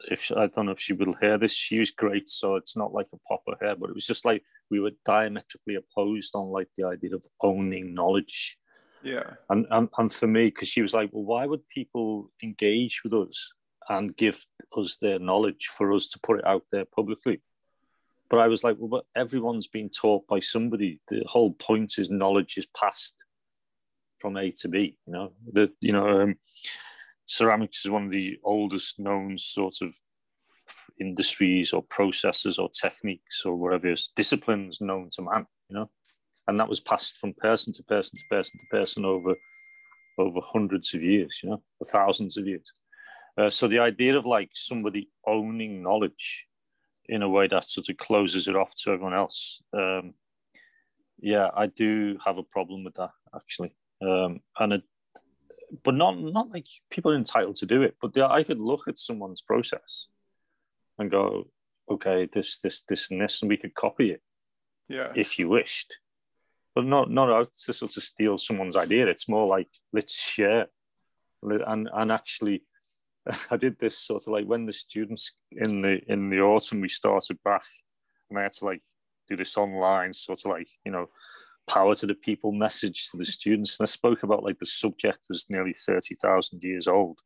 if 0.10 0.32
I 0.32 0.48
don't 0.48 0.68
know 0.68 0.72
if 0.72 0.80
she 0.80 0.94
will 0.94 1.14
hear 1.20 1.38
this, 1.38 1.54
she 1.54 1.80
was 1.80 1.92
great. 1.92 2.30
So 2.30 2.56
it's 2.56 2.78
not 2.78 2.94
like 2.94 3.08
a 3.14 3.18
pop 3.28 3.44
her 3.48 3.56
hair, 3.60 3.76
but 3.76 3.90
it 3.90 3.96
was 3.96 4.08
just 4.08 4.26
like 4.26 4.44
we 4.70 4.80
were 4.80 4.92
diametrically 5.06 5.76
opposed 5.76 6.36
on 6.36 6.48
like 6.48 6.70
the 6.78 6.86
idea 6.86 7.16
of 7.16 7.26
owning 7.42 7.94
knowledge. 7.94 8.58
Yeah. 9.04 9.32
And 9.50 9.66
and, 9.72 9.90
and 9.98 10.12
for 10.12 10.28
me, 10.28 10.46
because 10.46 10.70
she 10.70 10.82
was 10.82 10.94
like, 10.94 11.10
well, 11.12 11.24
why 11.24 11.46
would 11.46 11.68
people 11.70 12.32
engage 12.44 13.02
with 13.04 13.14
us 13.14 13.54
and 13.88 14.16
give 14.16 14.46
us 14.76 14.98
their 14.98 15.20
knowledge 15.20 15.68
for 15.68 15.94
us 15.94 16.08
to 16.10 16.20
put 16.20 16.40
it 16.40 16.46
out 16.46 16.64
there 16.72 16.86
publicly? 16.86 17.42
But 18.30 18.40
I 18.40 18.48
was 18.48 18.64
like, 18.64 18.78
well, 18.80 18.90
but 18.90 19.06
everyone's 19.20 19.68
been 19.68 19.90
taught 19.90 20.28
by 20.28 20.40
somebody. 20.40 21.00
The 21.10 21.24
whole 21.28 21.54
point 21.54 21.94
is 21.98 22.10
knowledge 22.10 22.58
is 22.58 22.68
passed 22.68 23.24
from 24.18 24.38
A 24.38 24.52
to 24.52 24.68
B. 24.68 24.98
You 25.06 25.14
know, 25.14 25.34
that 25.54 25.72
you 25.80 25.94
know, 25.94 26.22
um, 26.22 26.36
ceramics 27.26 27.86
is 27.86 27.92
one 27.92 28.06
of 28.06 28.12
the 28.12 28.38
oldest 28.44 29.00
known 29.00 29.38
sort 29.38 29.76
of 29.82 29.96
industries 31.00 31.74
or 31.74 31.84
processes 31.84 32.58
or 32.58 32.70
techniques 32.70 33.46
or 33.46 33.56
whatever 33.56 33.94
disciplines 34.16 34.82
known 34.82 35.10
to 35.14 35.22
man. 35.22 35.46
You 35.70 35.76
know, 35.78 35.90
and 36.48 36.60
that 36.60 36.70
was 36.70 36.80
passed 36.80 37.18
from 37.18 37.34
person 37.34 37.74
to 37.74 37.84
person 37.84 38.18
to 38.18 38.24
person 38.36 38.60
to 38.60 38.66
person 38.68 39.06
over 39.06 39.36
over 40.18 40.40
hundreds 40.42 40.94
of 40.96 41.04
years. 41.04 41.42
You 41.44 41.52
know, 41.52 41.64
thousands 41.86 42.38
of 42.38 42.48
years. 42.48 42.66
Uh, 43.38 43.50
so 43.50 43.68
the 43.68 43.80
idea 43.80 44.18
of 44.18 44.26
like 44.26 44.50
somebody 44.54 45.10
owning 45.28 45.84
knowledge 45.84 46.48
in 47.08 47.22
a 47.22 47.30
way 47.30 47.48
that 47.48 47.66
sort 47.66 47.90
of 47.90 47.98
closes 47.98 48.48
it 48.48 48.56
off 48.56 48.74
to 48.76 48.92
everyone 48.92 49.14
else. 49.14 49.62
Um, 49.74 50.14
yeah, 51.20 51.50
I 51.56 51.68
do 51.68 52.18
have 52.26 52.38
a 52.38 52.44
problem 52.44 52.84
with 52.84 52.96
that 52.96 53.12
actually, 53.34 53.74
um, 54.02 54.42
and 54.60 54.74
it, 54.74 54.84
but 55.84 55.96
not 55.96 56.20
not 56.20 56.52
like 56.52 56.68
people 56.90 57.12
are 57.12 57.18
entitled 57.18 57.56
to 57.58 57.66
do 57.66 57.84
it. 57.84 57.96
But 58.02 58.18
I 58.18 58.44
could 58.44 58.60
look 58.60 58.88
at 58.88 59.00
someone's 59.00 59.42
process 59.42 60.08
and 60.98 61.10
go, 61.10 61.50
okay, 61.90 62.28
this 62.34 62.58
this 62.60 62.82
this 62.82 63.12
and 63.12 63.22
this, 63.22 63.42
and 63.42 63.50
we 63.50 63.58
could 63.58 63.74
copy 63.74 64.12
it, 64.12 64.22
yeah, 64.90 65.12
if 65.16 65.40
you 65.40 65.48
wished, 65.50 65.98
but 66.74 66.86
not 66.86 67.10
not 67.10 67.30
out 67.30 67.50
to 67.66 67.74
sort 67.74 67.96
of 67.96 68.04
steal 68.04 68.38
someone's 68.38 68.76
idea. 68.76 69.08
It's 69.08 69.30
more 69.30 69.48
like 69.48 69.70
let's 69.94 70.20
share, 70.20 70.68
and 71.42 71.90
and 71.94 72.12
actually 72.12 72.64
I 73.52 73.58
did 73.58 73.80
this 73.80 73.98
sort 73.98 74.24
of 74.24 74.34
like 74.34 74.46
when 74.46 74.66
the 74.66 74.74
students 74.74 75.32
in 75.52 75.82
the 75.82 76.00
in 76.08 76.30
the 76.30 76.42
autumn 76.42 76.82
we 76.82 76.90
started 76.90 77.42
back, 77.44 77.64
and 78.30 78.40
I 78.40 78.44
had 78.44 78.54
to 78.54 78.66
like 78.66 78.82
do 79.28 79.36
this 79.36 79.58
online 79.58 80.14
sort 80.14 80.40
of 80.46 80.52
like 80.52 80.68
you 80.86 80.92
know 80.92 81.08
power 81.68 81.96
to 81.96 82.06
the 82.06 82.14
people 82.14 82.52
message 82.52 83.10
to 83.10 83.18
the 83.18 83.26
students, 83.26 83.80
and 83.80 83.86
I 83.86 83.90
spoke 83.90 84.24
about 84.24 84.44
like 84.44 84.60
the 84.60 84.66
subject 84.66 85.26
was 85.30 85.48
nearly 85.50 85.74
thirty 85.74 86.16
thousand 86.16 86.64
years 86.64 86.88
old, 86.88 87.20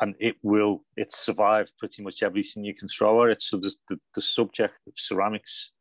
and 0.00 0.14
it 0.20 0.36
will 0.42 0.84
it 0.96 1.12
survived 1.12 1.72
pretty 1.78 2.02
much 2.02 2.22
everything 2.22 2.64
you 2.64 2.74
can 2.74 2.88
throw 2.88 3.24
at 3.24 3.30
it. 3.30 3.42
So 3.42 3.56
the 3.56 3.74
the, 3.88 3.98
the 4.14 4.22
subject 4.22 4.74
of 4.86 4.94
ceramics 4.96 5.72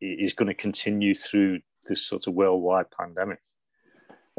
is 0.00 0.32
going 0.32 0.48
to 0.48 0.54
continue 0.54 1.14
through 1.14 1.60
this 1.86 2.06
sort 2.06 2.26
of 2.26 2.34
worldwide 2.34 2.90
pandemic. 2.90 3.40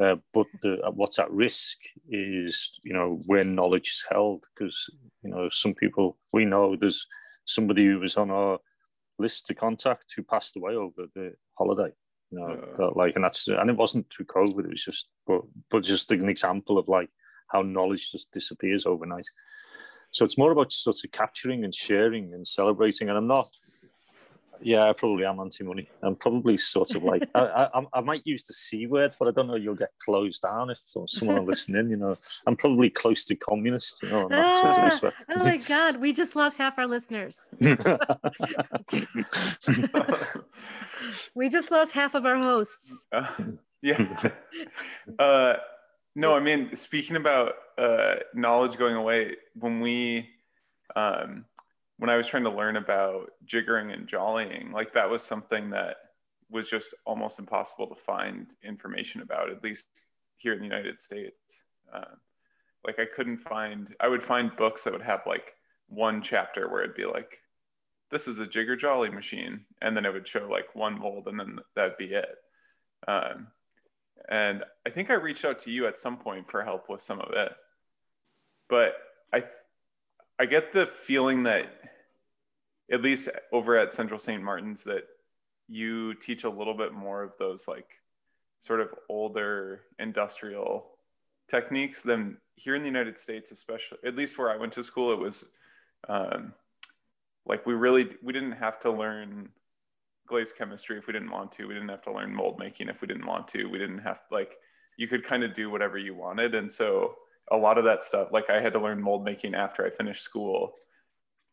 Uh, 0.00 0.16
but 0.32 0.46
the, 0.62 0.78
what's 0.94 1.18
at 1.18 1.30
risk 1.30 1.78
is, 2.08 2.78
you 2.84 2.92
know, 2.92 3.20
where 3.26 3.44
knowledge 3.44 3.88
is 3.88 4.04
held. 4.10 4.44
Because, 4.54 4.90
you 5.22 5.30
know, 5.30 5.48
some 5.52 5.74
people 5.74 6.18
we 6.32 6.44
know 6.44 6.76
there's 6.76 7.06
somebody 7.44 7.86
who 7.86 7.98
was 7.98 8.16
on 8.16 8.30
our 8.30 8.58
list 9.18 9.46
to 9.46 9.54
contact 9.54 10.12
who 10.16 10.22
passed 10.22 10.56
away 10.56 10.74
over 10.74 11.06
the 11.14 11.32
holiday. 11.58 11.92
You 12.30 12.38
know, 12.38 12.46
uh, 12.46 12.76
that, 12.76 12.96
like, 12.96 13.14
and 13.14 13.24
that's 13.24 13.46
and 13.48 13.70
it 13.70 13.76
wasn't 13.76 14.06
through 14.10 14.26
COVID. 14.26 14.64
It 14.64 14.70
was 14.70 14.84
just, 14.84 15.08
but 15.26 15.42
but 15.70 15.82
just 15.82 16.10
an 16.12 16.28
example 16.28 16.78
of 16.78 16.88
like 16.88 17.10
how 17.48 17.62
knowledge 17.62 18.10
just 18.10 18.32
disappears 18.32 18.86
overnight. 18.86 19.26
So 20.10 20.24
it's 20.24 20.38
more 20.38 20.52
about 20.52 20.72
sort 20.72 20.96
of 21.04 21.12
capturing 21.12 21.64
and 21.64 21.74
sharing 21.74 22.32
and 22.34 22.46
celebrating. 22.46 23.08
And 23.08 23.18
I'm 23.18 23.26
not, 23.26 23.48
yeah, 24.62 24.88
I 24.88 24.92
probably 24.92 25.24
am 25.24 25.40
anti-money. 25.40 25.88
I'm 26.02 26.16
probably 26.16 26.56
sort 26.56 26.94
of 26.94 27.02
like 27.02 27.28
I, 27.34 27.68
I, 27.74 27.82
I 27.94 28.00
might 28.00 28.26
use 28.26 28.44
the 28.44 28.52
c 28.52 28.86
word, 28.86 29.16
but 29.18 29.28
I 29.28 29.30
don't 29.30 29.46
know. 29.46 29.56
You'll 29.56 29.74
get 29.74 29.90
closed 29.98 30.42
down 30.42 30.70
if 30.70 30.80
someone 31.06 31.44
listening. 31.46 31.90
You 31.90 31.96
know, 31.96 32.14
I'm 32.46 32.56
probably 32.56 32.90
close 32.90 33.24
to 33.26 33.34
communist. 33.36 34.02
You 34.02 34.10
know, 34.10 34.28
ah, 34.30 34.90
sort 34.90 35.14
of 35.14 35.24
oh 35.36 35.44
my 35.44 35.56
god, 35.56 35.96
we 35.98 36.12
just 36.12 36.36
lost 36.36 36.58
half 36.58 36.78
our 36.78 36.86
listeners. 36.86 37.50
we 41.34 41.48
just 41.48 41.70
lost 41.70 41.92
half 41.92 42.14
of 42.14 42.24
our 42.26 42.38
hosts. 42.38 43.06
Uh, 43.12 43.26
yeah. 43.80 44.30
Uh, 45.18 45.56
no, 46.14 46.36
I 46.36 46.40
mean, 46.40 46.74
speaking 46.76 47.16
about 47.16 47.54
uh, 47.76 48.16
knowledge 48.34 48.76
going 48.76 48.94
away, 48.94 49.36
when 49.58 49.80
we 49.80 50.28
um, 50.94 51.44
when 51.98 52.10
I 52.10 52.16
was 52.16 52.26
trying 52.26 52.44
to 52.44 52.50
learn 52.50 52.76
about 52.76 53.30
jiggering 53.46 53.92
and 53.92 54.06
jollying, 54.08 54.72
like 54.72 54.92
that 54.94 55.08
was 55.08 55.22
something 55.22 55.70
that 55.70 55.96
was 56.50 56.68
just 56.68 56.94
almost 57.06 57.38
impossible 57.38 57.86
to 57.86 57.94
find 57.94 58.54
information 58.62 59.22
about, 59.22 59.50
at 59.50 59.62
least 59.62 60.06
here 60.36 60.52
in 60.52 60.58
the 60.58 60.64
United 60.64 61.00
States. 61.00 61.64
Uh, 61.92 62.14
like 62.84 62.98
I 62.98 63.04
couldn't 63.04 63.38
find, 63.38 63.94
I 64.00 64.08
would 64.08 64.22
find 64.22 64.54
books 64.56 64.84
that 64.84 64.92
would 64.92 65.02
have 65.02 65.22
like 65.26 65.54
one 65.88 66.20
chapter 66.20 66.68
where 66.68 66.82
it'd 66.82 66.96
be 66.96 67.04
like, 67.04 67.38
this 68.10 68.28
is 68.28 68.38
a 68.38 68.46
jigger 68.46 68.76
jolly 68.76 69.08
machine. 69.08 69.64
And 69.80 69.96
then 69.96 70.04
it 70.04 70.12
would 70.12 70.28
show 70.28 70.46
like 70.50 70.74
one 70.74 70.98
mold 70.98 71.28
and 71.28 71.38
then 71.38 71.58
that'd 71.74 71.96
be 71.96 72.12
it. 72.12 72.36
Um, 73.08 73.48
and 74.28 74.64
I 74.86 74.90
think 74.90 75.10
I 75.10 75.14
reached 75.14 75.44
out 75.44 75.58
to 75.60 75.70
you 75.70 75.86
at 75.86 75.98
some 75.98 76.16
point 76.16 76.50
for 76.50 76.62
help 76.62 76.88
with 76.88 77.00
some 77.00 77.20
of 77.20 77.32
it. 77.34 77.52
But 78.68 78.94
I, 79.32 79.44
I 80.42 80.44
get 80.44 80.72
the 80.72 80.88
feeling 80.88 81.44
that 81.44 81.68
at 82.90 83.00
least 83.00 83.28
over 83.52 83.78
at 83.78 83.94
Central 83.94 84.18
St. 84.18 84.42
Martin's 84.42 84.82
that 84.82 85.04
you 85.68 86.14
teach 86.14 86.42
a 86.42 86.50
little 86.50 86.74
bit 86.74 86.92
more 86.92 87.22
of 87.22 87.30
those 87.38 87.68
like 87.68 88.00
sort 88.58 88.80
of 88.80 88.92
older 89.08 89.82
industrial 90.00 90.90
techniques 91.46 92.02
than 92.02 92.38
here 92.56 92.74
in 92.74 92.82
the 92.82 92.88
United 92.88 93.18
States, 93.18 93.52
especially 93.52 93.98
at 94.04 94.16
least 94.16 94.36
where 94.36 94.50
I 94.50 94.56
went 94.56 94.72
to 94.72 94.82
school, 94.82 95.12
it 95.12 95.18
was 95.20 95.44
um, 96.08 96.52
like 97.46 97.64
we 97.64 97.74
really 97.74 98.16
we 98.20 98.32
didn't 98.32 98.50
have 98.50 98.80
to 98.80 98.90
learn 98.90 99.48
glaze 100.26 100.52
chemistry 100.52 100.98
if 100.98 101.06
we 101.06 101.12
didn't 101.12 101.30
want 101.30 101.52
to. 101.52 101.68
We 101.68 101.74
didn't 101.74 101.90
have 101.90 102.02
to 102.02 102.12
learn 102.12 102.34
mold 102.34 102.58
making 102.58 102.88
if 102.88 103.00
we 103.00 103.06
didn't 103.06 103.26
want 103.26 103.46
to. 103.48 103.66
We 103.66 103.78
didn't 103.78 103.98
have 103.98 104.22
like 104.32 104.58
you 104.96 105.06
could 105.06 105.22
kind 105.22 105.44
of 105.44 105.54
do 105.54 105.70
whatever 105.70 105.98
you 105.98 106.16
wanted, 106.16 106.56
and 106.56 106.72
so 106.72 107.14
a 107.50 107.56
lot 107.56 107.78
of 107.78 107.84
that 107.84 108.04
stuff 108.04 108.28
like 108.32 108.50
I 108.50 108.60
had 108.60 108.72
to 108.74 108.80
learn 108.80 109.00
mold 109.00 109.24
making 109.24 109.54
after 109.54 109.84
I 109.84 109.90
finished 109.90 110.22
school 110.22 110.74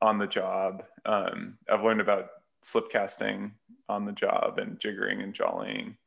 on 0.02 0.18
the 0.18 0.28
job. 0.28 0.84
Um, 1.06 1.58
I've 1.70 1.84
learned 1.84 2.02
about 2.02 2.28
slip 2.62 2.90
casting 2.90 3.54
on 3.88 4.06
the 4.06 4.12
job 4.12 4.60
and 4.60 4.80
jiggering 4.80 5.24
and 5.24 5.34
jollying. 5.34 5.98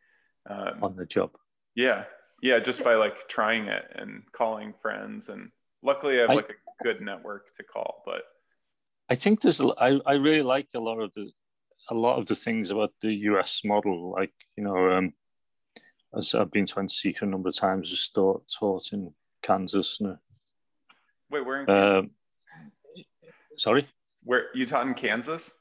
Um, 0.48 0.82
on 0.82 0.96
the 0.96 1.06
job. 1.06 1.30
Yeah. 1.74 2.04
Yeah. 2.42 2.58
Just 2.58 2.84
by 2.84 2.94
like 2.94 3.28
trying 3.28 3.66
it 3.66 3.84
and 3.94 4.22
calling 4.32 4.74
friends. 4.80 5.28
And 5.28 5.50
luckily 5.82 6.18
I 6.18 6.22
have 6.22 6.30
I, 6.30 6.34
like 6.34 6.50
a 6.50 6.84
good 6.84 7.00
network 7.00 7.52
to 7.56 7.62
call, 7.62 8.02
but 8.04 8.22
I 9.08 9.14
think 9.14 9.42
there's, 9.42 9.60
I, 9.60 10.00
I 10.06 10.14
really 10.14 10.42
like 10.42 10.68
a 10.74 10.80
lot 10.80 11.00
of 11.00 11.12
the, 11.14 11.30
a 11.90 11.94
lot 11.94 12.18
of 12.18 12.26
the 12.26 12.34
things 12.34 12.70
about 12.70 12.92
the 13.02 13.12
US 13.12 13.62
model. 13.64 14.12
Like, 14.12 14.32
you 14.56 14.64
know, 14.64 14.92
um, 14.92 15.12
as 16.16 16.34
I've 16.34 16.50
been 16.50 16.66
to 16.66 16.76
NCECA 16.76 17.22
a 17.22 17.26
number 17.26 17.48
of 17.48 17.56
times, 17.56 17.90
just 17.90 18.14
taught, 18.14 18.44
taught 18.48 18.92
in 18.92 19.12
Kansas. 19.42 19.98
And, 20.00 20.18
Wait, 21.30 21.44
where 21.44 21.60
in 21.60 21.66
Kansas? 21.66 21.98
Um, 21.98 22.10
Sorry? 23.56 23.88
Where 24.24 24.46
you 24.54 24.64
taught 24.64 24.86
in 24.86 24.94
Kansas? 24.94 25.54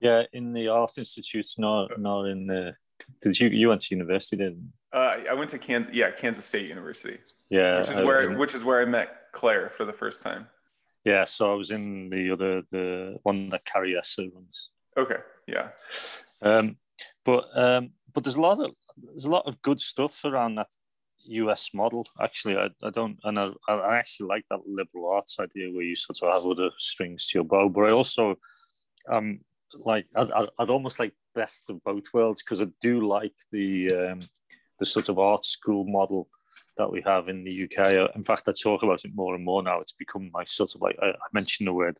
Yeah, 0.00 0.22
in 0.32 0.52
the 0.52 0.68
Art 0.68 0.98
Institute, 0.98 1.46
not 1.58 1.98
not 2.00 2.24
in 2.24 2.46
the. 2.46 2.74
Did 3.22 3.38
you 3.38 3.48
you 3.48 3.68
went 3.68 3.80
to 3.82 3.94
university 3.94 4.36
then? 4.36 4.72
Uh, 4.92 5.18
I 5.30 5.34
went 5.34 5.50
to 5.50 5.58
Kansas. 5.58 5.94
Yeah, 5.94 6.10
Kansas 6.10 6.44
State 6.44 6.68
University. 6.68 7.18
Yeah, 7.50 7.78
which 7.78 7.90
is 7.90 7.98
I, 7.98 8.04
where 8.04 8.30
I, 8.30 8.34
which 8.34 8.54
is 8.54 8.64
where 8.64 8.80
I 8.80 8.84
met 8.84 9.32
Claire 9.32 9.70
for 9.70 9.84
the 9.84 9.92
first 9.92 10.22
time. 10.22 10.48
Yeah, 11.04 11.24
so 11.24 11.52
I 11.52 11.54
was 11.54 11.70
in 11.70 12.10
the 12.10 12.30
other 12.30 12.62
the 12.70 13.18
one 13.22 13.48
that 13.50 13.64
Carrie 13.64 13.96
Esser 13.96 14.22
runs. 14.34 14.70
Okay. 14.96 15.18
Yeah. 15.46 15.68
Um, 16.42 16.76
but 17.24 17.46
um, 17.54 17.90
but 18.12 18.24
there's 18.24 18.36
a 18.36 18.40
lot 18.40 18.60
of 18.60 18.74
there's 18.96 19.24
a 19.24 19.30
lot 19.30 19.46
of 19.46 19.60
good 19.62 19.80
stuff 19.80 20.24
around 20.24 20.56
that 20.56 20.68
US 21.24 21.70
model. 21.74 22.06
Actually, 22.20 22.56
I, 22.56 22.68
I 22.82 22.90
don't, 22.90 23.18
and 23.24 23.38
I, 23.38 23.50
I 23.68 23.96
actually 23.96 24.28
like 24.28 24.44
that 24.50 24.66
liberal 24.66 25.10
arts 25.10 25.38
idea 25.40 25.72
where 25.72 25.84
you 25.84 25.96
sort 25.96 26.18
of 26.22 26.32
have 26.32 26.50
other 26.50 26.70
strings 26.78 27.26
to 27.28 27.38
your 27.38 27.44
bow. 27.44 27.68
But 27.68 27.84
I 27.84 27.90
also, 27.90 28.36
um, 29.08 29.40
like, 29.74 30.06
I'd, 30.16 30.30
I'd 30.58 30.70
almost 30.70 30.98
like 30.98 31.12
best 31.34 31.70
of 31.70 31.82
both 31.84 32.04
worlds 32.12 32.42
because 32.42 32.60
I 32.60 32.66
do 32.80 33.06
like 33.06 33.34
the 33.50 33.90
um, 33.92 34.20
the 34.78 34.86
sort 34.86 35.08
of 35.08 35.18
art 35.18 35.44
school 35.44 35.84
model 35.84 36.28
that 36.76 36.90
we 36.90 37.02
have 37.02 37.28
in 37.28 37.44
the 37.44 37.64
UK. 37.64 38.10
In 38.16 38.24
fact, 38.24 38.48
I 38.48 38.52
talk 38.52 38.82
about 38.82 39.04
it 39.04 39.14
more 39.14 39.34
and 39.34 39.44
more 39.44 39.62
now. 39.62 39.80
It's 39.80 39.92
become 39.92 40.30
my 40.32 40.44
sort 40.44 40.74
of 40.74 40.80
like 40.80 40.98
I 41.02 41.12
mentioned 41.32 41.68
the 41.68 41.72
word. 41.72 41.98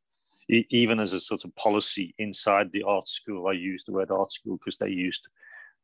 Even 0.48 0.98
as 0.98 1.12
a 1.12 1.20
sort 1.20 1.44
of 1.44 1.54
policy 1.54 2.14
inside 2.18 2.72
the 2.72 2.82
art 2.82 3.06
school, 3.06 3.46
I 3.46 3.52
use 3.52 3.84
the 3.84 3.92
word 3.92 4.10
art 4.10 4.32
school 4.32 4.56
because 4.56 4.76
they 4.76 4.88
used 4.88 5.28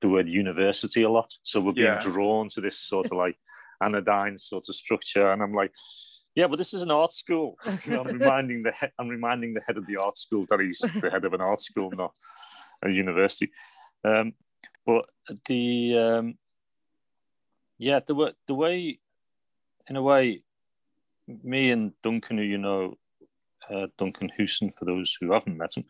the 0.01 0.09
word 0.09 0.29
university 0.29 1.03
a 1.03 1.11
lot. 1.11 1.31
So 1.43 1.61
we're 1.61 1.73
being 1.73 1.87
yeah. 1.87 1.99
drawn 1.99 2.49
to 2.51 2.61
this 2.61 2.79
sort 2.79 3.07
of 3.07 3.13
like 3.13 3.37
anodyne 3.83 4.39
sort 4.39 4.69
of 4.69 4.75
structure. 4.75 5.33
And 5.33 5.43
I'm 5.43 5.55
like, 5.55 5.73
yeah, 6.35 6.47
but 6.47 6.57
this 6.57 6.75
is 6.75 6.83
an 6.83 6.91
art 6.91 7.13
school. 7.13 7.57
I'm 7.65 8.07
reminding 8.07 8.63
the 8.63 8.73
head, 8.73 8.93
I'm 8.99 9.09
reminding 9.09 9.55
the 9.55 9.63
head 9.67 9.77
of 9.77 9.87
the 9.87 9.97
art 9.97 10.17
school 10.17 10.47
that 10.51 10.61
he's 10.61 10.79
the 10.79 11.11
head 11.11 11.25
of 11.25 11.35
an 11.35 11.41
art 11.41 11.61
school, 11.61 11.91
not 11.91 12.15
a 12.85 12.91
university. 12.91 13.51
Um, 14.05 14.35
but 14.87 15.07
the 15.47 15.99
um, 15.99 16.39
yeah, 17.79 18.01
the 18.07 18.35
the 18.47 18.55
way, 18.55 19.01
in 19.89 19.97
a 19.97 20.03
way, 20.03 20.43
me 21.43 21.71
and 21.71 21.93
Duncan, 22.03 22.39
who 22.39 22.45
you 22.45 22.59
know, 22.59 22.95
uh, 23.69 23.89
Duncan 23.99 24.31
Hooson, 24.39 24.73
for 24.73 24.85
those 24.85 25.17
who 25.21 25.33
haven't 25.33 25.59
met 25.59 25.77
him, 25.77 25.85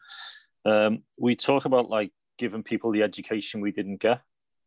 um, 0.64 1.02
we 1.18 1.36
talk 1.36 1.64
about 1.64 1.88
like 1.88 2.12
giving 2.38 2.62
people 2.62 2.90
the 2.92 3.02
education 3.02 3.60
we 3.60 3.72
didn't 3.72 4.00
get. 4.00 4.20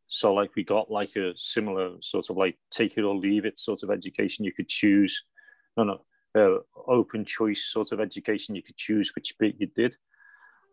So 0.07 0.33
like 0.33 0.51
we 0.55 0.63
got 0.63 0.91
like 0.91 1.15
a 1.15 1.33
similar 1.37 1.95
sort 2.01 2.29
of 2.29 2.37
like 2.37 2.57
take 2.69 2.97
it 2.97 3.03
or 3.03 3.15
leave 3.15 3.45
it 3.45 3.57
sort 3.57 3.81
of 3.83 3.89
education 3.89 4.45
you 4.45 4.53
could 4.53 4.67
choose. 4.67 5.23
No, 5.77 5.83
no, 5.83 6.01
uh, 6.35 6.59
open 6.87 7.23
choice 7.25 7.63
sort 7.65 7.91
of 7.91 8.01
education 8.01 8.55
you 8.55 8.61
could 8.61 8.77
choose 8.77 9.13
which 9.15 9.33
bit 9.39 9.55
you 9.57 9.67
did. 9.67 9.95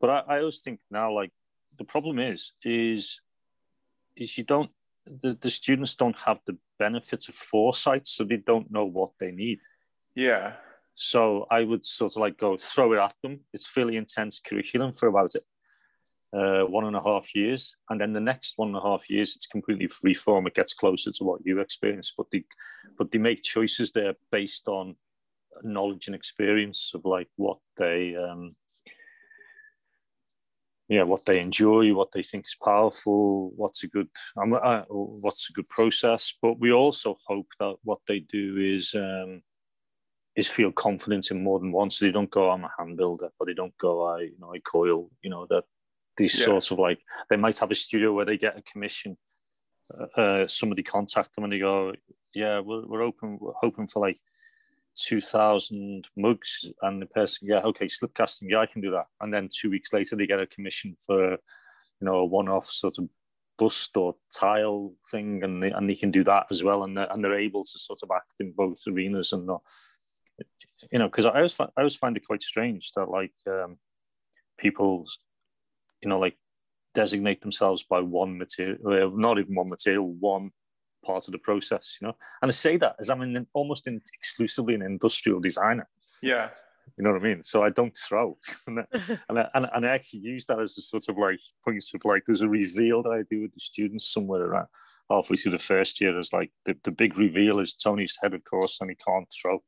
But 0.00 0.10
I, 0.10 0.18
I 0.28 0.38
always 0.40 0.60
think 0.60 0.80
now 0.90 1.12
like 1.12 1.30
the 1.78 1.84
problem 1.84 2.18
is 2.18 2.52
is 2.64 3.20
is 4.16 4.36
you 4.36 4.44
don't 4.44 4.70
the, 5.06 5.38
the 5.40 5.50
students 5.50 5.94
don't 5.94 6.18
have 6.18 6.40
the 6.46 6.58
benefits 6.78 7.28
of 7.28 7.34
foresight, 7.34 8.06
so 8.06 8.24
they 8.24 8.36
don't 8.36 8.70
know 8.70 8.84
what 8.84 9.10
they 9.18 9.30
need. 9.30 9.60
Yeah. 10.14 10.54
So 10.94 11.46
I 11.50 11.62
would 11.62 11.86
sort 11.86 12.12
of 12.12 12.20
like 12.20 12.38
go 12.38 12.56
throw 12.56 12.92
it 12.92 12.98
at 12.98 13.14
them. 13.22 13.40
It's 13.52 13.66
fairly 13.66 13.96
intense 13.96 14.40
curriculum 14.40 14.92
for 14.92 15.08
about 15.08 15.34
uh, 16.32 16.62
one 16.62 16.84
and 16.84 16.96
a 16.96 17.02
half 17.02 17.34
years, 17.34 17.74
and 17.88 18.00
then 18.00 18.12
the 18.12 18.20
next 18.20 18.54
one 18.56 18.68
and 18.68 18.76
a 18.76 18.82
half 18.82 19.08
years, 19.08 19.34
it's 19.34 19.46
completely 19.46 19.86
free 19.86 20.14
form. 20.14 20.46
It 20.46 20.54
gets 20.54 20.74
closer 20.74 21.10
to 21.10 21.24
what 21.24 21.40
you 21.44 21.60
experience, 21.60 22.12
but 22.16 22.26
they, 22.30 22.44
but 22.98 23.10
they 23.10 23.18
make 23.18 23.42
choices 23.42 23.92
there 23.92 24.14
based 24.30 24.68
on 24.68 24.96
knowledge 25.62 26.06
and 26.06 26.14
experience 26.14 26.92
of 26.94 27.04
like 27.04 27.28
what 27.36 27.58
they, 27.78 28.14
um, 28.16 28.54
yeah, 30.88 31.02
what 31.02 31.24
they 31.26 31.40
enjoy, 31.40 31.92
what 31.94 32.12
they 32.12 32.22
think 32.22 32.46
is 32.46 32.56
powerful, 32.62 33.50
what's 33.56 33.84
a 33.84 33.88
good, 33.88 34.08
um, 34.40 34.52
uh, 34.52 34.82
what's 34.88 35.50
a 35.50 35.52
good 35.52 35.68
process. 35.68 36.34
But 36.40 36.58
we 36.60 36.72
also 36.72 37.16
hope 37.26 37.48
that 37.58 37.76
what 37.82 38.00
they 38.06 38.20
do 38.20 38.56
is. 38.58 38.94
Um, 38.94 39.42
is 40.36 40.48
feel 40.48 40.70
confident 40.70 41.32
in 41.32 41.42
more 41.42 41.58
than 41.58 41.72
once. 41.72 41.98
They 41.98 42.12
don't 42.12 42.30
go, 42.30 42.48
I'm 42.48 42.62
a 42.62 42.70
hand 42.78 42.96
builder, 42.96 43.28
but 43.38 43.46
they 43.46 43.54
don't 43.54 43.76
go, 43.76 44.06
I, 44.06 44.20
you 44.20 44.36
know, 44.38 44.54
I 44.54 44.60
coil, 44.60 45.10
you 45.20 45.30
know, 45.30 45.46
that 45.50 45.64
these 46.18 46.38
yeah. 46.38 46.46
sorts 46.46 46.70
of 46.70 46.78
like 46.78 47.00
they 47.30 47.36
might 47.36 47.58
have 47.58 47.70
a 47.70 47.74
studio 47.74 48.12
where 48.12 48.24
they 48.24 48.36
get 48.36 48.58
a 48.58 48.62
commission 48.62 49.16
uh, 49.98 50.20
uh, 50.20 50.46
somebody 50.46 50.82
contact 50.82 51.34
them 51.34 51.44
and 51.44 51.52
they 51.52 51.58
go 51.58 51.92
yeah 52.34 52.60
we're, 52.60 52.86
we're 52.86 53.02
open 53.02 53.38
we're 53.40 53.52
hoping 53.60 53.86
for 53.86 54.00
like 54.00 54.18
2000 54.96 56.08
mugs 56.16 56.66
and 56.82 57.00
the 57.00 57.06
person 57.06 57.46
yeah 57.48 57.60
okay 57.60 57.88
slip 57.88 58.12
casting 58.14 58.50
yeah 58.50 58.58
i 58.58 58.66
can 58.66 58.82
do 58.82 58.90
that 58.90 59.06
and 59.20 59.32
then 59.32 59.48
two 59.48 59.70
weeks 59.70 59.92
later 59.92 60.16
they 60.16 60.26
get 60.26 60.40
a 60.40 60.46
commission 60.46 60.96
for 61.06 61.30
you 61.32 61.38
know 62.02 62.16
a 62.16 62.24
one-off 62.24 62.66
sort 62.66 62.98
of 62.98 63.08
bust 63.58 63.96
or 63.96 64.14
tile 64.32 64.94
thing, 65.10 65.42
and 65.42 65.62
they, 65.62 65.70
and 65.70 65.90
they 65.90 65.94
can 65.94 66.10
do 66.10 66.24
that 66.24 66.46
as 66.50 66.64
well, 66.64 66.84
and 66.84 66.96
they're, 66.96 67.12
and 67.12 67.22
they're 67.22 67.38
able 67.38 67.64
to 67.64 67.78
sort 67.78 67.98
of 68.02 68.10
act 68.14 68.34
in 68.40 68.52
both 68.52 68.80
arenas 68.86 69.32
and 69.32 69.46
not, 69.46 69.60
you 70.90 70.98
know, 70.98 71.08
because 71.08 71.26
I 71.26 71.36
always 71.36 71.58
I 71.60 71.66
always 71.76 71.96
find 71.96 72.16
it 72.16 72.26
quite 72.26 72.42
strange 72.42 72.92
that 72.92 73.10
like 73.10 73.34
um, 73.46 73.76
people's, 74.56 75.18
you 76.02 76.08
know, 76.08 76.18
like 76.18 76.36
designate 76.94 77.40
themselves 77.40 77.84
by 77.84 78.00
one 78.00 78.38
material, 78.38 79.10
not 79.16 79.38
even 79.38 79.54
one 79.54 79.68
material, 79.68 80.12
one 80.20 80.50
part 81.04 81.28
of 81.28 81.32
the 81.32 81.38
process, 81.38 81.98
you 82.00 82.06
know. 82.06 82.16
And 82.42 82.48
I 82.48 82.52
say 82.52 82.76
that 82.78 82.96
as 82.98 83.10
I'm 83.10 83.22
in, 83.22 83.46
almost 83.52 83.86
in, 83.86 84.00
exclusively 84.14 84.74
an 84.74 84.82
industrial 84.82 85.40
designer. 85.40 85.88
Yeah. 86.22 86.50
You 86.96 87.04
know 87.04 87.12
what 87.12 87.22
I 87.22 87.24
mean? 87.24 87.42
So 87.42 87.62
I 87.62 87.70
don't 87.70 87.96
throw, 87.96 88.38
and, 88.66 88.80
I, 88.80 88.84
and, 89.28 89.38
I, 89.38 89.48
and, 89.74 89.86
I, 89.86 89.90
actually 89.90 90.20
use 90.20 90.46
that 90.46 90.58
as 90.58 90.76
a 90.78 90.82
sort 90.82 91.04
of 91.08 91.18
like 91.18 91.38
points 91.64 91.92
of 91.94 92.04
like 92.04 92.24
there's 92.26 92.42
a 92.42 92.48
reveal 92.48 93.02
that 93.02 93.10
I 93.10 93.22
do 93.30 93.42
with 93.42 93.54
the 93.54 93.60
students 93.60 94.12
somewhere 94.12 94.42
around 94.42 94.68
halfway 95.10 95.36
through 95.36 95.52
the 95.52 95.58
first 95.58 96.00
year. 96.00 96.18
Is 96.18 96.32
like 96.32 96.50
the, 96.64 96.76
the 96.84 96.90
big 96.90 97.16
reveal 97.18 97.60
is 97.60 97.74
Tony's 97.74 98.18
head 98.22 98.34
of 98.34 98.42
course 98.44 98.78
and 98.80 98.90
he 98.90 98.96
can't 98.96 99.28
throw. 99.30 99.62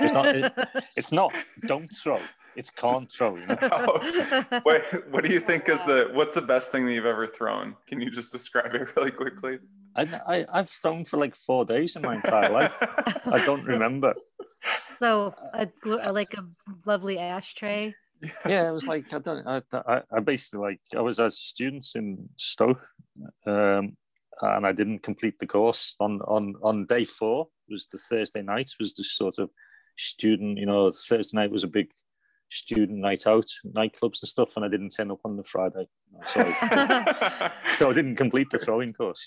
It's 0.00 0.14
not. 0.14 0.36
It, 0.36 0.52
it's 0.96 1.12
not. 1.12 1.34
Don't 1.66 1.90
throw. 1.94 2.18
It's 2.56 2.70
can't 2.70 3.10
throw. 3.10 3.36
You 3.36 3.46
know? 3.46 3.58
oh, 3.62 4.60
wait, 4.66 4.82
what 5.10 5.24
do 5.24 5.32
you 5.32 5.40
think 5.40 5.68
is 5.68 5.82
the 5.84 6.10
what's 6.12 6.34
the 6.34 6.42
best 6.42 6.72
thing 6.72 6.84
that 6.86 6.92
you've 6.92 7.06
ever 7.06 7.26
thrown? 7.26 7.76
Can 7.86 8.00
you 8.00 8.10
just 8.10 8.32
describe 8.32 8.74
it 8.74 8.94
really 8.96 9.10
quickly? 9.10 9.58
I, 9.96 10.06
I 10.26 10.46
I've 10.52 10.68
thrown 10.68 11.04
for 11.04 11.16
like 11.16 11.34
four 11.34 11.64
days 11.64 11.96
in 11.96 12.02
my 12.02 12.16
entire 12.16 12.50
life. 12.50 12.72
I 12.80 13.42
don't 13.44 13.64
remember. 13.64 14.14
So 14.98 15.34
a, 15.54 15.68
like 16.12 16.34
a 16.34 16.42
lovely 16.86 17.18
ashtray. 17.18 17.94
Yeah, 18.46 18.68
it 18.68 18.72
was 18.72 18.86
like 18.86 19.12
I 19.12 19.18
don't. 19.18 19.46
I, 19.46 19.62
I, 19.72 20.02
I 20.12 20.20
basically 20.20 20.60
like 20.60 20.80
I 20.96 21.00
was 21.00 21.18
as 21.18 21.38
students 21.38 21.94
in 21.94 22.28
Stoke, 22.36 22.86
um, 23.46 23.96
and 24.42 24.66
I 24.66 24.72
didn't 24.72 25.02
complete 25.02 25.38
the 25.38 25.46
course 25.46 25.96
on 26.00 26.20
on 26.22 26.54
on 26.62 26.86
day 26.86 27.04
four. 27.04 27.48
Was 27.70 27.86
the 27.86 27.98
Thursday 27.98 28.42
night 28.42 28.70
was 28.78 28.94
the 28.94 29.04
sort 29.04 29.38
of 29.38 29.50
student. 29.96 30.58
You 30.58 30.66
know, 30.66 30.90
Thursday 30.92 31.36
night 31.36 31.50
was 31.50 31.64
a 31.64 31.68
big 31.68 31.90
student 32.50 32.98
night 32.98 33.26
out, 33.26 33.46
nightclubs 33.64 34.22
and 34.22 34.28
stuff, 34.28 34.56
and 34.56 34.64
I 34.64 34.68
didn't 34.68 34.90
turn 34.90 35.10
up 35.10 35.20
on 35.24 35.36
the 35.36 35.42
Friday, 35.42 35.88
so 36.24 36.42
I, 36.44 37.52
so 37.72 37.90
I 37.90 37.94
didn't 37.94 38.16
complete 38.16 38.50
the 38.50 38.58
throwing 38.58 38.92
course. 38.92 39.26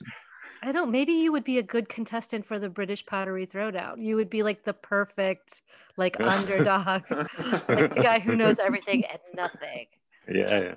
I 0.61 0.71
don't. 0.71 0.91
Maybe 0.91 1.13
you 1.13 1.31
would 1.31 1.43
be 1.43 1.57
a 1.57 1.63
good 1.63 1.89
contestant 1.89 2.45
for 2.45 2.59
the 2.59 2.69
British 2.69 3.05
Pottery 3.05 3.47
Throwdown. 3.47 4.03
You 4.03 4.15
would 4.17 4.29
be 4.29 4.43
like 4.43 4.63
the 4.63 4.73
perfect, 4.73 5.61
like 5.97 6.19
underdog, 6.19 7.03
like 7.09 7.67
the 7.67 8.01
guy 8.01 8.19
who 8.19 8.35
knows 8.35 8.59
everything 8.59 9.03
and 9.05 9.19
nothing. 9.35 9.87
Yeah, 10.27 10.59
yeah. 10.59 10.75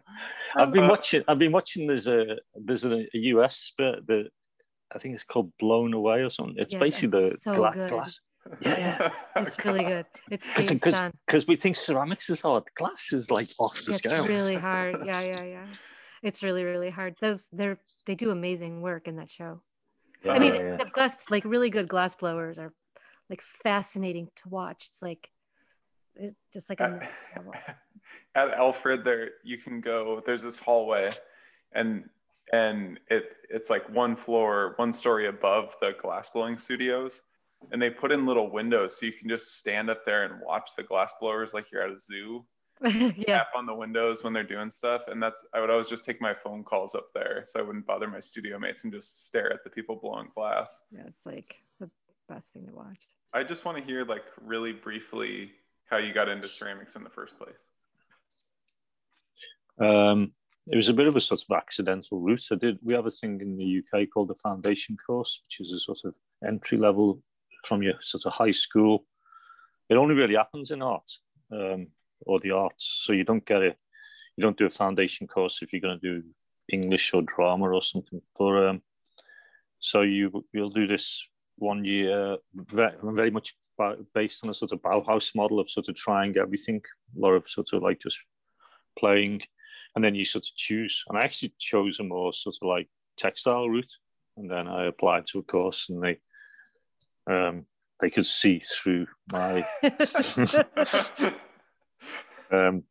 I've 0.57 0.69
um, 0.69 0.73
been 0.73 0.85
uh, 0.85 0.89
watching. 0.89 1.23
I've 1.29 1.39
been 1.39 1.53
watching. 1.53 1.87
There's 1.87 2.07
a 2.07 2.37
there's 2.55 2.85
a, 2.85 3.07
a 3.15 3.19
US 3.33 3.73
but 3.77 4.07
the 4.07 4.29
I 4.95 4.99
think 4.99 5.15
it's 5.15 5.25
called 5.25 5.53
Blown 5.59 5.93
Away 5.95 6.23
or 6.23 6.31
something. 6.31 6.57
It's 6.59 6.73
yeah, 6.73 6.79
basically 6.79 7.09
the 7.09 7.31
so 7.41 7.55
gla- 7.55 7.89
glass. 7.89 8.21
Yeah, 8.61 9.11
it's 9.37 9.59
really 9.65 9.85
good. 9.85 10.07
It's 10.31 10.49
because 10.69 11.03
because 11.27 11.47
we 11.47 11.57
think 11.57 11.77
ceramics 11.77 12.31
is 12.31 12.41
hard. 12.41 12.65
Glass 12.75 13.13
is 13.13 13.31
like 13.31 13.51
off 13.59 13.83
the 13.85 13.91
it's 13.91 13.99
scale. 13.99 14.21
It's 14.21 14.29
really 14.29 14.55
hard. 14.55 14.97
Yeah, 15.05 15.21
yeah, 15.21 15.43
yeah. 15.43 15.67
It's 16.23 16.43
really 16.43 16.65
really 16.65 16.91
hard. 16.91 17.17
Those 17.21 17.49
they're 17.53 17.79
they 18.07 18.15
do 18.15 18.31
amazing 18.31 18.81
work 18.81 19.09
in 19.09 19.17
that 19.17 19.31
show. 19.31 19.63
Yeah, 20.25 20.33
I 20.33 20.39
mean, 20.39 20.55
yeah. 20.55 20.77
the 20.77 20.87
glass 20.87 21.17
like 21.31 21.45
really 21.45 21.71
good 21.71 21.89
glass 21.89 22.15
blowers 22.15 22.59
are 22.59 22.73
like 23.29 23.43
fascinating 23.43 24.29
to 24.37 24.49
watch. 24.49 24.87
It's 24.89 25.03
like 25.03 25.29
it's 26.15 26.37
just 26.53 26.69
like 26.71 26.81
a, 26.81 27.01
uh, 27.37 27.73
at 28.35 28.51
Alfred 28.53 29.05
there 29.05 29.31
you 29.45 29.59
can 29.59 29.81
go 29.81 30.23
there's 30.25 30.43
this 30.43 30.57
hallway 30.57 31.13
and 31.73 32.09
and 32.53 33.01
it 33.11 33.37
it's 33.51 33.71
like 33.71 33.89
one 33.91 34.17
floor 34.17 34.75
one 34.77 34.93
story 34.93 35.27
above 35.27 35.77
the 35.81 35.95
glass 36.01 36.29
blowing 36.31 36.57
studios. 36.57 37.23
And 37.73 37.81
they 37.81 37.91
put 37.91 38.13
in 38.13 38.27
little 38.27 38.51
windows 38.51 38.99
so 38.99 39.07
you 39.07 39.13
can 39.13 39.29
just 39.29 39.57
stand 39.57 39.89
up 39.89 40.05
there 40.05 40.25
and 40.25 40.41
watch 40.45 40.71
the 40.77 40.83
glass 40.83 41.15
blowers 41.21 41.55
like 41.55 41.73
you're 41.73 41.83
at 41.83 41.91
a 41.91 41.99
zoo. 41.99 42.45
Yeah. 42.85 43.39
tap 43.39 43.49
on 43.57 43.65
the 43.65 43.75
windows 43.75 44.23
when 44.23 44.35
they're 44.35 44.43
doing 44.43 44.71
stuff. 44.71 45.03
And 45.09 45.23
that's 45.23 45.45
i 45.55 45.61
would 45.61 45.71
always 45.71 45.89
just 45.89 46.05
take 46.05 46.21
my 46.21 46.35
phone 46.35 46.63
calls 46.63 46.95
up 46.95 47.09
there 47.15 47.43
so 47.47 47.59
i 47.59 47.63
wouldn't 47.63 47.87
bother 47.87 48.07
my 48.09 48.21
studio 48.21 48.59
mates 48.59 48.85
and 48.85 48.93
just 48.93 49.27
stare 49.27 49.51
at 49.53 49.65
the 49.65 49.71
people 49.71 49.97
blowing 49.97 50.29
glass. 50.35 50.83
Yeah 50.91 51.05
it's 51.07 51.25
like 51.25 51.57
the 51.81 51.91
best 52.29 52.53
thing 52.53 52.67
to 52.67 52.75
watch. 52.75 53.09
I 53.33 53.43
just 53.43 53.65
want 53.65 53.79
to 53.79 53.85
hear 53.85 54.05
like 54.05 54.25
really 54.41 54.73
briefly 54.73 55.53
how 55.87 55.97
you 55.99 56.13
got 56.13 56.29
into 56.29 56.49
ceramics 56.49 56.97
in 56.97 57.05
the 57.05 57.11
first 57.11 57.39
place. 57.39 57.71
Um, 59.79 60.33
it 60.69 60.77
was 60.77 60.89
a 60.89 60.95
bit 60.95 61.07
of 61.07 61.17
a 61.17 61.21
sort 61.21 61.43
of 61.49 61.57
accidental 61.57 62.21
route. 62.21 62.45
I 62.51 62.57
did. 62.57 62.79
We 62.83 62.95
have 62.95 63.07
a 63.07 63.11
thing 63.11 63.41
in 63.41 63.57
the 63.57 63.83
UK 63.83 64.09
called 64.13 64.29
the 64.29 64.35
foundation 64.35 64.97
course, 65.07 65.43
which 65.45 65.61
is 65.61 65.73
a 65.73 65.79
sort 65.79 65.99
of 66.05 66.17
entry 66.47 66.79
level 66.79 67.23
from 67.65 67.83
your 67.83 67.95
sort 68.01 68.27
of 68.27 68.33
high 68.33 68.51
school. 68.51 69.05
It 69.89 69.97
only 69.97 70.15
really 70.15 70.35
happens 70.35 70.71
in 70.71 70.83
art. 70.83 71.11
Um, 71.53 71.89
or 72.21 72.41
the 72.41 72.53
arts. 72.53 73.03
So 73.05 73.13
you 73.13 73.25
don't 73.25 73.45
get 73.45 73.63
it. 73.63 73.77
You 74.37 74.43
don't 74.43 74.57
do 74.57 74.67
a 74.67 74.71
foundation 74.71 75.27
course 75.27 75.63
if 75.63 75.73
you're 75.73 75.81
going 75.81 75.99
to 76.01 76.21
do 76.21 76.27
English 76.73 77.13
or 77.15 77.23
drama 77.23 77.71
or 77.71 77.83
something. 77.83 78.21
But 78.39 78.69
um, 78.69 78.83
so 79.79 80.03
you 80.03 80.45
you'll 80.53 80.71
do 80.71 80.87
this 80.87 81.29
one 81.57 81.85
year, 81.85 82.37
very, 82.55 82.95
very 83.03 83.31
much 83.31 83.55
based 84.15 84.43
on 84.43 84.51
a 84.51 84.55
sort 84.55 84.73
of 84.73 84.83
Bauhaus 84.83 85.35
model 85.35 85.61
of 85.61 85.71
sort 85.71 85.89
of 85.89 85.95
trying 85.95 86.37
everything. 86.37 86.83
A 87.17 87.21
lot 87.21 87.33
of 87.33 87.45
sort 87.45 87.69
of 87.73 87.83
like 87.83 88.01
just 88.01 88.19
playing, 88.99 89.43
and 89.97 90.05
then 90.05 90.15
you 90.15 90.25
sort 90.25 90.47
of 90.47 90.55
choose. 90.55 91.03
And 91.09 91.19
I 91.19 91.23
actually 91.23 91.55
chose 91.59 91.99
a 91.99 92.05
more 92.05 92.33
sort 92.33 92.57
of 92.63 92.69
like 92.69 92.89
textile 93.17 93.69
route, 93.69 93.97
and 94.37 94.49
then 94.49 94.69
I 94.69 94.85
applied 94.85 95.27
to 95.27 95.41
a 95.41 95.43
course, 95.43 95.89
and 95.89 96.03
they 96.03 96.19
um, 97.29 97.65
they 98.01 98.11
could 98.11 98.27
see 98.27 98.61
through 98.61 99.07
my 99.33 99.67
um, 102.53 102.85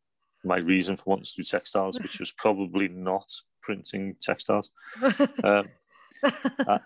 my 0.44 0.58
reason 0.58 0.96
for 0.96 1.04
wanting 1.06 1.24
to 1.24 1.32
do 1.36 1.44
textiles, 1.44 2.00
which 2.00 2.18
was 2.18 2.32
probably 2.32 2.88
not 2.88 3.30
printing 3.62 4.16
textiles. 4.20 4.68
Um, 5.44 5.68
uh, 6.22 6.78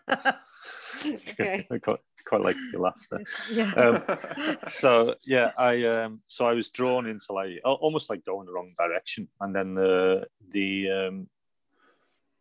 okay. 1.06 1.68
I 1.70 1.78
quite 2.26 2.42
like 2.42 2.56
your 2.72 2.82
laugh 2.82 3.06
there. 3.10 3.24
Yeah. 3.52 3.72
Um, 3.74 4.56
so 4.66 5.14
yeah, 5.26 5.52
I 5.58 5.84
um, 5.84 6.20
so 6.26 6.46
I 6.46 6.54
was 6.54 6.68
drawn 6.68 7.06
into 7.06 7.32
like 7.32 7.60
almost 7.64 8.10
like 8.10 8.24
going 8.24 8.46
the 8.46 8.52
wrong 8.52 8.74
direction, 8.78 9.28
and 9.40 9.54
then 9.54 9.74
the 9.74 10.26
the 10.50 10.90
um, 10.90 11.28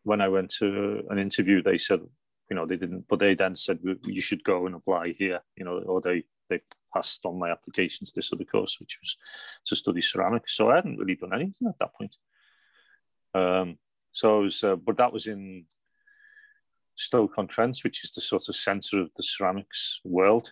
when 0.04 0.22
I 0.22 0.28
went 0.28 0.50
to 0.60 1.04
an 1.10 1.20
interview, 1.20 1.62
they 1.62 1.78
said, 1.78 2.02
you 2.50 2.56
know, 2.56 2.66
they 2.66 2.78
didn't, 2.78 3.06
but 3.08 3.20
they 3.20 3.36
then 3.36 3.56
said 3.56 3.80
you 4.04 4.22
should 4.22 4.44
go 4.44 4.66
and 4.66 4.76
apply 4.76 5.14
here, 5.18 5.42
you 5.56 5.66
know, 5.66 5.80
or 5.80 6.02
they 6.02 6.24
they 6.50 6.62
passed 6.94 7.26
on 7.26 7.38
my 7.38 7.52
application 7.52 8.06
to 8.06 8.12
this 8.16 8.34
other 8.34 8.44
course, 8.44 8.80
which 8.80 8.98
was 9.02 9.18
to 9.66 9.76
study 9.76 10.02
ceramics. 10.02 10.56
So 10.56 10.70
I 10.70 10.76
hadn't 10.76 10.98
really 10.98 11.16
done 11.16 11.34
anything 11.34 11.68
at 11.68 11.80
that 11.80 11.94
point. 11.94 12.16
Um, 13.34 13.78
so 14.12 14.38
I 14.38 14.40
was, 14.42 14.64
uh, 14.64 14.76
but 14.76 14.98
that 14.98 15.14
was 15.14 15.28
in 15.28 15.66
Stoke 17.00 17.38
on 17.38 17.48
Trent, 17.48 17.80
which 17.84 18.04
is 18.04 18.12
the 18.12 18.22
sort 18.22 18.50
of 18.50 18.56
centre 18.56 19.00
of 19.00 19.10
the 19.16 19.24
ceramics 19.24 20.02
world. 20.04 20.52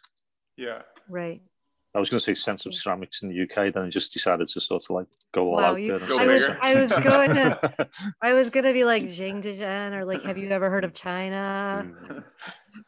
Yeah. 0.56 0.82
Right. 1.10 1.46
I 1.94 2.00
was 2.00 2.10
going 2.10 2.20
to 2.20 2.24
say 2.24 2.36
centre 2.36 2.70
of 2.70 2.76
ceramics 2.76 3.22
in 3.22 3.30
the 3.30 3.42
UK, 3.42 3.74
then 3.74 3.84
I 3.84 3.90
just 3.90 4.14
decided 4.14 4.48
to 4.48 4.62
sort 4.62 4.84
of 4.86 4.90
like 4.90 5.08
go 5.34 5.48
all 5.48 5.56
wow, 5.58 5.72
out 5.72 5.82
you, 5.82 5.98
there. 5.98 6.20
I 6.20 6.26
was, 6.26 6.44
I 6.62 6.76
was 6.76 6.92
going 6.92 7.34
to, 7.34 7.90
I 8.22 8.34
was 8.34 8.50
going 8.50 8.66
to 8.66 8.74
be 8.74 8.86
like 8.86 9.04
Jingdezhen 9.04 9.94
or 9.94 10.06
like, 10.06 10.24
have 10.24 10.38
you 10.38 10.50
ever 10.50 10.70
heard 10.70 10.86
of 10.86 10.94
China? 10.94 11.86
Mm. 11.86 12.24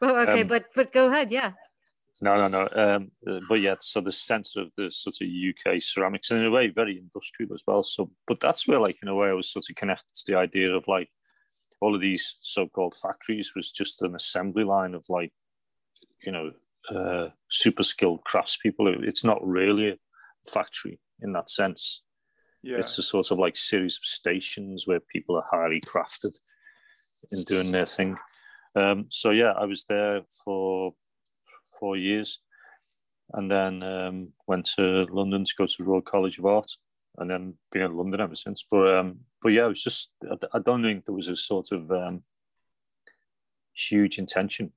okay, 0.03 0.41
um, 0.41 0.47
but 0.47 0.66
but 0.76 0.93
go 0.93 1.07
ahead, 1.07 1.32
yeah. 1.32 1.51
No, 2.22 2.36
no, 2.36 2.47
no. 2.47 2.68
Um, 2.76 3.12
uh, 3.28 3.39
but 3.47 3.55
yeah, 3.55 3.76
so 3.80 4.01
the 4.01 4.12
centre 4.12 4.62
of 4.62 4.72
the 4.76 4.91
sort 4.91 5.16
of 5.22 5.28
UK 5.28 5.82
ceramics, 5.82 6.32
and 6.32 6.41
in 6.41 6.47
a 6.47 6.51
way, 6.51 6.68
very 6.68 6.97
industrial 6.97 7.53
as 7.53 7.64
well. 7.66 7.84
So, 7.84 8.12
but 8.28 8.39
that's 8.41 8.68
where, 8.68 8.80
like, 8.80 8.97
in 9.01 9.07
a 9.07 9.16
way, 9.16 9.30
I 9.30 9.34
was 9.34 9.49
sort 9.49 9.66
of 9.70 9.76
connected 9.76 10.14
to 10.16 10.24
the 10.28 10.38
idea 10.38 10.74
of 10.74 10.84
like 10.88 11.10
all 11.82 11.95
of 11.95 12.01
these 12.01 12.36
so-called 12.41 12.95
factories 12.95 13.53
was 13.55 13.71
just 13.71 14.01
an 14.01 14.15
assembly 14.15 14.63
line 14.63 14.93
of 14.93 15.05
like, 15.09 15.32
you 16.23 16.32
know, 16.32 16.51
uh, 16.89 17.30
super 17.49 17.84
skilled 17.84 18.21
craftspeople. 18.32 19.03
It's 19.03 19.23
not 19.23 19.45
really 19.45 19.89
a 19.89 19.97
factory 20.49 20.99
in 21.21 21.34
that 21.34 21.49
sense. 21.49 22.03
Yeah. 22.61 22.77
It's 22.77 22.97
a 22.97 23.03
sort 23.03 23.32
of 23.32 23.39
like 23.39 23.55
series 23.55 23.97
of 23.97 24.03
stations 24.03 24.86
where 24.86 24.99
people 24.99 25.38
are 25.38 25.45
highly 25.49 25.82
crafted 25.82 26.36
in 27.32 27.43
doing 27.43 27.71
their 27.71 27.86
thing. 27.86 28.17
Um, 28.75 29.07
so 29.09 29.32
yeah, 29.32 29.53
I 29.57 29.65
was 29.65 29.86
there 29.86 30.21
for 30.43 30.93
four 31.80 31.95
years, 31.95 32.39
and 33.34 33.49
then 33.49 33.84
um, 33.84 34.34
went 34.47 34.65
to 34.75 35.07
London 35.09 35.45
to 35.45 35.53
go 35.57 35.65
to 35.65 35.84
Royal 35.84 36.01
College 36.01 36.39
of 36.39 36.45
Art, 36.45 36.69
and 37.20 37.30
then 37.30 37.53
been 37.72 37.84
in 37.84 37.95
London 37.95 38.22
ever 38.22 38.36
since. 38.36 38.65
But 38.70 38.97
um, 38.97 39.20
but 39.41 39.49
yeah, 39.49 39.65
it 39.65 39.70
was 39.70 39.84
just 39.84 40.11
I, 40.30 40.57
I 40.57 40.59
don't 40.59 40.84
think 40.84 41.05
there 41.05 41.15
was 41.15 41.28
a 41.28 41.36
sort 41.36 41.72
of 41.72 41.91
um, 41.91 42.24
huge 43.74 44.17
intention. 44.17 44.72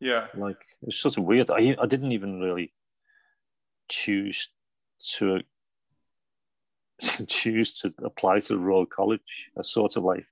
Yeah, 0.00 0.26
like 0.34 0.60
it 0.82 0.86
was 0.86 0.96
sort 0.96 1.16
of 1.16 1.24
weird. 1.24 1.50
I 1.50 1.76
I 1.80 1.86
didn't 1.86 2.12
even 2.12 2.40
really 2.40 2.72
choose 3.88 4.48
to 5.16 5.40
choose 7.28 7.78
to 7.80 7.92
apply 8.02 8.40
to 8.40 8.48
the 8.48 8.58
Royal 8.58 8.86
College. 8.86 9.50
I 9.58 9.62
sort 9.62 9.96
of 9.96 10.04
like 10.04 10.26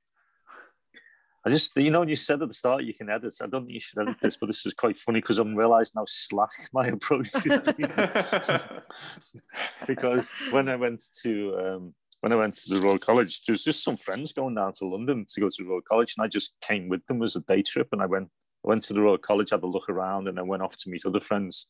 I 1.47 1.51
just, 1.51 1.77
you 1.77 1.91
know, 1.91 2.03
you 2.03 2.17
said 2.17 2.41
at 2.41 2.49
the 2.49 2.55
start 2.55 2.85
you 2.85 2.95
can 2.95 3.11
edit, 3.11 3.35
I 3.43 3.47
don't 3.47 3.65
think 3.65 3.75
you 3.75 3.81
should 3.81 3.99
edit 3.99 4.17
this, 4.21 4.37
but 4.37 4.47
this 4.47 4.65
is 4.65 4.73
quite 4.73 4.97
funny 4.97 5.21
because 5.21 5.39
I'm 5.39 5.55
realising 5.55 5.93
how 5.97 6.07
slack 6.09 6.71
my 6.73 6.87
approach 6.87 7.29
is. 7.45 7.61
because 9.87 10.33
when 10.51 10.71
I 10.71 10.77
went 10.77 11.03
to 11.23 11.59
um, 11.59 11.95
when 12.25 12.33
I 12.33 12.37
went 12.37 12.55
to 12.55 12.75
the 12.75 12.81
Royal 12.81 12.99
College, 12.99 13.45
there 13.45 13.53
was 13.53 13.65
just 13.65 13.85
some 13.85 13.99
friends 13.99 14.33
going 14.33 14.55
down 14.55 14.73
to 14.79 14.87
London 14.87 15.27
to 15.29 15.41
go 15.41 15.51
to 15.51 15.63
the 15.63 15.69
Royal 15.69 15.83
College, 15.83 16.15
and 16.17 16.25
I 16.25 16.29
just 16.29 16.55
came 16.63 16.89
with 16.89 17.07
them 17.07 17.23
as 17.23 17.37
a 17.37 17.41
day 17.41 17.61
trip. 17.61 17.89
And 17.93 18.01
I 18.01 18.07
went, 18.07 18.31
I 18.65 18.69
went 18.69 18.83
to 18.85 18.95
the 18.95 19.03
Royal 19.03 19.19
College, 19.19 19.51
had 19.51 19.63
a 19.63 19.67
look 19.67 19.91
around, 19.91 20.27
and 20.27 20.39
then 20.39 20.47
went 20.47 20.63
off 20.63 20.75
to 20.79 20.89
meet 20.89 21.05
other 21.05 21.21
friends 21.21 21.67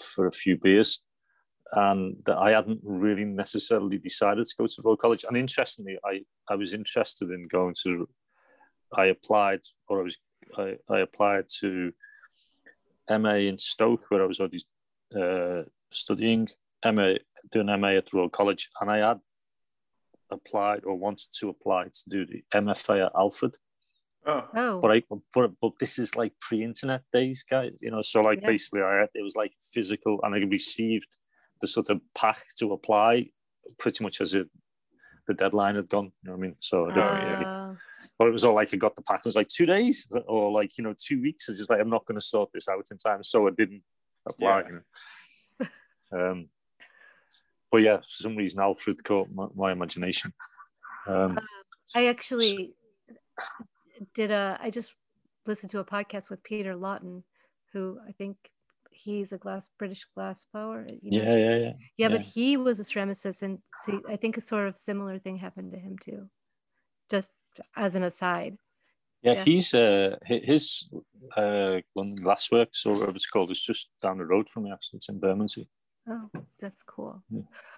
for 0.00 0.28
a 0.28 0.32
few 0.32 0.56
beers. 0.56 1.02
And 1.72 2.22
I 2.28 2.52
hadn't 2.52 2.82
really 2.84 3.24
necessarily 3.24 3.98
decided 3.98 4.46
to 4.46 4.54
go 4.56 4.68
to 4.68 4.74
the 4.76 4.82
Royal 4.82 4.96
College. 4.96 5.24
And 5.26 5.36
interestingly, 5.36 5.98
I, 6.04 6.20
I 6.48 6.54
was 6.54 6.72
interested 6.72 7.30
in 7.30 7.48
going 7.48 7.74
to. 7.82 8.08
I 8.96 9.06
applied, 9.06 9.60
or 9.88 10.00
I 10.00 10.02
was 10.02 10.16
I, 10.56 10.76
I 10.88 11.00
applied 11.00 11.44
to 11.60 11.92
MA 13.10 13.34
in 13.34 13.58
Stoke, 13.58 14.04
where 14.08 14.22
I 14.22 14.26
was 14.26 14.40
already 14.40 14.60
uh, 15.16 15.62
studying 15.92 16.48
MA, 16.84 17.14
doing 17.52 17.80
MA 17.80 17.88
at 17.88 18.12
Royal 18.12 18.28
College, 18.28 18.68
and 18.80 18.90
I 18.90 18.98
had 18.98 19.20
applied 20.30 20.84
or 20.84 20.96
wanted 20.96 21.28
to 21.40 21.48
apply 21.48 21.84
to 21.84 22.10
do 22.10 22.26
the 22.26 22.42
MFA 22.54 23.06
at 23.06 23.12
Alfred. 23.16 23.56
Oh. 24.26 24.44
oh. 24.54 24.80
But 24.80 24.90
I 24.90 25.02
but 25.32 25.50
but 25.60 25.72
this 25.80 25.98
is 25.98 26.16
like 26.16 26.32
pre-internet 26.40 27.02
days, 27.12 27.44
guys. 27.48 27.78
You 27.80 27.90
know, 27.90 28.02
so 28.02 28.20
like 28.20 28.42
yeah. 28.42 28.48
basically 28.48 28.82
I 28.82 29.00
had, 29.00 29.08
it 29.14 29.22
was 29.22 29.36
like 29.36 29.52
physical 29.72 30.20
and 30.22 30.34
I 30.34 30.38
received 30.38 31.08
the 31.60 31.66
sort 31.66 31.88
of 31.90 32.00
pack 32.14 32.44
to 32.58 32.72
apply 32.72 33.30
pretty 33.78 34.04
much 34.04 34.20
as 34.20 34.34
it 34.34 34.48
the 35.28 35.34
deadline 35.34 35.76
had 35.76 35.88
gone. 35.88 36.10
You 36.22 36.30
know 36.30 36.32
what 36.32 36.38
I 36.38 36.42
mean? 36.42 36.56
So 36.58 36.90
I 36.90 36.94
don't 36.94 37.04
uh... 37.04 37.66
really, 37.68 37.76
but 38.18 38.26
it 38.26 38.32
was 38.32 38.44
all 38.44 38.54
like 38.54 38.74
I 38.74 38.76
got 38.76 38.96
the 38.96 39.02
pack. 39.02 39.20
It 39.20 39.26
was 39.26 39.36
like 39.36 39.48
two 39.48 39.66
days 39.66 40.08
or 40.26 40.50
like 40.50 40.76
you 40.76 40.82
know 40.82 40.94
two 40.98 41.22
weeks. 41.22 41.48
It's 41.48 41.58
just 41.58 41.70
like 41.70 41.80
I'm 41.80 41.90
not 41.90 42.06
going 42.06 42.18
to 42.18 42.26
sort 42.26 42.50
this 42.52 42.68
out 42.68 42.88
in 42.90 42.96
time, 42.96 43.22
so 43.22 43.46
I 43.46 43.50
didn't 43.56 43.82
apply. 44.26 44.62
Yeah. 44.62 44.68
You 45.60 45.68
know? 46.10 46.30
um, 46.30 46.48
but 47.70 47.78
yeah, 47.78 47.98
for 47.98 48.04
some 48.08 48.36
reason, 48.36 48.60
Alfred 48.60 49.04
caught 49.04 49.28
my, 49.30 49.46
my 49.54 49.70
imagination. 49.70 50.32
Um, 51.06 51.38
uh, 51.38 51.42
I 51.94 52.06
actually 52.06 52.74
did 54.14 54.30
a. 54.30 54.58
I 54.60 54.70
just 54.70 54.94
listened 55.46 55.70
to 55.70 55.80
a 55.80 55.84
podcast 55.84 56.30
with 56.30 56.42
Peter 56.42 56.74
Layton, 56.74 57.22
who 57.72 57.98
I 58.08 58.12
think 58.12 58.36
he's 59.02 59.32
a 59.32 59.38
glass 59.38 59.70
British 59.78 60.06
glass 60.14 60.46
blower. 60.52 60.86
You 61.02 61.10
know? 61.10 61.24
yeah, 61.24 61.36
yeah, 61.36 61.36
yeah, 61.36 61.56
yeah. 61.56 61.72
Yeah, 61.96 62.08
but 62.08 62.20
he 62.20 62.56
was 62.56 62.80
a 62.80 62.82
ceramicist, 62.82 63.42
and 63.42 63.58
see, 63.80 63.98
I 64.08 64.16
think 64.16 64.36
a 64.36 64.40
sort 64.40 64.68
of 64.68 64.78
similar 64.78 65.18
thing 65.18 65.36
happened 65.36 65.72
to 65.72 65.78
him 65.78 65.96
too. 65.98 66.28
Just 67.10 67.32
as 67.76 67.94
an 67.94 68.02
aside. 68.02 68.58
Yeah, 69.22 69.32
yeah. 69.32 69.44
he's 69.44 69.74
uh 69.74 70.16
his 70.24 70.88
uh 71.36 71.80
London 71.96 72.24
Glassworks 72.24 72.86
or 72.86 72.92
whatever 72.92 73.16
it's 73.16 73.26
called 73.26 73.50
is 73.50 73.60
just 73.60 73.88
down 74.00 74.18
the 74.18 74.24
road 74.24 74.48
from 74.48 74.64
me. 74.64 74.72
Actually, 74.72 74.98
it's 74.98 75.08
in 75.08 75.18
Bermondsey. 75.18 75.68
Oh, 76.10 76.30
that's 76.60 76.82
cool. 76.82 77.22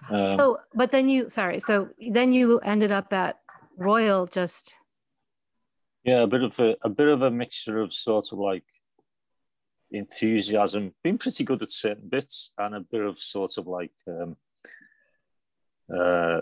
Um, 0.09 0.27
so, 0.27 0.59
but 0.73 0.91
then 0.91 1.09
you, 1.09 1.29
sorry, 1.29 1.59
so 1.59 1.89
then 2.11 2.31
you 2.31 2.59
ended 2.59 2.91
up 2.91 3.11
at 3.11 3.39
Royal 3.77 4.25
just. 4.25 4.75
Yeah, 6.03 6.23
a 6.23 6.27
bit 6.27 6.43
of 6.43 6.57
a, 6.59 6.75
a 6.81 6.89
bit 6.89 7.09
of 7.09 7.21
a 7.21 7.29
mixture 7.29 7.79
of 7.79 7.91
sort 7.91 8.31
of 8.31 8.39
like 8.39 8.63
enthusiasm, 9.91 10.93
being 11.03 11.17
pretty 11.17 11.43
good 11.43 11.61
at 11.61 11.71
certain 11.71 12.09
bits, 12.09 12.53
and 12.57 12.75
a 12.75 12.79
bit 12.79 13.01
of 13.01 13.19
sort 13.19 13.57
of 13.57 13.67
like 13.67 13.91
um, 14.07 14.35
uh, 15.93 16.41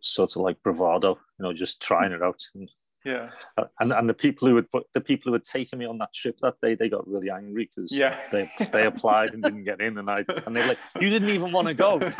sort 0.00 0.36
of 0.36 0.42
like 0.42 0.62
bravado, 0.62 1.18
you 1.38 1.42
know, 1.42 1.52
just 1.52 1.80
trying 1.80 2.12
it 2.12 2.22
out 2.22 2.42
and 2.54 2.70
yeah. 3.06 3.30
And 3.78 3.92
and 3.92 4.08
the 4.08 4.14
people 4.14 4.48
who 4.48 4.56
had 4.56 4.70
put 4.70 4.86
the 4.92 5.00
people 5.00 5.30
who 5.30 5.34
had 5.34 5.44
taken 5.44 5.78
me 5.78 5.86
on 5.86 5.98
that 5.98 6.12
trip 6.12 6.38
that 6.42 6.56
day, 6.60 6.74
they 6.74 6.88
got 6.88 7.06
really 7.06 7.30
angry 7.30 7.70
because 7.74 7.92
yeah. 7.92 8.18
they 8.32 8.50
they 8.72 8.84
applied 8.84 9.32
and 9.32 9.44
didn't 9.44 9.62
get 9.62 9.80
in, 9.80 9.96
and 9.98 10.10
I 10.10 10.24
and 10.44 10.56
they're 10.56 10.66
like, 10.66 10.78
you 11.00 11.08
didn't 11.08 11.28
even 11.28 11.52
want 11.52 11.68
to 11.68 11.74
go. 11.74 12.00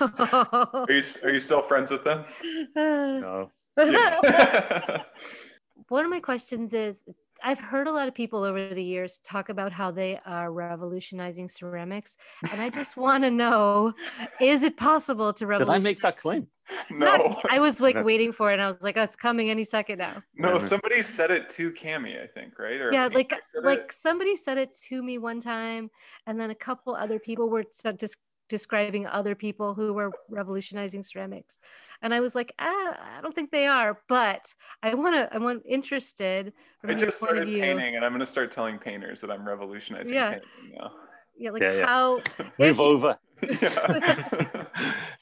are 0.00 0.86
you 0.88 1.02
are 1.22 1.30
you 1.30 1.40
still 1.40 1.62
friends 1.62 1.90
with 1.90 2.04
them? 2.04 2.24
No. 2.74 3.50
Yeah. 3.78 5.02
One 5.88 6.06
of 6.06 6.10
my 6.10 6.20
questions 6.20 6.72
is 6.72 7.04
I've 7.42 7.58
heard 7.58 7.86
a 7.86 7.92
lot 7.92 8.08
of 8.08 8.14
people 8.14 8.42
over 8.42 8.74
the 8.74 8.82
years 8.82 9.18
talk 9.18 9.48
about 9.48 9.72
how 9.72 9.90
they 9.90 10.18
are 10.26 10.52
revolutionizing 10.52 11.48
ceramics, 11.48 12.16
and 12.50 12.60
I 12.60 12.70
just 12.70 12.96
want 12.96 13.24
to 13.24 13.30
know: 13.30 13.94
Is 14.40 14.62
it 14.62 14.76
possible 14.76 15.32
to 15.34 15.46
revolutionize? 15.46 15.82
Did 15.82 15.86
I 15.86 15.90
make 15.90 16.00
that 16.00 16.16
claim? 16.18 16.46
No, 16.90 17.06
Not, 17.06 17.44
I 17.48 17.60
was 17.60 17.80
like 17.80 17.96
waiting 18.04 18.32
for 18.32 18.50
it, 18.50 18.54
and 18.54 18.62
I 18.62 18.66
was 18.66 18.82
like, 18.82 18.96
"Oh, 18.96 19.02
it's 19.02 19.14
coming 19.14 19.50
any 19.50 19.62
second 19.62 19.98
now." 19.98 20.22
No, 20.36 20.58
somebody 20.58 21.00
said 21.02 21.30
it 21.30 21.48
to 21.50 21.70
Cami, 21.72 22.20
I 22.20 22.26
think, 22.26 22.58
right? 22.58 22.80
Or 22.80 22.92
yeah, 22.92 23.08
like 23.12 23.32
like 23.62 23.78
it. 23.78 23.92
somebody 23.92 24.34
said 24.34 24.58
it 24.58 24.74
to 24.88 25.00
me 25.00 25.18
one 25.18 25.40
time, 25.40 25.90
and 26.26 26.40
then 26.40 26.50
a 26.50 26.56
couple 26.56 26.96
other 26.96 27.20
people 27.20 27.48
were 27.48 27.64
just 27.96 28.16
describing 28.48 29.06
other 29.06 29.34
people 29.34 29.74
who 29.74 29.92
were 29.92 30.10
revolutionizing 30.28 31.02
ceramics. 31.02 31.58
And 32.02 32.12
i 32.12 32.20
was 32.20 32.34
like 32.34 32.52
ah, 32.58 33.16
i 33.16 33.20
don't 33.22 33.34
think 33.34 33.50
they 33.50 33.66
are 33.66 34.00
but 34.06 34.52
i 34.82 34.94
want 34.94 35.14
to 35.14 35.34
i 35.34 35.38
want 35.38 35.62
interested 35.66 36.52
i 36.84 36.94
just 36.94 37.18
started 37.18 37.48
painting 37.48 37.96
and 37.96 38.04
i'm 38.04 38.12
going 38.12 38.20
to 38.20 38.26
start 38.26 38.50
telling 38.50 38.78
painters 38.78 39.20
that 39.22 39.30
i'm 39.30 39.48
revolutionizing 39.48 40.14
yeah. 40.14 40.32
painting 40.32 40.48
now. 40.78 40.90
Yeah 41.38 41.50
like 41.50 41.62
yeah, 41.62 41.72
yeah. 41.72 41.86
how 41.86 42.20
move 42.58 42.80
over. 42.80 43.18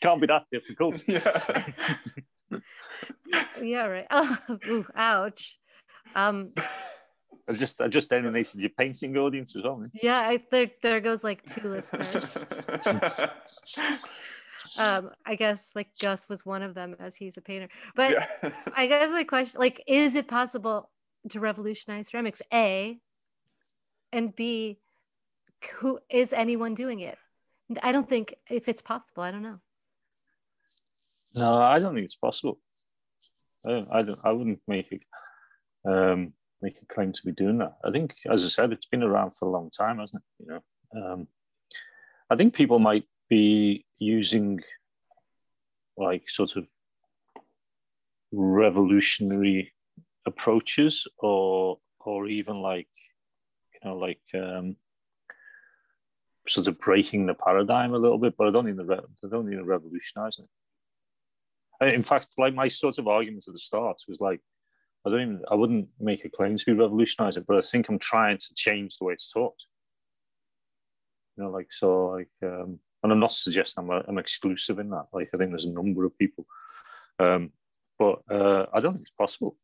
Can't 0.00 0.20
be 0.20 0.26
that 0.28 0.44
difficult. 0.52 1.02
Yeah. 1.08 1.72
Yeah 3.60 3.86
right. 3.86 4.06
Oh 4.10 4.38
ooh, 4.68 4.86
ouch. 4.94 5.58
Um 6.14 6.52
I 7.48 7.52
just 7.52 7.80
I 7.80 7.88
just 7.88 8.12
animated 8.12 8.60
your 8.60 8.70
painting 8.70 9.16
audience 9.16 9.54
as 9.54 9.62
well. 9.62 9.84
Yeah, 10.02 10.18
I, 10.18 10.42
there 10.50 10.70
there 10.82 11.00
goes 11.00 11.22
like 11.22 11.44
two 11.44 11.68
listeners. 11.68 12.36
um, 14.78 15.10
I 15.26 15.34
guess 15.34 15.70
like 15.74 15.88
Gus 16.00 16.28
was 16.28 16.46
one 16.46 16.62
of 16.62 16.74
them 16.74 16.96
as 16.98 17.16
he's 17.16 17.36
a 17.36 17.42
painter. 17.42 17.68
But 17.94 18.12
yeah. 18.12 18.26
I 18.74 18.86
guess 18.86 19.10
my 19.10 19.24
question, 19.24 19.60
like, 19.60 19.82
is 19.86 20.16
it 20.16 20.26
possible 20.26 20.90
to 21.30 21.40
revolutionize 21.40 22.08
ceramics? 22.08 22.40
A, 22.52 22.98
and 24.10 24.34
B, 24.34 24.78
who 25.74 25.98
is 26.08 26.32
anyone 26.32 26.74
doing 26.74 27.00
it? 27.00 27.18
I 27.82 27.92
don't 27.92 28.08
think 28.08 28.34
if 28.48 28.68
it's 28.68 28.82
possible. 28.82 29.22
I 29.22 29.30
don't 29.30 29.42
know. 29.42 29.60
No, 31.34 31.58
I 31.58 31.78
don't 31.78 31.94
think 31.94 32.04
it's 32.04 32.14
possible. 32.14 32.58
I 33.66 33.70
don't. 33.70 33.88
I, 33.92 34.02
don't, 34.02 34.18
I 34.24 34.32
wouldn't 34.32 34.60
make 34.66 34.92
it. 34.92 35.02
Um, 35.86 36.32
make 36.64 36.78
a 36.80 36.94
claim 36.94 37.12
to 37.12 37.20
be 37.24 37.32
doing 37.32 37.58
that. 37.58 37.76
I 37.84 37.90
think, 37.90 38.14
as 38.30 38.44
I 38.44 38.48
said, 38.48 38.72
it's 38.72 38.86
been 38.86 39.02
around 39.02 39.30
for 39.30 39.46
a 39.46 39.50
long 39.50 39.70
time, 39.70 39.98
hasn't 39.98 40.22
it? 40.22 40.44
You 40.44 40.48
know, 40.50 40.62
um, 41.12 41.28
I 42.30 42.36
think 42.36 42.54
people 42.54 42.78
might 42.78 43.04
be 43.28 43.84
using 43.98 44.60
like 45.96 46.24
sort 46.28 46.56
of 46.56 46.68
revolutionary 48.32 49.72
approaches, 50.26 51.06
or 51.18 51.78
or 52.00 52.26
even 52.26 52.56
like 52.62 52.88
you 53.74 53.80
know, 53.84 53.96
like 53.96 54.22
um, 54.34 54.76
sort 56.48 56.66
of 56.66 56.78
breaking 56.78 57.26
the 57.26 57.34
paradigm 57.34 57.92
a 57.92 57.98
little 57.98 58.18
bit. 58.18 58.34
But 58.38 58.48
I 58.48 58.50
don't 58.50 58.66
need 58.66 58.78
to. 58.78 58.84
Re- 58.84 59.10
I 59.24 59.28
don't 59.30 59.48
need 59.48 59.56
to 59.56 59.64
revolutionize 59.64 60.38
it. 60.38 60.48
In 61.92 62.02
fact, 62.02 62.28
like 62.38 62.54
my 62.54 62.68
sort 62.68 62.98
of 62.98 63.08
argument 63.08 63.44
at 63.46 63.52
the 63.52 63.58
start 63.58 63.98
was 64.08 64.20
like 64.20 64.40
I 65.06 65.10
don't 65.10 65.20
even, 65.20 65.42
I 65.50 65.54
wouldn't 65.54 65.88
make 66.00 66.24
a 66.24 66.30
claim 66.30 66.56
to 66.56 66.64
be 66.64 66.72
revolutionizing, 66.72 67.44
but 67.46 67.58
I 67.58 67.60
think 67.60 67.88
I'm 67.88 67.98
trying 67.98 68.38
to 68.38 68.54
change 68.54 68.96
the 68.96 69.04
way 69.04 69.12
it's 69.12 69.30
taught. 69.30 69.56
You 71.36 71.44
know, 71.44 71.50
like, 71.50 71.70
so, 71.70 72.06
like, 72.06 72.28
um, 72.42 72.78
and 73.02 73.12
I'm 73.12 73.20
not 73.20 73.32
suggesting 73.32 73.84
I'm, 73.84 74.02
I'm 74.08 74.18
exclusive 74.18 74.78
in 74.78 74.90
that. 74.90 75.06
Like, 75.12 75.28
I 75.34 75.36
think 75.36 75.50
there's 75.50 75.66
a 75.66 75.70
number 75.70 76.06
of 76.06 76.16
people. 76.16 76.46
Um, 77.18 77.50
but 77.98 78.22
uh, 78.30 78.66
I 78.72 78.80
don't 78.80 78.94
think 78.94 79.02
it's 79.02 79.10
possible. 79.10 79.56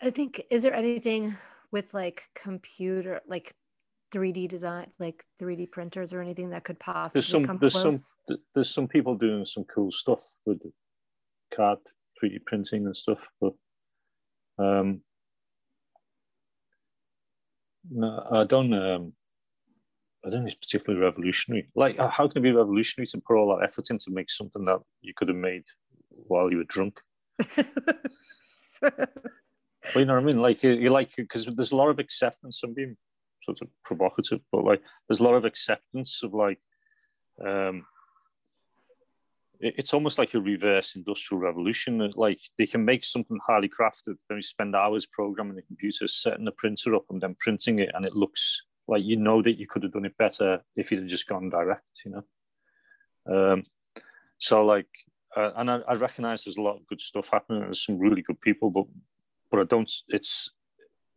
I 0.00 0.10
think, 0.10 0.42
is 0.50 0.62
there 0.62 0.74
anything 0.74 1.34
with 1.72 1.92
like 1.92 2.22
computer, 2.34 3.20
like 3.26 3.54
3D 4.14 4.48
design, 4.48 4.86
like 5.00 5.24
3D 5.40 5.72
printers 5.72 6.12
or 6.12 6.20
anything 6.20 6.50
that 6.50 6.62
could 6.62 6.78
possibly 6.78 7.20
there's 7.20 7.28
some, 7.28 7.44
come 7.44 7.58
there's 7.58 7.72
close? 7.72 8.16
some, 8.28 8.38
there's 8.54 8.70
some 8.70 8.86
people 8.86 9.16
doing 9.16 9.44
some 9.44 9.64
cool 9.64 9.90
stuff 9.90 10.22
with 10.46 10.60
card 11.52 11.78
3D 12.24 12.44
printing 12.44 12.86
and 12.86 12.96
stuff. 12.96 13.28
But 13.40 13.52
um, 14.58 15.02
no, 17.90 18.26
I 18.30 18.44
don't. 18.44 18.72
Um, 18.72 19.12
I 20.24 20.30
don't 20.30 20.44
think 20.44 20.54
it's 20.54 20.72
particularly 20.72 21.04
revolutionary. 21.04 21.68
Like, 21.74 21.98
uh, 21.98 22.08
how 22.08 22.28
can 22.28 22.38
it 22.38 22.44
be 22.44 22.52
revolutionary 22.52 23.06
to 23.08 23.20
put 23.20 23.36
all 23.36 23.54
that 23.54 23.64
effort 23.64 23.90
in 23.90 23.98
to 23.98 24.10
make 24.10 24.30
something 24.30 24.64
that 24.64 24.80
you 25.02 25.12
could 25.14 25.28
have 25.28 25.36
made 25.36 25.64
while 26.08 26.50
you 26.50 26.58
were 26.58 26.64
drunk? 26.64 26.98
well, 27.58 27.66
you 29.96 30.06
know 30.06 30.14
what 30.14 30.22
I 30.22 30.24
mean? 30.24 30.40
Like, 30.40 30.62
you 30.62 30.88
like 30.88 31.14
because 31.14 31.46
there's 31.46 31.72
a 31.72 31.76
lot 31.76 31.90
of 31.90 31.98
acceptance. 31.98 32.62
I'm 32.64 32.72
being 32.72 32.96
sort 33.42 33.60
of 33.60 33.68
provocative, 33.84 34.40
but 34.50 34.64
like, 34.64 34.80
there's 35.08 35.20
a 35.20 35.24
lot 35.24 35.34
of 35.34 35.44
acceptance 35.44 36.22
of 36.22 36.32
like 36.32 36.58
um, 37.46 37.84
it's 39.60 39.94
almost 39.94 40.18
like 40.18 40.34
a 40.34 40.40
reverse 40.40 40.96
industrial 40.96 41.40
revolution. 41.40 42.10
Like 42.16 42.40
they 42.58 42.66
can 42.66 42.84
make 42.84 43.04
something 43.04 43.38
highly 43.46 43.68
crafted, 43.68 44.16
then 44.28 44.36
you 44.36 44.42
spend 44.42 44.74
hours 44.74 45.06
programming 45.06 45.56
the 45.56 45.62
computer, 45.62 46.06
setting 46.06 46.44
the 46.44 46.52
printer 46.52 46.94
up, 46.94 47.04
and 47.10 47.20
then 47.20 47.36
printing 47.38 47.78
it, 47.78 47.90
and 47.94 48.04
it 48.04 48.14
looks 48.14 48.62
like 48.86 49.02
you 49.02 49.16
know 49.16 49.42
that 49.42 49.58
you 49.58 49.66
could 49.66 49.82
have 49.82 49.92
done 49.92 50.04
it 50.04 50.16
better 50.18 50.62
if 50.76 50.90
you'd 50.90 51.00
have 51.00 51.08
just 51.08 51.28
gone 51.28 51.48
direct, 51.48 52.02
you 52.04 52.12
know. 52.12 53.52
Um, 53.52 53.62
so 54.38 54.64
like, 54.64 54.88
uh, 55.36 55.52
and 55.56 55.70
I, 55.70 55.80
I, 55.88 55.94
recognize 55.94 56.44
there's 56.44 56.58
a 56.58 56.62
lot 56.62 56.76
of 56.76 56.86
good 56.86 57.00
stuff 57.00 57.30
happening. 57.32 57.62
There's 57.62 57.84
some 57.84 57.98
really 57.98 58.22
good 58.22 58.40
people, 58.40 58.70
but 58.70 58.84
but 59.50 59.60
I 59.60 59.64
don't. 59.64 59.90
It's 60.08 60.50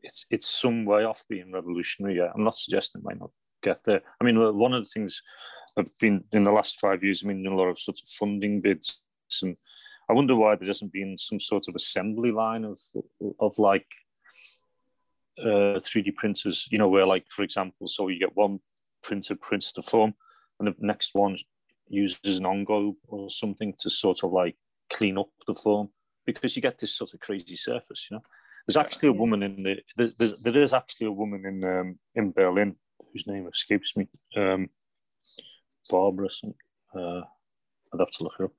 it's 0.02 0.26
it's 0.30 0.48
some 0.48 0.86
way 0.86 1.04
off 1.04 1.26
being 1.30 1.52
revolutionary. 1.52 2.18
Yeah, 2.18 2.32
I'm 2.34 2.44
not 2.44 2.58
suggesting 2.58 3.02
it 3.02 3.06
might 3.06 3.20
not 3.20 3.32
get 3.64 3.82
there. 3.86 4.02
I 4.20 4.24
mean, 4.24 4.38
one 4.58 4.74
of 4.74 4.84
the 4.84 4.90
things 4.90 5.22
I've 5.78 5.88
been 6.00 6.24
in 6.32 6.44
the 6.44 6.52
last 6.52 6.80
five 6.80 7.04
years, 7.04 7.24
I 7.24 7.28
mean, 7.28 7.46
a 7.46 7.56
lot 7.56 7.68
of 7.68 7.80
sort 7.80 8.00
of 8.00 8.08
funding 8.08 8.62
bids, 8.62 9.02
and 9.42 9.58
I 10.10 10.14
wonder 10.14 10.36
why 10.36 10.56
there 10.56 10.68
hasn't 10.68 10.94
been 10.94 11.18
some 11.18 11.40
sort 11.40 11.68
of 11.68 11.76
assembly 11.76 12.32
line 12.32 12.64
of 12.64 12.80
of 13.40 13.58
like 13.60 13.88
uh, 15.40 15.80
3D 15.80 16.16
printers. 16.16 16.68
You 16.72 16.78
know, 16.78 16.88
where 16.88 17.06
like 17.06 17.26
for 17.30 17.44
example, 17.44 17.88
so 17.88 18.08
you 18.08 18.20
get 18.20 18.36
one 18.36 18.60
printer 19.04 19.36
prints 19.36 19.72
the 19.72 19.82
form, 19.82 20.14
and 20.60 20.68
the 20.68 20.76
next 20.80 21.14
one 21.14 21.38
uses 21.90 22.40
an 22.40 22.46
ongo 22.46 22.96
or 23.08 23.30
something 23.30 23.74
to 23.80 23.90
sort 23.90 24.24
of 24.24 24.32
like 24.32 24.56
clean 24.90 25.18
up 25.18 25.30
the 25.46 25.54
form 25.54 25.90
because 26.26 26.56
you 26.56 26.62
get 26.62 26.78
this 26.78 26.94
sort 26.94 27.14
of 27.14 27.20
crazy 27.20 27.56
surface. 27.56 28.08
You 28.10 28.18
know, 28.18 28.24
there's 28.66 28.78
actually 28.78 29.10
a 29.10 29.14
woman 29.14 29.44
in 29.44 29.64
the 29.64 29.78
there, 29.96 30.32
there 30.44 30.62
is 30.62 30.74
actually 30.74 31.08
a 31.08 31.12
woman 31.12 31.46
in 31.46 31.64
um, 31.66 32.00
in 32.16 32.32
Berlin 32.32 32.76
whose 33.12 33.28
name 33.28 33.48
escapes 33.48 33.96
me. 33.96 34.08
Um, 34.36 34.70
Barbara, 35.90 36.30
uh, 36.96 37.22
I'd 37.94 38.00
have 38.00 38.12
to 38.12 38.24
look 38.24 38.34
her 38.38 38.46
up. 38.46 38.52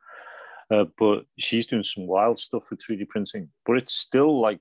Uh, 0.71 0.85
but 0.99 1.25
she's 1.39 1.67
doing 1.67 1.83
some 1.83 2.07
wild 2.07 2.39
stuff 2.39 2.71
with 2.71 2.81
3D 2.81 3.09
printing. 3.09 3.49
But 3.65 3.79
it's 3.79 3.95
still 3.95 4.41
like, 4.41 4.61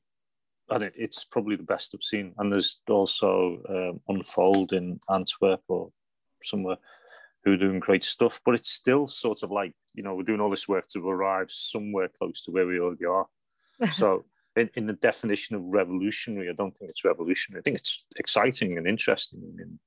and 0.69 0.83
it, 0.83 0.93
it's 0.95 1.25
probably 1.25 1.55
the 1.55 1.63
best 1.63 1.93
I've 1.93 2.03
seen. 2.03 2.33
And 2.37 2.51
there's 2.51 2.81
also 2.89 3.61
um, 3.69 4.01
Unfold 4.07 4.73
in 4.73 4.99
Antwerp 5.09 5.61
or 5.67 5.91
somewhere 6.43 6.77
who 7.43 7.53
are 7.53 7.57
doing 7.57 7.79
great 7.79 8.03
stuff. 8.03 8.39
But 8.45 8.55
it's 8.55 8.69
still 8.69 9.07
sort 9.07 9.43
of 9.43 9.51
like, 9.51 9.73
you 9.93 10.03
know, 10.03 10.13
we're 10.15 10.23
doing 10.23 10.39
all 10.39 10.49
this 10.49 10.67
work 10.67 10.87
to 10.89 11.09
arrive 11.09 11.51
somewhere 11.51 12.09
close 12.09 12.43
to 12.43 12.51
where 12.51 12.67
we 12.67 12.79
already 12.79 13.05
are. 13.05 13.27
so 13.91 14.25
in, 14.57 14.69
in, 14.75 14.87
the 14.87 14.93
definition 14.93 15.55
of 15.55 15.73
revolutionary, 15.73 16.49
I 16.49 16.53
don't 16.53 16.77
think 16.77 16.89
it's 16.89 17.05
revolutionary. 17.05 17.61
I 17.61 17.63
think 17.63 17.77
it's 17.77 18.05
exciting 18.15 18.77
and 18.77 18.87
interesting 18.87 19.41
and, 19.59 19.79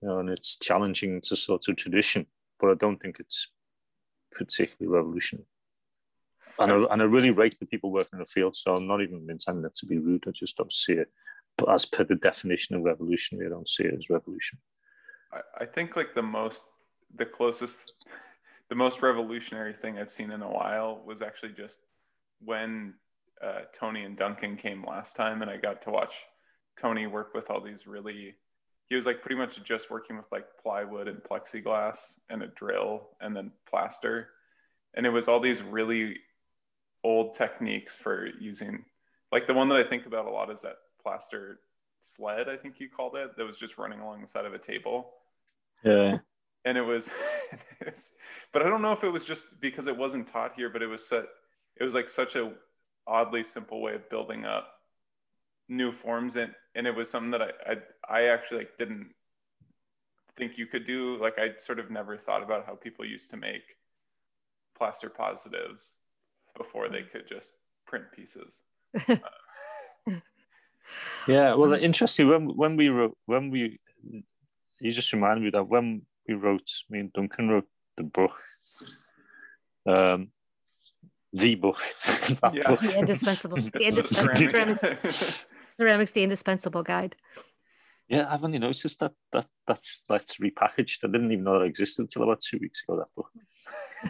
you 0.00 0.08
know, 0.08 0.18
and 0.18 0.28
it's 0.28 0.56
challenging 0.56 1.20
to 1.22 1.36
sort 1.36 1.68
of 1.68 1.76
tradition, 1.76 2.26
but 2.58 2.70
I 2.70 2.74
don't 2.74 3.00
think 3.00 3.18
it's 3.20 3.48
particularly 4.32 4.96
revolutionary. 4.96 5.46
And 6.58 6.72
I, 6.72 6.92
and 6.92 7.02
I 7.02 7.04
really 7.04 7.30
rate 7.30 7.56
the 7.58 7.66
people 7.66 7.90
working 7.90 8.14
in 8.14 8.18
the 8.18 8.24
field, 8.24 8.56
so 8.56 8.74
I'm 8.74 8.86
not 8.86 9.00
even 9.00 9.26
intending 9.30 9.64
it 9.64 9.74
to 9.76 9.86
be 9.86 9.98
rude. 9.98 10.24
I 10.26 10.32
just 10.32 10.56
don't 10.56 10.72
see 10.72 10.94
it. 10.94 11.08
But 11.56 11.70
as 11.70 11.84
per 11.84 12.04
the 12.04 12.16
definition 12.16 12.76
of 12.76 12.82
revolutionary, 12.82 13.46
I 13.46 13.50
don't 13.50 13.68
see 13.68 13.84
it 13.84 13.94
as 13.94 14.10
revolution. 14.10 14.58
I, 15.32 15.40
I 15.60 15.66
think 15.66 15.96
like 15.96 16.14
the 16.14 16.22
most, 16.22 16.66
the 17.16 17.24
closest, 17.24 18.06
the 18.68 18.74
most 18.74 19.02
revolutionary 19.02 19.74
thing 19.74 19.98
I've 19.98 20.10
seen 20.10 20.30
in 20.30 20.42
a 20.42 20.50
while 20.50 21.02
was 21.04 21.22
actually 21.22 21.52
just 21.52 21.80
when 22.44 22.94
uh, 23.42 23.60
Tony 23.72 24.04
and 24.04 24.16
Duncan 24.16 24.56
came 24.56 24.84
last 24.84 25.16
time, 25.16 25.42
and 25.42 25.50
I 25.50 25.56
got 25.56 25.82
to 25.82 25.90
watch 25.90 26.26
Tony 26.76 27.06
work 27.06 27.34
with 27.34 27.50
all 27.50 27.60
these 27.60 27.86
really. 27.86 28.34
He 28.88 28.96
was 28.96 29.06
like 29.06 29.22
pretty 29.22 29.36
much 29.36 29.62
just 29.62 29.90
working 29.90 30.16
with 30.16 30.26
like 30.32 30.46
plywood 30.60 31.06
and 31.06 31.22
plexiglass 31.22 32.18
and 32.28 32.42
a 32.42 32.48
drill 32.48 33.10
and 33.20 33.36
then 33.36 33.52
plaster, 33.68 34.30
and 34.94 35.06
it 35.06 35.10
was 35.10 35.28
all 35.28 35.40
these 35.40 35.62
really 35.62 36.16
old 37.04 37.34
techniques 37.34 37.96
for 37.96 38.28
using. 38.38 38.84
Like 39.32 39.46
the 39.46 39.54
one 39.54 39.68
that 39.68 39.78
I 39.78 39.84
think 39.84 40.06
about 40.06 40.26
a 40.26 40.30
lot 40.30 40.50
is 40.50 40.60
that 40.62 40.76
plaster 41.02 41.60
sled, 42.00 42.48
I 42.48 42.56
think 42.56 42.80
you 42.80 42.88
called 42.88 43.16
it, 43.16 43.36
that 43.36 43.46
was 43.46 43.58
just 43.58 43.78
running 43.78 44.00
along 44.00 44.20
the 44.20 44.26
side 44.26 44.44
of 44.44 44.54
a 44.54 44.58
table. 44.58 45.12
Yeah. 45.84 46.18
And 46.64 46.76
it 46.76 46.82
was, 46.82 47.10
but 48.52 48.62
I 48.62 48.68
don't 48.68 48.82
know 48.82 48.92
if 48.92 49.04
it 49.04 49.08
was 49.08 49.24
just 49.24 49.60
because 49.60 49.86
it 49.86 49.96
wasn't 49.96 50.26
taught 50.26 50.52
here, 50.52 50.68
but 50.68 50.82
it 50.82 50.86
was 50.86 51.06
set, 51.06 51.24
it 51.76 51.84
was 51.84 51.94
like 51.94 52.08
such 52.08 52.36
a 52.36 52.52
oddly 53.10 53.42
simple 53.42 53.82
way 53.82 53.94
of 53.94 54.08
building 54.08 54.44
up 54.44 54.74
new 55.68 55.92
forms 55.92 56.36
and 56.36 56.54
and 56.74 56.86
it 56.86 56.94
was 56.94 57.10
something 57.10 57.32
that 57.32 57.42
I 57.42 57.50
I, 57.66 57.76
I 58.08 58.22
actually 58.28 58.58
like 58.58 58.78
didn't 58.78 59.10
think 60.36 60.56
you 60.56 60.66
could 60.66 60.86
do 60.86 61.16
like 61.18 61.38
I 61.38 61.56
sort 61.58 61.78
of 61.78 61.90
never 61.90 62.16
thought 62.16 62.42
about 62.42 62.64
how 62.66 62.74
people 62.74 63.04
used 63.04 63.30
to 63.30 63.36
make 63.36 63.62
plaster 64.80 65.10
positives 65.10 65.98
before 66.56 66.88
they 66.88 67.02
could 67.02 67.26
just 67.26 67.54
print 67.86 68.04
pieces. 68.16 68.62
yeah, 71.28 71.54
well, 71.54 71.74
interesting. 71.74 72.28
When 72.28 72.56
when 72.56 72.76
we 72.76 72.88
wrote, 72.88 73.16
when 73.26 73.50
we, 73.50 73.78
you 74.80 74.90
just 74.90 75.12
reminded 75.12 75.44
me 75.44 75.50
that 75.50 75.68
when 75.68 76.02
we 76.26 76.34
wrote, 76.34 76.68
me 76.88 77.00
and 77.00 77.12
Duncan 77.12 77.48
wrote 77.48 77.68
the 77.96 78.04
book. 78.04 78.32
Um, 79.86 80.28
the 81.32 81.54
book. 81.54 81.78
yeah. 82.52 82.68
Book. 82.68 82.80
The 82.80 82.98
indispensable. 82.98 83.56
the 83.72 83.86
indispensable 83.86 84.36
ceramics. 84.36 85.46
ceramics, 85.58 86.10
the 86.10 86.22
indispensable 86.22 86.82
guide. 86.82 87.16
Yeah, 88.08 88.26
I've 88.28 88.42
only 88.42 88.58
noticed 88.58 88.98
that 88.98 89.12
that 89.32 89.46
that's 89.66 90.02
that's 90.08 90.38
repackaged. 90.38 91.04
I 91.04 91.08
didn't 91.08 91.30
even 91.30 91.44
know 91.44 91.58
that 91.58 91.64
existed 91.64 92.02
until 92.02 92.24
about 92.24 92.40
two 92.40 92.58
weeks 92.60 92.82
ago. 92.82 92.98
That 92.98 93.14
book. 93.16 93.30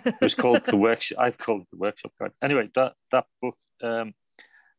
it 0.06 0.20
was 0.22 0.34
called 0.34 0.64
the 0.64 0.76
workshop. 0.76 1.18
I've 1.20 1.38
called 1.38 1.66
the 1.70 1.76
workshop 1.76 2.12
guide. 2.18 2.32
Anyway, 2.42 2.70
that 2.74 2.94
that 3.12 3.26
book. 3.42 3.56
Um, 3.82 4.14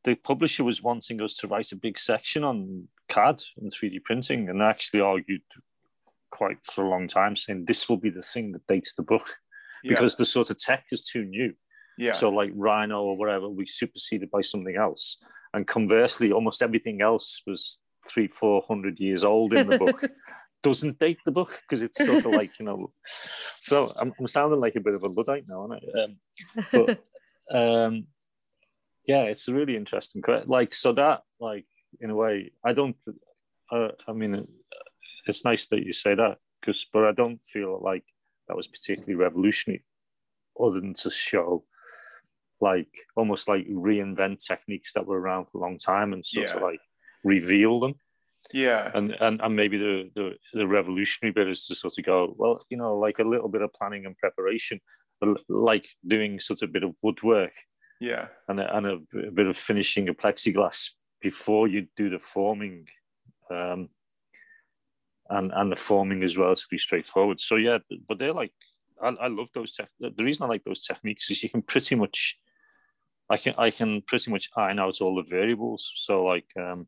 the 0.04 0.16
publisher 0.16 0.64
was 0.64 0.82
wanting 0.82 1.22
us 1.22 1.36
to 1.36 1.48
write 1.48 1.72
a 1.72 1.76
big 1.76 2.00
section 2.00 2.44
on 2.44 2.88
CAD 3.08 3.44
and 3.58 3.72
3D 3.72 4.04
printing, 4.04 4.50
and 4.50 4.62
actually 4.62 5.02
argued 5.02 5.44
quite 6.32 6.66
for 6.66 6.84
a 6.84 6.90
long 6.90 7.08
time, 7.08 7.36
saying 7.36 7.66
this 7.66 7.88
will 7.88 7.98
be 7.98 8.10
the 8.10 8.24
thing 8.24 8.52
that 8.54 8.66
dates 8.66 8.96
the 8.96 9.04
book 9.04 9.36
yeah. 9.84 9.90
because 9.90 10.16
the 10.16 10.26
sort 10.26 10.50
of 10.50 10.58
tech 10.58 10.86
is 10.92 11.04
too 11.04 11.26
new. 11.26 11.54
Yeah. 12.02 12.14
So 12.14 12.30
like 12.30 12.52
Rhino 12.56 13.04
or 13.04 13.16
whatever, 13.16 13.48
we 13.48 13.68
superseded 13.68 14.32
by 14.32 14.42
something 14.42 14.76
else. 14.76 15.18
And 15.54 15.68
conversely, 15.68 16.32
almost 16.32 16.64
everything 16.64 17.02
else 17.02 17.44
was 17.46 17.78
three, 18.10 18.28
four 18.28 18.64
hundred 18.68 19.00
years 19.00 19.24
old 19.24 19.54
in 19.54 19.70
the 19.70 19.78
book. 19.78 20.10
Doesn't 20.64 20.98
date 20.98 21.20
the 21.26 21.32
book 21.32 21.60
because 21.62 21.82
it's 21.82 22.04
sort 22.04 22.26
of 22.26 22.32
like 22.32 22.58
you 22.60 22.66
know. 22.66 22.92
So 23.58 23.94
I'm, 24.00 24.14
I'm 24.20 24.28
sounding 24.28 24.60
like 24.60 24.76
a 24.76 24.80
bit 24.80 24.96
of 24.96 25.04
a 25.04 25.08
luddite 25.08 25.46
now, 25.48 25.62
aren't 25.62 25.84
I? 25.84 26.04
Um, 26.04 26.18
but 26.72 27.04
um, 27.56 28.08
yeah, 29.06 29.24
it's 29.24 29.48
really 29.48 29.76
interesting. 29.76 30.24
Like 30.48 30.74
so 30.74 30.94
that 30.94 31.22
like 31.40 31.66
in 32.00 32.10
a 32.10 32.16
way, 32.16 32.52
I 32.66 32.74
don't. 32.74 32.96
Uh, 33.72 33.90
I 34.08 34.14
mean, 34.14 34.48
it's 35.28 35.46
nice 35.46 35.68
that 35.68 35.86
you 35.86 35.94
say 35.94 36.16
that 36.16 36.38
because, 36.60 36.86
but 36.92 37.06
I 37.06 37.12
don't 37.12 37.40
feel 37.40 37.80
like 37.84 38.06
that 38.48 38.58
was 38.58 38.68
particularly 38.68 39.16
revolutionary, 39.16 39.84
other 40.60 40.80
than 40.80 40.96
to 40.96 41.10
show 41.12 41.64
like 42.62 42.90
almost 43.16 43.48
like 43.48 43.68
reinvent 43.68 44.46
techniques 44.46 44.94
that 44.94 45.06
were 45.06 45.20
around 45.20 45.46
for 45.46 45.58
a 45.58 45.62
long 45.62 45.78
time 45.78 46.14
and 46.14 46.26
sort 46.26 46.50
yeah. 46.50 46.56
of 46.56 46.62
like 46.62 46.80
reveal 47.24 47.80
them. 47.80 47.96
Yeah. 48.54 48.92
And, 48.94 49.12
and 49.20 49.42
and 49.42 49.56
maybe 49.56 49.78
the, 49.78 50.10
the 50.16 50.32
the 50.54 50.68
revolutionary 50.68 51.32
bit 51.32 51.48
is 51.48 51.66
to 51.68 51.76
sort 51.76 51.98
of 51.98 52.06
go, 52.06 52.36
well, 52.38 52.66
you 52.70 52.78
know, 52.78 52.98
like 52.98 53.20
a 53.20 53.28
little 53.28 53.50
bit 53.50 53.62
of 53.62 53.74
planning 53.74 54.06
and 54.06 54.18
preparation, 54.18 54.80
like 55.50 55.88
doing 56.08 56.40
sort 56.40 56.62
of 56.62 56.70
a 56.70 56.72
bit 56.72 56.84
of 56.84 56.96
woodwork. 57.04 57.54
Yeah. 58.00 58.28
And 58.48 58.60
a, 58.60 58.78
and 58.78 58.88
a, 58.88 59.28
a 59.28 59.32
bit 59.32 59.48
of 59.48 59.56
finishing 59.56 60.10
a 60.10 60.14
plexiglass 60.14 60.90
before 61.22 61.68
you 61.68 61.88
do 61.96 62.10
the 62.10 62.20
forming. 62.20 62.88
Um, 63.52 63.90
and 65.30 65.52
and 65.54 65.72
the 65.72 65.76
forming 65.76 66.24
as 66.24 66.38
well 66.38 66.52
is 66.52 66.60
relatively 66.60 66.78
straightforward. 66.78 67.40
So 67.40 67.56
yeah, 67.56 67.78
but 68.08 68.20
they're 68.20 68.34
like 68.34 68.52
I, 69.02 69.10
I 69.10 69.28
love 69.28 69.50
those. 69.54 69.74
Te- 69.74 69.86
the 70.00 70.24
reason 70.24 70.44
I 70.44 70.50
like 70.50 70.64
those 70.64 70.84
techniques 70.84 71.30
is 71.32 71.42
you 71.44 71.50
can 71.50 71.62
pretty 71.62 71.96
much 71.96 72.38
I 73.32 73.38
can 73.38 73.54
I 73.58 73.72
can 73.72 74.02
pretty 74.02 74.30
much 74.30 74.50
iron 74.58 74.80
out 74.80 75.00
all 75.00 75.16
the 75.16 75.30
variables. 75.30 75.90
So 75.96 76.26
like 76.26 76.48
um, 76.60 76.88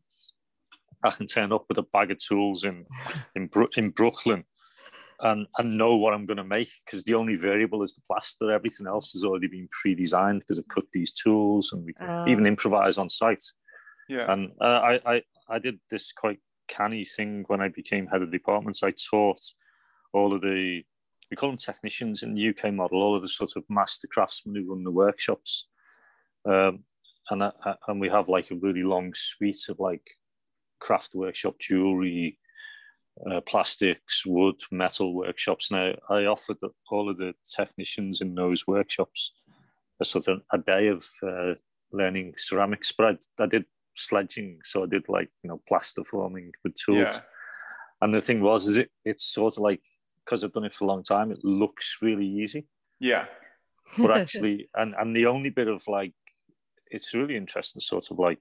I 1.04 1.12
can 1.12 1.26
turn 1.26 1.54
up 1.54 1.66
with 1.70 1.78
a 1.78 1.84
bag 1.84 2.12
of 2.12 2.18
tools 2.18 2.66
in 2.66 2.86
in, 3.36 3.50
in 3.78 3.90
Brooklyn 3.92 4.44
and 5.22 5.48
and 5.58 5.78
know 5.78 5.96
what 5.96 6.14
I'm 6.14 6.26
going 6.26 6.38
to 6.38 6.44
make 6.44 6.70
because 6.86 7.06
the 7.06 7.14
only 7.14 7.36
variable 7.36 7.82
is 7.82 7.94
the 7.94 8.02
plaster. 8.06 8.52
Everything 8.52 8.88
else 8.88 9.14
has 9.14 9.24
already 9.24 9.48
been 9.48 9.70
pre-designed 9.72 10.42
because 10.42 10.60
I've 10.60 10.68
cut 10.68 10.84
these 10.92 11.14
tools 11.14 11.72
and 11.72 11.86
we 11.86 11.94
can 11.94 12.10
uh, 12.10 12.26
even 12.28 12.46
improvise 12.46 12.98
on 12.98 13.10
site. 13.10 13.44
Yeah. 14.10 14.32
And 14.32 14.52
uh, 14.60 14.82
I, 14.92 15.00
I 15.06 15.22
I 15.50 15.60
did 15.60 15.80
this 15.90 16.12
quite 16.12 16.40
canny 16.68 17.06
thing 17.06 17.46
when 17.48 17.62
I 17.62 17.70
became 17.70 18.08
head 18.08 18.22
of 18.22 18.32
departments. 18.32 18.84
I 18.84 18.92
taught 18.92 19.42
all 20.12 20.34
of 20.34 20.42
the 20.42 20.84
we 21.32 21.38
call 21.38 21.50
them 21.50 21.58
technicians 21.58 22.22
in 22.22 22.36
the 22.36 22.50
UK 22.50 22.74
model, 22.74 23.02
all 23.02 23.16
of 23.16 23.22
the 23.22 23.30
sort 23.30 23.52
of 23.56 23.64
master 23.70 24.08
craftsmen 24.12 24.56
who 24.56 24.74
run 24.74 24.84
the 24.84 24.92
workshops 24.92 25.70
um, 26.46 26.84
and 27.30 27.44
I, 27.44 27.52
and 27.88 28.00
we 28.00 28.10
have 28.10 28.30
like 28.30 28.52
a 28.52 28.56
really 28.56 28.84
long 28.84 29.14
suite 29.16 29.66
of 29.70 29.80
like 29.80 30.06
craft 30.80 31.16
workshop 31.16 31.56
jewelry, 31.60 32.38
uh, 33.30 33.42
plastics, 33.42 34.26
wood, 34.26 34.56
metal 34.72 35.14
workshops. 35.14 35.72
Now 35.72 35.94
I 36.10 36.26
offered 36.26 36.58
the, 36.62 36.70
all 36.92 37.10
of 37.10 37.18
the 37.18 37.34
technicians 37.56 38.22
in 38.22 38.36
those 38.36 38.68
workshops 38.68 39.32
a 40.00 40.06
sort 40.06 40.28
of 40.28 40.42
a 40.52 40.58
day 40.58 40.88
of 40.88 41.06
uh, 41.22 41.54
learning 41.92 42.34
ceramics, 42.38 42.92
but 42.92 43.06
I, 43.40 43.44
I, 43.44 43.48
did 43.48 43.66
sledging, 43.96 44.60
so 44.64 44.84
I 44.84 44.88
did 44.88 45.08
like 45.08 45.30
you 45.44 45.50
know 45.50 45.62
plaster 45.68 46.04
forming 46.04 46.52
with 46.64 46.76
tools. 46.76 46.98
Yeah. 46.98 47.20
And 48.02 48.14
the 48.14 48.22
thing 48.22 48.42
was, 48.42 48.66
is 48.68 48.78
it 48.78 48.90
it's 49.06 49.24
sort 49.24 49.58
of 49.58 49.64
like 49.64 49.82
because 50.26 50.44
I've 50.44 50.54
done 50.54 50.66
it 50.66 50.74
for 50.74 50.86
a 50.86 50.88
long 50.88 51.04
time, 51.04 51.32
it 51.32 51.44
looks 51.44 51.98
really 52.02 52.28
easy. 52.28 52.68
Yeah. 53.00 53.26
But 53.98 54.18
actually, 54.20 54.70
and 54.76 54.94
and 54.98 55.16
the 55.16 55.28
only 55.28 55.50
bit 55.50 55.68
of 55.68 55.88
like, 55.88 56.14
it's 56.94 57.14
really 57.14 57.36
interesting, 57.36 57.82
sort 57.82 58.10
of 58.12 58.20
like 58.20 58.40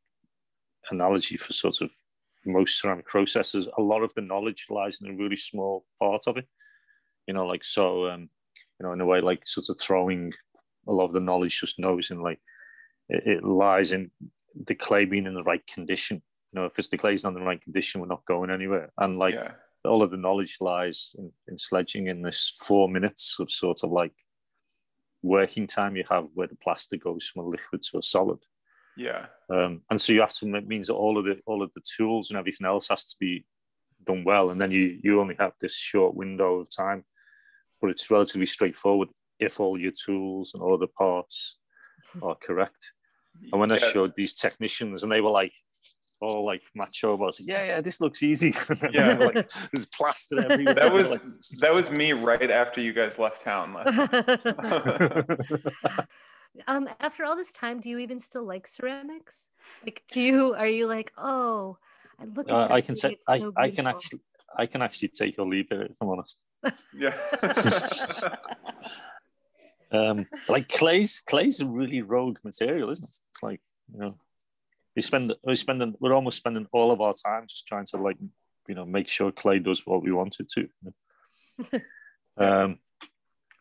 analogy 0.91 1.37
for 1.37 1.53
sort 1.53 1.81
of 1.81 1.93
most 2.45 2.81
ceramic 2.81 3.07
processes. 3.07 3.69
A 3.79 3.83
lot 3.83 4.03
of 4.03 4.13
the 4.15 4.21
knowledge 4.21 4.67
lies 4.69 5.01
in 5.01 5.11
a 5.11 5.17
really 5.17 5.37
small 5.37 5.85
part 5.99 6.23
of 6.27 6.37
it. 6.37 6.47
You 7.27 7.35
know, 7.35 7.47
like 7.47 7.65
so, 7.65 8.09
um, 8.09 8.29
you 8.79 8.87
know, 8.87 8.93
in 8.93 9.01
a 9.01 9.07
way, 9.07 9.21
like 9.21 9.47
sort 9.47 9.69
of 9.69 9.81
throwing 9.81 10.33
a 10.87 10.93
lot 10.93 11.07
of 11.07 11.13
the 11.13 11.21
knowledge 11.21 11.61
just 11.61 11.79
knows 11.79 12.11
in 12.11 12.21
like 12.21 12.41
it, 13.09 13.23
it 13.27 13.45
lies 13.45 13.93
in 13.93 14.11
the 14.67 14.75
clay 14.75 15.05
being 15.05 15.27
in 15.27 15.35
the 15.35 15.43
right 15.43 15.67
condition. 15.67 16.23
You 16.53 16.61
know, 16.61 16.67
if 16.67 16.79
it's 16.79 16.89
the 16.89 16.99
clay's 16.99 17.25
not 17.25 17.31
in 17.31 17.41
the 17.41 17.47
right 17.47 17.63
condition, 17.63 18.01
we're 18.01 18.09
not 18.09 18.27
going 18.27 18.51
anywhere. 18.51 18.93
And 18.99 19.19
like 19.19 19.35
yeah. 19.35 19.53
all 19.85 20.03
of 20.03 20.11
the 20.11 20.17
knowledge 20.19 20.59
lies 20.61 21.15
in, 21.17 21.33
in 21.49 21.59
sledging 21.59 22.09
in 22.09 22.21
this 22.21 22.55
four 22.61 22.89
minutes 22.89 23.39
of 23.41 23.51
sort 23.51 23.79
of 23.83 23.91
like 23.91 24.13
working 25.23 25.67
time 25.67 25.97
you 25.97 26.05
have 26.11 26.29
where 26.35 26.49
the 26.49 26.57
plaster 26.57 26.97
goes 26.97 27.27
from 27.27 27.45
a 27.45 27.49
liquid 27.49 27.83
to 27.83 27.99
a 27.99 28.03
solid. 28.03 28.39
Yeah. 28.97 29.27
Um, 29.49 29.83
and 29.91 30.01
so 30.01 30.13
you 30.13 30.21
have 30.21 30.35
to 30.35 30.55
it 30.55 30.67
means 30.67 30.89
that 30.89 30.95
all 30.95 31.19
of 31.19 31.25
the 31.25 31.41
all 31.47 31.63
of 31.63 31.71
the 31.75 31.83
tools 31.97 32.31
and 32.31 32.39
everything 32.39 32.67
else 32.67 32.89
has 32.89 33.05
to 33.07 33.17
be 33.19 33.45
done 34.05 34.25
well, 34.25 34.51
and 34.51 34.61
then 34.61 34.71
you 34.71 34.99
you 35.03 35.21
only 35.21 35.37
have 35.39 35.53
this 35.61 35.77
short 35.77 36.15
window 36.15 36.57
of 36.57 36.75
time, 36.75 37.05
but 37.81 37.91
it's 37.91 38.11
relatively 38.11 38.47
straightforward 38.47 39.09
if 39.39 39.61
all 39.61 39.79
your 39.79 39.93
tools 39.93 40.53
and 40.55 40.63
all 40.63 40.79
the 40.79 40.87
parts 40.87 41.59
are 42.23 42.37
correct. 42.37 42.93
And 43.51 43.61
when 43.61 43.71
yeah. 43.71 43.77
I 43.77 43.79
showed 43.79 44.13
these 44.17 44.35
technicians, 44.35 45.03
and 45.03 45.11
they 45.11 45.21
were 45.21 45.31
like, 45.31 45.53
all 46.23 46.45
like 46.45 46.63
macho 46.75 47.15
about, 47.15 47.39
yeah, 47.41 47.67
yeah, 47.67 47.81
this 47.81 48.01
looks 48.01 48.23
easy. 48.23 48.55
yeah, 48.91 49.15
like, 49.15 49.51
there's 49.73 49.87
plaster 49.87 50.39
everywhere. 50.51 50.75
That 50.75 50.93
was 50.93 51.11
like, 51.11 51.23
that 51.61 51.75
was 51.75 51.91
me 51.91 52.13
right 52.13 52.51
after 52.51 52.81
you 52.81 52.93
guys 52.93 53.19
left 53.19 53.41
town 53.41 53.75
last. 53.75 53.99
um, 56.67 56.89
after 57.01 57.25
all 57.25 57.37
this 57.37 57.53
time, 57.53 57.81
do 57.81 57.89
you 57.89 57.99
even 57.99 58.21
still 58.21 58.45
like 58.45 58.67
ceramics? 58.67 59.49
Like, 59.85 60.03
do 60.11 60.23
you 60.23 60.55
are 60.55 60.69
you 60.69 60.87
like, 60.87 61.13
oh, 61.19 61.79
I 62.21 62.25
look 62.27 62.49
at 62.49 62.55
uh, 62.55 62.69
I 62.71 62.81
can 62.81 62.97
say 62.97 63.19
I, 63.29 63.41
so 63.41 63.53
I 63.57 63.71
can 63.71 63.87
actually 63.87 64.21
I 64.57 64.67
can 64.67 64.83
actually 64.83 65.09
take 65.09 65.39
or 65.39 65.47
leave 65.47 65.73
it 65.73 65.91
if 65.91 65.97
I'm 66.01 66.09
honest. 66.09 66.39
Yeah. 66.97 67.17
um, 69.91 70.27
like 70.49 70.69
clay's 70.69 71.21
clay's 71.27 71.61
a 71.61 71.67
really 71.67 72.03
rogue 72.03 72.39
material, 72.45 72.91
isn't 72.91 73.05
it? 73.05 73.45
Like 73.45 73.61
you 73.93 74.01
know, 74.01 74.15
we 74.95 75.03
spend 75.03 75.35
we 75.45 75.57
spending 75.57 75.95
we're 76.01 76.15
almost 76.15 76.37
spending 76.37 76.67
all 76.73 76.91
of 76.91 77.01
our 77.01 77.15
time 77.15 77.47
just 77.49 77.67
trying 77.67 77.87
to 77.87 77.97
like 77.97 78.17
you 78.69 78.75
know 78.75 78.85
make 78.85 79.09
sure 79.09 79.33
clay 79.33 79.59
does 79.59 79.87
what 79.87 80.03
we 80.03 80.13
want 80.13 80.37
it 80.41 80.51
to. 80.51 81.81
um, 82.39 82.79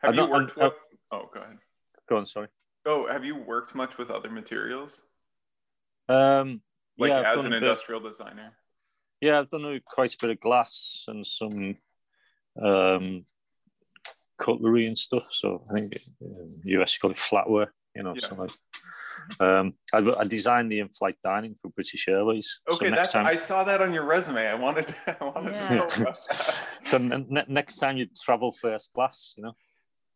have 0.02 0.16
you 0.16 0.28
worked? 0.28 0.56
with, 0.56 0.74
oh, 1.12 1.30
go 1.34 1.42
ahead. 1.42 1.58
Go 2.10 2.18
on. 2.18 2.26
Sorry. 2.26 2.48
Oh, 2.86 3.08
have 3.08 3.24
you 3.24 3.36
worked 3.36 3.76
much 3.76 3.98
with 3.98 4.10
other 4.10 4.30
materials? 4.30 5.04
Um, 6.10 6.62
like 6.98 7.10
yeah, 7.10 7.34
as 7.34 7.46
an 7.46 7.54
industrial 7.54 8.02
bit, 8.02 8.12
designer. 8.12 8.54
Yeah, 9.22 9.40
I've 9.40 9.50
done 9.52 9.80
quite 9.86 10.14
a 10.14 10.18
bit 10.20 10.32
of 10.32 10.40
glass 10.40 11.06
and 11.08 11.26
some 11.26 11.78
um, 12.62 13.26
cutlery 14.40 14.88
and 14.88 14.98
stuff. 14.98 15.28
So 15.32 15.64
I 15.70 15.80
think 15.80 15.94
US 16.66 16.98
call 16.98 17.12
it 17.12 17.18
flatware, 17.18 17.68
you 17.96 18.04
know. 18.04 18.14
Yeah. 18.16 18.28
So 18.28 18.36
like, 18.36 18.52
um, 19.40 19.74
I, 19.94 19.98
I, 20.20 20.24
designed 20.26 20.72
the 20.72 20.80
in-flight 20.80 21.16
dining 21.24 21.56
for 21.56 21.70
British 21.70 22.08
Airways. 22.08 22.62
Okay, 22.72 22.90
so 22.90 22.96
that's 22.96 23.12
time, 23.14 23.26
I 23.26 23.36
saw 23.36 23.64
that 23.64 23.82
on 23.82 23.94
your 23.94 24.06
resume. 24.06 24.48
I 24.48 24.56
wanted 24.56 24.88
to, 24.88 24.96
I 25.22 25.26
wanted 25.26 25.54
yeah. 25.54 25.68
to 25.68 25.76
know 25.76 25.86
about 25.86 25.98
that. 25.98 26.70
so 26.84 26.98
ne- 26.98 27.46
next 27.48 27.78
time 27.78 27.98
you 27.98 28.08
travel 28.08 28.52
first 28.52 28.94
class, 28.94 29.34
you 29.38 29.44
know. 29.44 29.54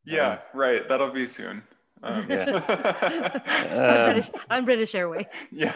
Yeah, 0.06 0.32
um, 0.32 0.40
right. 0.54 0.88
That'll 0.88 1.10
be 1.10 1.26
soon. 1.26 1.64
Um, 2.04 2.26
yeah. 2.30 2.62
I'm, 3.48 4.14
British, 4.14 4.30
I'm 4.50 4.66
British 4.66 4.96
Airways. 4.96 5.26
Yeah. 5.52 5.74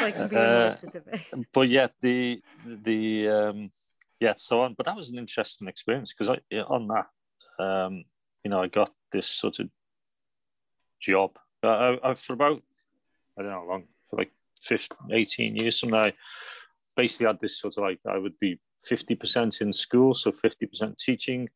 like 0.00 0.30
being 0.30 0.42
uh, 0.42 0.60
more 0.60 0.70
specific. 0.70 1.28
But 1.52 1.68
yeah, 1.68 1.88
the 2.00 2.40
the 2.64 3.28
um, 3.28 3.70
yeah, 4.20 4.32
so 4.36 4.62
on. 4.62 4.74
But 4.74 4.86
that 4.86 4.96
was 4.96 5.10
an 5.10 5.18
interesting 5.18 5.68
experience 5.68 6.14
because 6.14 6.30
I 6.30 6.56
on 6.56 6.88
that, 6.88 7.06
um, 7.62 8.04
you 8.44 8.50
know, 8.50 8.62
I 8.62 8.68
got 8.68 8.90
this 9.12 9.26
sort 9.26 9.58
of 9.58 9.68
job. 11.00 11.38
I, 11.62 11.98
I, 12.02 12.14
for 12.14 12.34
about 12.34 12.62
I 13.38 13.42
don't 13.42 13.50
know 13.50 13.60
how 13.60 13.68
long 13.68 13.84
for 14.08 14.16
like 14.16 14.32
15, 14.62 15.12
18 15.12 15.56
years 15.56 15.78
from 15.78 15.90
now. 15.90 16.06
Basically, 16.96 17.26
had 17.26 17.40
this 17.40 17.60
sort 17.60 17.76
of 17.76 17.84
like 17.84 18.00
I 18.08 18.18
would 18.18 18.38
be 18.40 18.60
fifty 18.84 19.14
percent 19.14 19.60
in 19.60 19.72
school, 19.72 20.14
so 20.14 20.32
fifty 20.32 20.66
percent 20.66 20.98
teaching, 20.98 21.48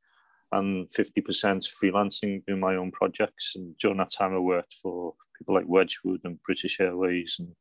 and 0.53 0.89
50% 0.89 1.67
freelancing, 1.83 2.45
doing 2.47 2.61
my 2.61 2.77
own 2.77 2.93
projects. 2.93 3.55
And 3.57 3.77
during 3.79 3.97
that 3.99 4.13
time, 4.13 4.35
I 4.35 4.39
worked 4.39 4.77
for 4.83 5.15
people 5.37 5.55
like 5.55 5.65
Wedgwood 5.67 6.21
and 6.25 6.43
British 6.43 6.79
Airways 6.79 7.37
and 7.39 7.57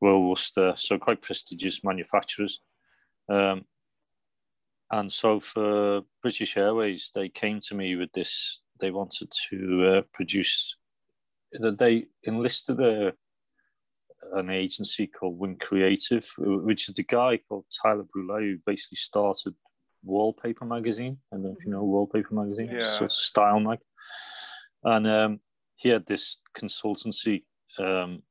Royal 0.00 0.28
Worcester, 0.28 0.74
so 0.76 0.98
quite 0.98 1.20
prestigious 1.20 1.82
manufacturers. 1.82 2.60
Um, 3.28 3.64
and 4.90 5.10
so 5.10 5.40
for 5.40 6.02
British 6.22 6.56
Airways, 6.56 7.10
they 7.14 7.28
came 7.28 7.58
to 7.60 7.74
me 7.74 7.96
with 7.96 8.12
this. 8.12 8.60
They 8.80 8.90
wanted 8.90 9.32
to 9.50 9.86
uh, 9.86 10.02
produce. 10.12 10.76
That 11.60 11.78
they 11.78 12.06
enlisted 12.24 12.80
a, 12.80 13.12
an 14.32 14.50
agency 14.50 15.06
called 15.06 15.38
Winkreative, 15.38 16.26
which 16.64 16.88
is 16.88 16.94
the 16.94 17.04
guy 17.04 17.38
called 17.48 17.66
Tyler 17.82 18.04
Brule 18.12 18.40
who 18.40 18.56
basically 18.66 18.96
started 18.96 19.54
Wallpaper 20.02 20.64
magazine. 20.64 21.18
I 21.32 21.36
don't 21.36 21.44
know 21.44 21.56
if 21.58 21.64
you 21.64 21.70
know 21.70 21.82
mm-hmm. 21.82 21.92
Wallpaper 21.92 22.34
magazine. 22.34 22.70
Yeah. 22.72 22.82
Sort 22.82 23.02
of 23.02 23.12
style 23.12 23.60
mag. 23.60 23.78
And 24.82 25.06
um, 25.06 25.40
he 25.76 25.88
had 25.88 26.06
this 26.06 26.38
consultancy. 26.56 27.44
Um, 27.78 28.22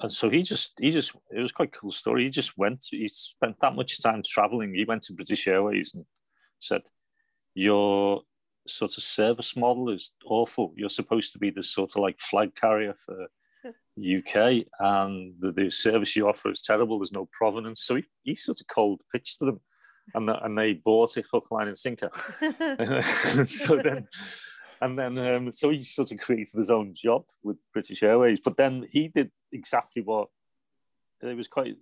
and 0.00 0.12
so 0.12 0.28
he 0.28 0.42
just, 0.42 0.72
he 0.78 0.90
just, 0.90 1.12
it 1.30 1.42
was 1.42 1.52
quite 1.52 1.68
a 1.74 1.78
cool 1.78 1.90
story. 1.90 2.24
He 2.24 2.30
just 2.30 2.58
went, 2.58 2.84
he 2.90 3.08
spent 3.08 3.56
that 3.60 3.74
much 3.74 4.02
time 4.02 4.22
traveling. 4.24 4.74
He 4.74 4.84
went 4.84 5.02
to 5.04 5.14
British 5.14 5.46
Airways 5.46 5.94
and 5.94 6.04
said, 6.58 6.82
Your 7.54 8.22
sort 8.68 8.96
of 8.96 9.02
service 9.02 9.56
model 9.56 9.90
is 9.90 10.12
awful. 10.24 10.72
You're 10.76 10.88
supposed 10.88 11.32
to 11.32 11.38
be 11.38 11.50
the 11.50 11.62
sort 11.62 11.90
of 11.96 12.02
like 12.02 12.18
flag 12.18 12.54
carrier 12.54 12.94
for 12.94 13.28
UK 13.98 14.66
and 14.80 15.34
the, 15.40 15.52
the 15.54 15.70
service 15.70 16.16
you 16.16 16.28
offer 16.28 16.50
is 16.50 16.62
terrible. 16.62 16.98
There's 16.98 17.12
no 17.12 17.28
provenance. 17.32 17.82
So 17.82 17.96
he, 17.96 18.04
he 18.22 18.34
sort 18.34 18.60
of 18.60 18.66
cold 18.68 19.02
pitched 19.12 19.38
to 19.38 19.46
them 19.46 19.60
and 20.14 20.30
and 20.30 20.56
they 20.56 20.74
bought 20.74 21.16
it 21.16 21.26
hook, 21.30 21.50
line, 21.50 21.68
and 21.68 21.78
sinker. 21.78 22.10
so 23.46 23.76
then, 23.76 24.08
and 24.80 24.98
then 24.98 25.18
um, 25.18 25.52
so 25.52 25.70
he 25.70 25.82
sort 25.82 26.12
of 26.12 26.18
created 26.18 26.56
his 26.56 26.70
own 26.70 26.94
job 26.94 27.24
with 27.42 27.56
British 27.72 28.02
Airways. 28.02 28.40
But 28.40 28.56
then 28.56 28.86
he 28.90 29.08
did 29.08 29.30
exactly 29.52 30.02
what 30.02 30.28
it 31.22 31.36
was 31.36 31.48
quite. 31.48 31.76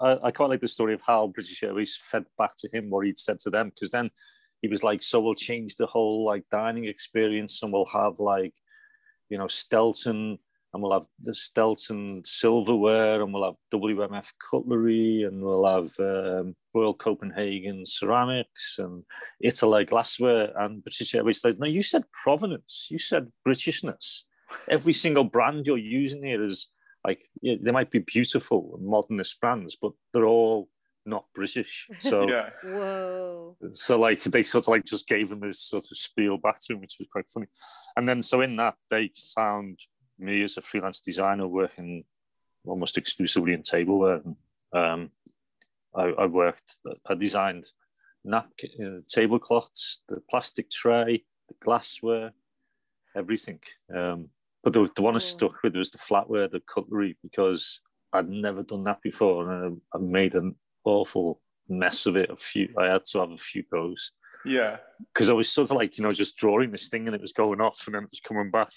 I, 0.00 0.18
I 0.24 0.30
quite 0.30 0.50
like 0.50 0.60
the 0.60 0.68
story 0.68 0.94
of 0.94 1.02
how 1.06 1.28
British 1.28 1.62
Airways 1.62 1.96
fed 1.96 2.24
back 2.36 2.56
to 2.58 2.68
him 2.72 2.90
what 2.90 3.06
he'd 3.06 3.18
said 3.18 3.38
to 3.40 3.50
them 3.50 3.70
because 3.70 3.90
then 3.90 4.10
he 4.62 4.68
was 4.68 4.82
like, 4.82 5.02
"So 5.02 5.20
we'll 5.20 5.34
change 5.34 5.76
the 5.76 5.86
whole 5.86 6.24
like 6.24 6.44
dining 6.50 6.86
experience, 6.86 7.62
and 7.62 7.72
we'll 7.72 7.86
have 7.86 8.18
like." 8.18 8.54
You 9.30 9.36
know, 9.36 9.46
Stelton 9.46 10.38
and 10.72 10.82
we'll 10.82 10.92
have 10.92 11.06
the 11.22 11.32
Stelton 11.32 12.26
silverware, 12.26 13.22
and 13.22 13.32
we'll 13.32 13.44
have 13.44 13.56
WMF 13.72 14.32
cutlery, 14.50 15.22
and 15.22 15.42
we'll 15.42 15.66
have 15.66 15.90
um, 15.98 16.54
Royal 16.74 16.94
Copenhagen 16.94 17.86
ceramics, 17.86 18.78
and 18.78 19.02
Iittala 19.42 19.88
glassware, 19.88 20.52
and 20.58 20.82
British 20.82 21.14
Airways. 21.14 21.44
No, 21.44 21.66
you 21.66 21.82
said 21.82 22.04
provenance. 22.12 22.88
You 22.90 22.98
said 22.98 23.28
Britishness. 23.46 24.24
Every 24.68 24.92
single 24.92 25.24
brand 25.24 25.66
you're 25.66 25.78
using 25.78 26.22
here 26.22 26.44
is 26.44 26.68
like 27.04 27.26
yeah, 27.40 27.56
they 27.60 27.70
might 27.70 27.90
be 27.90 28.00
beautiful 28.00 28.78
modernist 28.80 29.40
brands, 29.40 29.76
but 29.80 29.92
they're 30.12 30.26
all 30.26 30.68
not 31.08 31.24
British. 31.34 31.88
So 32.00 32.28
yeah. 32.28 32.50
Whoa. 32.62 33.56
So 33.72 33.98
like 33.98 34.22
they 34.22 34.42
sort 34.42 34.64
of 34.64 34.68
like 34.68 34.84
just 34.84 35.08
gave 35.08 35.32
him 35.32 35.40
this 35.40 35.60
sort 35.60 35.84
of 35.90 35.96
spiel 35.96 36.36
back 36.38 36.60
to 36.62 36.74
him, 36.74 36.80
which 36.80 36.96
was 36.98 37.08
quite 37.10 37.28
funny. 37.28 37.46
And 37.96 38.06
then 38.08 38.22
so 38.22 38.40
in 38.40 38.56
that 38.56 38.74
they 38.90 39.10
found 39.34 39.78
me 40.18 40.42
as 40.42 40.56
a 40.56 40.60
freelance 40.60 41.00
designer 41.00 41.46
working 41.46 42.04
almost 42.66 42.98
exclusively 42.98 43.52
in 43.52 43.62
tableware. 43.62 44.22
Um, 44.72 45.10
I, 45.94 46.04
I, 46.18 46.26
worked, 46.26 46.78
I 47.08 47.14
designed 47.14 47.66
napkin, 48.24 48.70
uh, 48.80 49.00
tablecloths, 49.08 50.02
the 50.08 50.20
plastic 50.30 50.70
tray, 50.70 51.24
the 51.48 51.54
glassware, 51.62 52.32
everything. 53.16 53.60
Um, 53.94 54.28
but 54.62 54.72
the, 54.72 54.88
the 54.94 55.02
one 55.02 55.16
I 55.16 55.20
stuck 55.20 55.62
with 55.62 55.76
was 55.76 55.90
the 55.90 55.98
flatware, 55.98 56.50
the 56.50 56.60
cutlery, 56.72 57.16
because 57.22 57.80
I'd 58.12 58.28
never 58.28 58.62
done 58.62 58.84
that 58.84 59.00
before. 59.02 59.50
And 59.50 59.80
I, 59.92 59.96
I 59.96 60.00
made 60.00 60.34
an 60.34 60.56
awful 60.84 61.40
mess 61.68 62.06
of 62.06 62.16
it. 62.16 62.30
A 62.30 62.36
few, 62.36 62.68
I 62.78 62.86
had 62.86 63.04
to 63.06 63.20
have 63.20 63.30
a 63.30 63.36
few 63.36 63.62
goes. 63.70 64.12
Yeah. 64.44 64.78
Because 65.12 65.30
I 65.30 65.34
was 65.34 65.50
sort 65.50 65.70
of 65.70 65.76
like, 65.76 65.98
you 65.98 66.04
know, 66.04 66.10
just 66.10 66.36
drawing 66.36 66.70
this 66.70 66.88
thing 66.88 67.06
and 67.06 67.14
it 67.14 67.20
was 67.20 67.32
going 67.32 67.60
off 67.60 67.82
and 67.86 67.94
then 67.94 68.04
it 68.04 68.10
was 68.10 68.20
coming 68.20 68.50
back. 68.50 68.70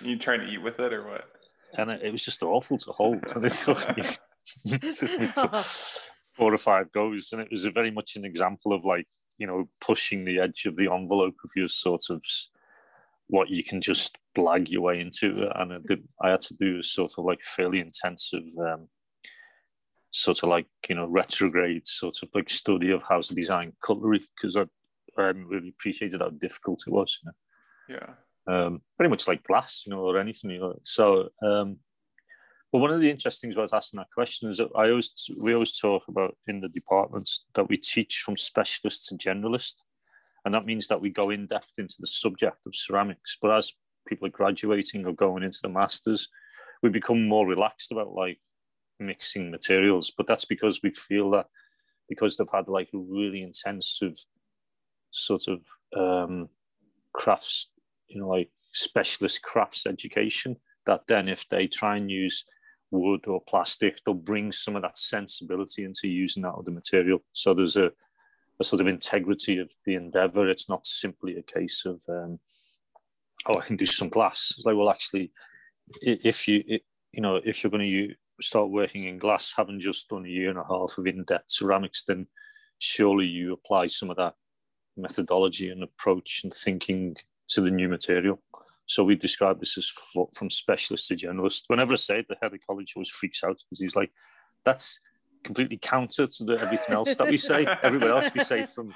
You 0.00 0.16
trying 0.16 0.40
to 0.40 0.46
eat 0.46 0.62
with 0.62 0.78
it 0.80 0.92
or 0.92 1.06
what? 1.06 1.24
And 1.74 1.90
it, 1.90 2.02
it 2.02 2.12
was 2.12 2.24
just 2.24 2.42
awful 2.42 2.76
to 2.76 2.92
hold. 2.92 3.24
and 3.34 3.44
it 3.44 3.52
took 3.52 3.96
me, 3.96 4.02
it 4.64 4.96
took 4.96 5.20
me 5.20 5.28
four 6.36 6.52
or 6.52 6.58
five 6.58 6.92
goes. 6.92 7.30
And 7.32 7.40
it 7.40 7.48
was 7.50 7.64
very 7.64 7.90
much 7.90 8.16
an 8.16 8.24
example 8.24 8.72
of 8.72 8.84
like, 8.84 9.06
you 9.38 9.46
know, 9.46 9.68
pushing 9.80 10.24
the 10.24 10.38
edge 10.38 10.66
of 10.66 10.76
the 10.76 10.92
envelope 10.92 11.36
of 11.44 11.50
your 11.56 11.68
sort 11.68 12.02
of 12.10 12.22
what 13.28 13.48
you 13.48 13.64
can 13.64 13.80
just 13.80 14.18
blag 14.36 14.68
your 14.68 14.82
way 14.82 15.00
into. 15.00 15.48
And 15.58 15.72
I, 15.72 15.78
did, 15.86 16.06
I 16.20 16.30
had 16.30 16.40
to 16.42 16.54
do 16.54 16.82
sort 16.82 17.12
of 17.16 17.24
like 17.24 17.40
fairly 17.42 17.80
intensive, 17.80 18.48
um, 18.58 18.88
sort 20.10 20.42
of 20.42 20.48
like, 20.48 20.66
you 20.88 20.94
know, 20.94 21.06
retrograde 21.06 21.86
sort 21.86 22.16
of 22.22 22.30
like 22.34 22.50
study 22.50 22.90
of 22.90 23.02
how 23.08 23.20
to 23.20 23.34
design 23.34 23.72
cutlery 23.84 24.26
because 24.36 24.56
I, 24.56 24.66
I 25.16 25.26
hadn't 25.26 25.46
really 25.46 25.68
appreciated 25.68 26.20
how 26.20 26.30
difficult 26.30 26.82
it 26.86 26.92
was. 26.92 27.20
You 27.22 27.30
know? 27.30 27.96
Yeah. 28.00 28.14
Um, 28.46 28.82
pretty 28.96 29.10
much 29.10 29.28
like 29.28 29.44
glass, 29.44 29.84
you 29.86 29.90
know, 29.90 30.00
or 30.00 30.18
anything. 30.18 30.50
You 30.50 30.60
know. 30.60 30.78
So, 30.82 31.28
um, 31.42 31.78
but 32.72 32.78
one 32.78 32.90
of 32.90 33.00
the 33.00 33.10
interesting 33.10 33.48
things 33.48 33.56
about 33.56 33.76
asking 33.76 33.98
that 33.98 34.12
question 34.14 34.50
is 34.50 34.58
that 34.58 34.70
I 34.76 34.90
always 34.90 35.12
we 35.42 35.54
always 35.54 35.78
talk 35.78 36.06
about 36.08 36.36
in 36.46 36.60
the 36.60 36.68
departments 36.68 37.44
that 37.54 37.68
we 37.68 37.76
teach 37.76 38.22
from 38.24 38.36
specialist 38.36 39.06
to 39.06 39.16
generalist, 39.16 39.74
and 40.44 40.54
that 40.54 40.66
means 40.66 40.86
that 40.88 41.00
we 41.00 41.10
go 41.10 41.30
in 41.30 41.46
depth 41.46 41.78
into 41.78 41.96
the 41.98 42.06
subject 42.06 42.58
of 42.66 42.74
ceramics. 42.74 43.38
But 43.40 43.56
as 43.56 43.72
people 44.06 44.26
are 44.28 44.30
graduating 44.30 45.04
or 45.04 45.12
going 45.12 45.42
into 45.42 45.58
the 45.62 45.68
masters, 45.68 46.28
we 46.82 46.90
become 46.90 47.28
more 47.28 47.46
relaxed 47.46 47.92
about 47.92 48.14
like 48.14 48.38
mixing 49.00 49.50
materials. 49.50 50.12
But 50.16 50.26
that's 50.26 50.44
because 50.44 50.80
we 50.82 50.90
feel 50.90 51.30
that 51.30 51.46
because 52.08 52.36
they've 52.36 52.46
had 52.52 52.68
like 52.68 52.90
a 52.94 52.98
really 52.98 53.42
intensive 53.42 54.14
sort 55.10 55.44
of 55.48 55.62
um, 55.96 56.48
crafts, 57.12 57.72
you 58.08 58.20
know, 58.20 58.28
like 58.28 58.50
specialist 58.72 59.42
crafts 59.42 59.86
education, 59.86 60.56
that 60.86 61.02
then 61.08 61.28
if 61.28 61.48
they 61.48 61.66
try 61.66 61.96
and 61.96 62.10
use 62.10 62.44
wood 62.90 63.26
or 63.26 63.40
plastic, 63.48 63.98
they'll 64.04 64.14
bring 64.14 64.52
some 64.52 64.76
of 64.76 64.82
that 64.82 64.98
sensibility 64.98 65.84
into 65.84 66.08
using 66.08 66.42
that 66.42 66.54
other 66.54 66.70
material. 66.70 67.22
So 67.32 67.54
there's 67.54 67.76
a, 67.76 67.90
a 68.60 68.64
sort 68.64 68.80
of 68.80 68.88
integrity 68.88 69.58
of 69.58 69.72
the 69.86 69.94
endeavor. 69.94 70.48
It's 70.48 70.68
not 70.68 70.86
simply 70.86 71.36
a 71.36 71.42
case 71.42 71.84
of, 71.86 72.02
um, 72.08 72.40
oh, 73.46 73.58
I 73.58 73.64
can 73.64 73.76
do 73.76 73.86
some 73.86 74.08
glass. 74.08 74.54
It's 74.56 74.66
like, 74.66 74.76
well, 74.76 74.90
actually, 74.90 75.30
if 76.02 76.48
you, 76.48 76.62
you 77.12 77.20
know, 77.20 77.40
if 77.44 77.62
you're 77.62 77.70
going 77.70 77.82
to 77.82 78.14
start 78.40 78.70
working 78.70 79.04
in 79.04 79.18
glass, 79.18 79.52
having 79.56 79.80
just 79.80 80.08
done 80.08 80.24
a 80.24 80.28
year 80.28 80.50
and 80.50 80.58
a 80.58 80.64
half 80.64 80.96
of 80.98 81.06
in-depth 81.06 81.50
ceramics, 81.50 82.04
then 82.04 82.26
surely 82.78 83.26
you 83.26 83.52
apply 83.52 83.86
some 83.86 84.10
of 84.10 84.16
that 84.16 84.34
methodology 84.96 85.70
and 85.70 85.82
approach 85.82 86.40
and 86.44 86.52
thinking 86.54 87.16
to 87.48 87.60
the 87.60 87.70
new 87.70 87.88
material. 87.88 88.40
So 88.86 89.04
we 89.04 89.14
describe 89.14 89.60
this 89.60 89.78
as 89.78 89.88
from 90.34 90.50
specialist 90.50 91.08
to 91.08 91.14
generalist. 91.14 91.64
Whenever 91.68 91.92
I 91.92 91.96
say 91.96 92.20
it, 92.20 92.26
the 92.28 92.36
head 92.42 92.52
of 92.52 92.60
college 92.66 92.94
always 92.96 93.08
freaks 93.08 93.44
out 93.44 93.58
because 93.58 93.80
he's 93.80 93.94
like, 93.94 94.10
that's 94.64 95.00
completely 95.44 95.78
counter 95.78 96.26
to 96.26 96.44
the, 96.44 96.54
everything 96.54 96.94
else 96.94 97.14
that 97.16 97.28
we 97.28 97.36
say. 97.36 97.66
Everybody 97.82 98.10
else 98.10 98.30
we 98.34 98.44
say 98.44 98.66
from 98.66 98.92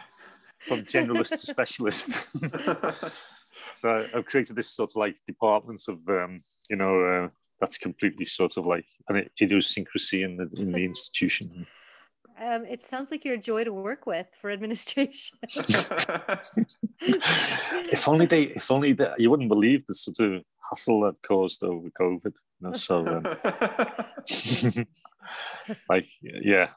from 0.58 0.82
generalist 0.82 1.30
to 1.30 1.38
specialist. 1.38 2.10
so 3.74 4.06
I've 4.14 4.24
created 4.24 4.56
this 4.56 4.70
sort 4.70 4.92
of 4.92 4.96
like 4.96 5.16
departments 5.26 5.88
of, 5.88 5.98
um, 6.08 6.38
you 6.68 6.76
know, 6.76 7.00
uh, 7.00 7.28
that's 7.64 7.78
completely 7.78 8.26
sort 8.26 8.58
of 8.58 8.66
like 8.66 8.84
an 9.08 9.26
idiosyncrasy 9.40 10.22
in 10.22 10.36
the 10.36 10.50
in 10.56 10.70
the 10.72 10.84
institution. 10.90 11.66
Um, 12.38 12.66
it 12.66 12.82
sounds 12.82 13.10
like 13.10 13.24
you're 13.24 13.36
a 13.36 13.48
joy 13.52 13.64
to 13.64 13.72
work 13.72 14.06
with 14.06 14.26
for 14.40 14.50
administration. 14.50 15.38
if 17.00 18.08
only 18.08 18.26
they, 18.26 18.42
if 18.60 18.70
only 18.70 18.92
that 18.94 19.20
you 19.20 19.30
wouldn't 19.30 19.48
believe 19.48 19.86
the 19.86 19.94
sort 19.94 20.18
of 20.18 20.42
hassle 20.68 21.04
I've 21.04 21.22
caused 21.22 21.62
over 21.62 21.88
COVID. 22.00 22.34
You 22.60 22.62
know, 22.68 22.72
so, 22.72 23.06
um, 23.06 23.22
like, 25.88 26.08
yeah, 26.20 26.70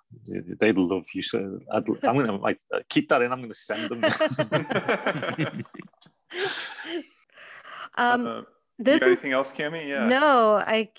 they'd 0.59 0.77
love 0.77 1.05
you. 1.13 1.23
So 1.23 1.59
i 1.73 1.77
am 1.77 1.83
gonna 2.03 2.37
like 2.37 2.59
keep 2.87 3.09
that 3.09 3.23
in. 3.23 3.31
I'm 3.31 3.41
gonna 3.41 3.53
send 3.53 3.89
them. 3.89 4.05
um, 7.97 8.27
uh, 8.27 8.41
this 8.79 9.01
is 9.01 9.07
anything 9.07 9.31
else, 9.33 9.51
Cami? 9.53 9.87
Yeah. 9.87 10.07
No, 10.07 10.55
I. 10.55 10.89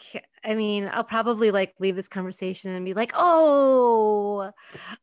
I 0.44 0.54
mean, 0.54 0.88
I'll 0.92 1.04
probably 1.04 1.50
like 1.50 1.74
leave 1.78 1.96
this 1.96 2.08
conversation 2.08 2.70
and 2.72 2.84
be 2.84 2.94
like, 2.94 3.12
oh, 3.14 4.50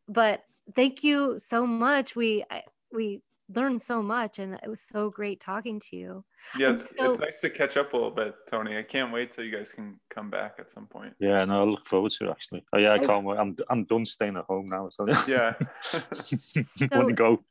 but 0.08 0.44
thank 0.76 1.04
you 1.04 1.38
so 1.38 1.68
much. 1.68 2.16
We 2.16 2.44
I, 2.50 2.64
we 2.92 3.22
learned 3.54 3.82
so 3.82 4.02
much, 4.02 4.40
and 4.40 4.56
it 4.56 4.70
was 4.70 4.82
so 4.82 5.10
great 5.10 5.40
talking 5.40 5.80
to 5.80 5.96
you. 5.96 6.24
Yeah, 6.58 6.72
it's, 6.72 6.90
so, 6.98 7.06
it's 7.06 7.20
nice 7.20 7.42
to 7.42 7.50
catch 7.50 7.78
up 7.78 7.94
a 7.94 7.96
little 7.96 8.12
bit, 8.12 8.36
Tony. 8.48 8.78
I 8.78 8.84
can't 8.84 9.12
wait 9.12 9.32
till 9.32 9.44
you 9.44 9.56
guys 9.56 9.72
can 9.72 10.00
come 10.10 10.30
back 10.30 10.56
at 10.60 10.72
some 10.72 10.88
point. 10.88 11.14
Yeah, 11.20 11.46
no, 11.46 11.62
I 11.62 11.66
look 11.66 11.86
forward 11.86 12.12
to 12.14 12.26
it 12.26 12.32
actually. 12.32 12.66
Oh 12.74 12.80
yeah, 12.80 12.94
I 12.94 13.00
can't 13.00 13.26
wait. 13.26 13.38
I'm 13.38 13.56
I'm 13.70 13.84
done 13.86 14.06
staying 14.06 14.38
at 14.38 14.46
home 14.46 14.66
now. 14.70 14.90
So 14.90 15.06
yeah, 15.28 15.54
so, 15.82 16.88
want 16.92 17.10
to 17.10 17.14
go 17.14 17.44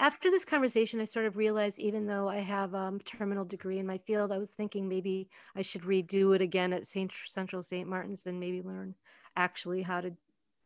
after 0.00 0.30
this 0.30 0.46
conversation, 0.46 0.98
I 1.00 1.04
sort 1.04 1.26
of 1.26 1.36
realized 1.36 1.78
even 1.78 2.06
though 2.06 2.26
I 2.26 2.38
have 2.38 2.72
a 2.72 2.78
um, 2.78 2.98
terminal 3.00 3.44
degree 3.44 3.78
in 3.78 3.86
my 3.86 3.98
field, 3.98 4.32
I 4.32 4.38
was 4.38 4.52
thinking 4.52 4.88
maybe 4.88 5.28
I 5.54 5.60
should 5.62 5.82
redo 5.82 6.34
it 6.34 6.40
again 6.40 6.72
at 6.72 6.86
St. 6.86 7.12
Central 7.26 7.60
St. 7.60 7.86
Martin's 7.86 8.24
and 8.24 8.40
maybe 8.40 8.62
learn 8.62 8.94
actually 9.36 9.82
how 9.82 10.00
to 10.00 10.12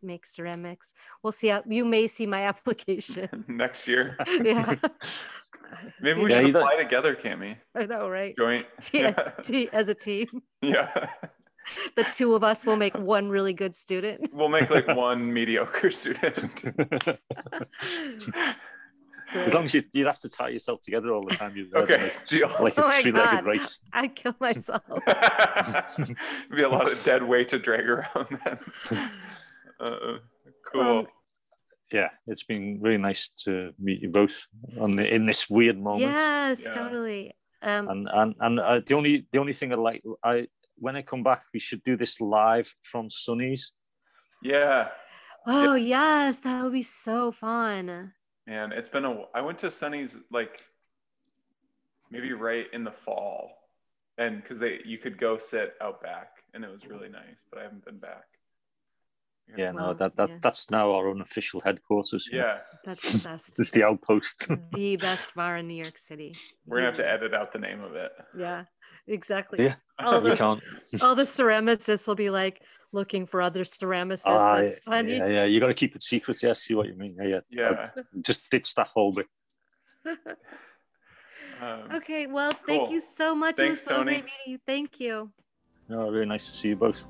make 0.02 0.24
ceramics. 0.24 0.94
We'll 1.22 1.32
see 1.32 1.48
how 1.48 1.64
you 1.66 1.84
may 1.84 2.06
see 2.06 2.26
my 2.26 2.42
application 2.46 3.44
next 3.48 3.88
year. 3.88 4.16
yeah. 4.42 4.76
Maybe 6.00 6.20
we 6.20 6.30
should 6.30 6.54
apply 6.54 6.76
together, 6.76 7.16
Cami. 7.16 7.56
I 7.74 7.86
know, 7.86 8.08
right? 8.08 8.36
Joint. 8.36 8.66
Yeah. 8.92 9.14
As 9.72 9.88
a 9.88 9.94
team. 9.94 10.28
Yeah. 10.62 11.08
The 11.96 12.04
two 12.04 12.34
of 12.34 12.44
us 12.44 12.64
will 12.64 12.76
make 12.76 12.96
one 12.96 13.28
really 13.28 13.54
good 13.54 13.74
student. 13.74 14.30
We'll 14.32 14.50
make 14.50 14.70
like 14.70 14.86
one 14.86 15.32
mediocre 15.32 15.90
student. 15.90 16.62
As 19.34 19.54
long 19.54 19.64
as 19.64 19.74
you, 19.74 19.82
you'd 19.92 20.06
have 20.06 20.18
to 20.20 20.28
tie 20.28 20.48
yourself 20.48 20.80
together 20.80 21.12
all 21.12 21.24
the 21.24 21.34
time. 21.34 21.56
You'd 21.56 21.74
okay, 21.74 22.02
like, 22.02 22.26
deal. 22.26 22.50
Like 22.60 22.78
a 22.78 22.90
three-legged 22.90 23.44
race. 23.44 23.78
I'd 23.92 24.14
kill 24.14 24.34
myself. 24.40 24.82
be 26.56 26.62
a 26.62 26.68
lot 26.68 26.90
of 26.90 27.02
dead 27.04 27.22
weight 27.22 27.48
to 27.48 27.58
drag 27.58 27.88
around 27.88 28.38
then. 28.44 28.58
Uh, 29.80 30.18
cool. 30.72 30.82
Um, 30.82 31.06
yeah, 31.92 32.08
it's 32.26 32.42
been 32.42 32.78
really 32.80 32.98
nice 32.98 33.28
to 33.44 33.72
meet 33.78 34.02
you 34.02 34.08
both 34.08 34.46
on 34.80 34.92
the, 34.92 35.06
in 35.06 35.26
this 35.26 35.50
weird 35.50 35.78
moment. 35.78 36.02
Yes, 36.02 36.62
yeah. 36.64 36.74
totally. 36.74 37.32
Um, 37.62 37.88
and 37.88 38.08
and 38.12 38.34
and 38.40 38.60
uh, 38.60 38.80
the 38.86 38.94
only 38.94 39.26
the 39.32 39.38
only 39.38 39.52
thing 39.52 39.72
I 39.72 39.76
like 39.76 40.02
I 40.22 40.48
when 40.76 40.96
I 40.96 41.02
come 41.02 41.22
back 41.22 41.44
we 41.52 41.60
should 41.60 41.82
do 41.82 41.96
this 41.96 42.20
live 42.20 42.74
from 42.82 43.10
Sunny's. 43.10 43.72
Yeah. 44.42 44.88
Oh 45.46 45.74
yeah. 45.74 46.26
yes, 46.26 46.40
that 46.40 46.62
would 46.62 46.72
be 46.72 46.82
so 46.82 47.32
fun 47.32 48.12
and 48.46 48.72
it's 48.72 48.88
been 48.88 49.04
a 49.04 49.24
i 49.34 49.40
went 49.40 49.58
to 49.58 49.70
sunny's 49.70 50.16
like 50.30 50.64
maybe 52.10 52.32
right 52.32 52.66
in 52.72 52.84
the 52.84 52.92
fall 52.92 53.50
and 54.18 54.42
because 54.42 54.58
they 54.58 54.80
you 54.84 54.98
could 54.98 55.18
go 55.18 55.38
sit 55.38 55.74
out 55.80 56.02
back 56.02 56.42
and 56.52 56.64
it 56.64 56.70
was 56.70 56.82
mm-hmm. 56.82 56.92
really 56.92 57.08
nice 57.08 57.44
but 57.50 57.58
i 57.58 57.62
haven't 57.62 57.84
been 57.84 57.98
back 57.98 58.26
yeah, 59.56 59.72
well, 59.72 59.88
no, 59.88 59.94
that, 59.94 60.16
that 60.16 60.28
yeah. 60.28 60.38
that's 60.40 60.70
now 60.70 60.92
our 60.92 61.10
unofficial 61.10 61.60
headquarters. 61.60 62.28
Yeah, 62.32 62.58
that's 62.84 63.12
the 63.22 63.28
best. 63.28 63.58
it's 63.58 63.70
the 63.70 63.84
outpost. 63.84 64.48
the 64.72 64.96
best 64.96 65.34
bar 65.34 65.58
in 65.58 65.68
New 65.68 65.74
York 65.74 65.98
City. 65.98 66.32
We're 66.66 66.78
gonna 66.78 66.86
have 66.86 66.96
to 66.96 67.08
edit 67.08 67.34
out 67.34 67.52
the 67.52 67.58
name 67.58 67.82
of 67.82 67.94
it. 67.94 68.12
Yeah, 68.36 68.64
exactly. 69.06 69.64
Yeah, 69.64 69.74
all 69.98 70.20
we 70.22 70.30
the, 70.30 70.36
can't. 70.36 70.62
all 71.02 71.14
the 71.14 71.22
ceramicists 71.36 72.06
will 72.06 72.14
be 72.14 72.30
like, 72.30 72.62
looking 72.92 73.26
for 73.26 73.42
other 73.42 73.64
ceramicists. 73.64 74.88
Uh, 74.88 75.02
yeah, 75.02 75.26
yeah, 75.26 75.44
you 75.44 75.60
got 75.60 75.66
to 75.66 75.74
keep 75.74 75.94
it 75.94 76.02
secret. 76.02 76.42
Yeah, 76.42 76.54
see 76.54 76.74
what 76.74 76.86
you 76.86 76.94
mean. 76.94 77.16
Yeah, 77.20 77.26
yeah. 77.26 77.40
yeah. 77.50 77.90
Just 78.22 78.48
ditch 78.50 78.74
that 78.76 78.88
whole 78.88 79.12
bit. 79.12 79.26
um, 81.60 81.96
okay, 81.96 82.26
well, 82.26 82.52
cool. 82.52 82.60
thank 82.66 82.90
you 82.90 83.00
so 83.00 83.34
much. 83.34 83.56
Thanks, 83.56 83.66
it 83.66 83.70
was 83.70 83.80
so 83.82 83.96
Tony. 83.96 84.12
great 84.12 84.24
meeting 84.24 84.46
you. 84.46 84.58
Thank 84.66 85.00
you. 85.00 85.30
No, 85.88 86.08
really 86.08 86.26
nice 86.26 86.50
to 86.50 86.56
see 86.56 86.68
you 86.68 86.76
both. 86.76 87.04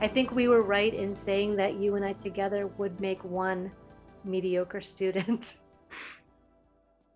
I 0.00 0.06
think 0.06 0.30
we 0.30 0.46
were 0.46 0.62
right 0.62 0.94
in 0.94 1.12
saying 1.12 1.56
that 1.56 1.74
you 1.74 1.96
and 1.96 2.04
I 2.04 2.12
together 2.12 2.68
would 2.78 3.00
make 3.00 3.22
one 3.24 3.72
mediocre 4.24 4.80
student. 4.80 5.56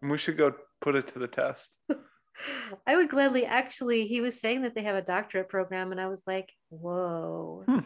We 0.05 0.19
should 0.19 0.37
go 0.37 0.53
put 0.81 0.97
it 0.97 1.07
to 1.09 1.21
the 1.21 1.29
test. 1.29 1.79
I 2.89 2.97
would 2.97 3.09
gladly 3.09 3.47
actually, 3.47 4.09
he 4.09 4.21
was 4.21 4.41
saying 4.41 4.63
that 4.63 4.75
they 4.75 4.83
have 4.83 4.97
a 4.97 5.03
doctorate 5.03 5.49
program, 5.49 5.93
and 5.93 6.01
I 6.01 6.09
was 6.09 6.25
like, 6.27 6.53
whoa. 6.71 7.63
Hmm. 7.69 7.79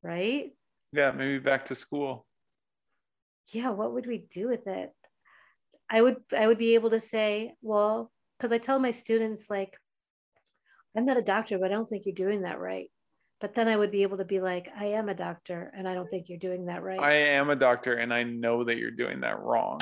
Right? 0.00 0.52
Yeah, 0.92 1.10
maybe 1.10 1.40
back 1.40 1.64
to 1.66 1.74
school. 1.74 2.24
Yeah, 3.52 3.70
what 3.70 3.94
would 3.94 4.06
we 4.06 4.28
do 4.30 4.46
with 4.48 4.68
it? 4.68 4.92
I 5.90 6.00
would 6.00 6.18
I 6.32 6.46
would 6.46 6.58
be 6.58 6.76
able 6.76 6.90
to 6.90 7.00
say, 7.00 7.54
well, 7.62 8.12
because 8.38 8.52
I 8.52 8.58
tell 8.58 8.78
my 8.78 8.92
students 8.92 9.50
like, 9.50 9.74
I'm 10.96 11.04
not 11.04 11.16
a 11.16 11.22
doctor, 11.22 11.58
but 11.58 11.72
I 11.72 11.74
don't 11.74 11.90
think 11.90 12.06
you're 12.06 12.14
doing 12.14 12.42
that 12.42 12.60
right. 12.60 12.92
But 13.40 13.54
then 13.54 13.68
I 13.68 13.76
would 13.76 13.90
be 13.90 14.02
able 14.02 14.18
to 14.18 14.24
be 14.24 14.40
like, 14.40 14.70
I 14.78 14.86
am 14.86 15.08
a 15.08 15.14
doctor, 15.14 15.72
and 15.76 15.88
I 15.88 15.94
don't 15.94 16.08
think 16.08 16.28
you're 16.28 16.38
doing 16.38 16.66
that 16.66 16.82
right. 16.82 17.00
I 17.00 17.12
am 17.12 17.50
a 17.50 17.56
doctor, 17.56 17.94
and 17.94 18.14
I 18.14 18.22
know 18.22 18.64
that 18.64 18.76
you're 18.78 18.90
doing 18.90 19.20
that 19.20 19.40
wrong. 19.40 19.80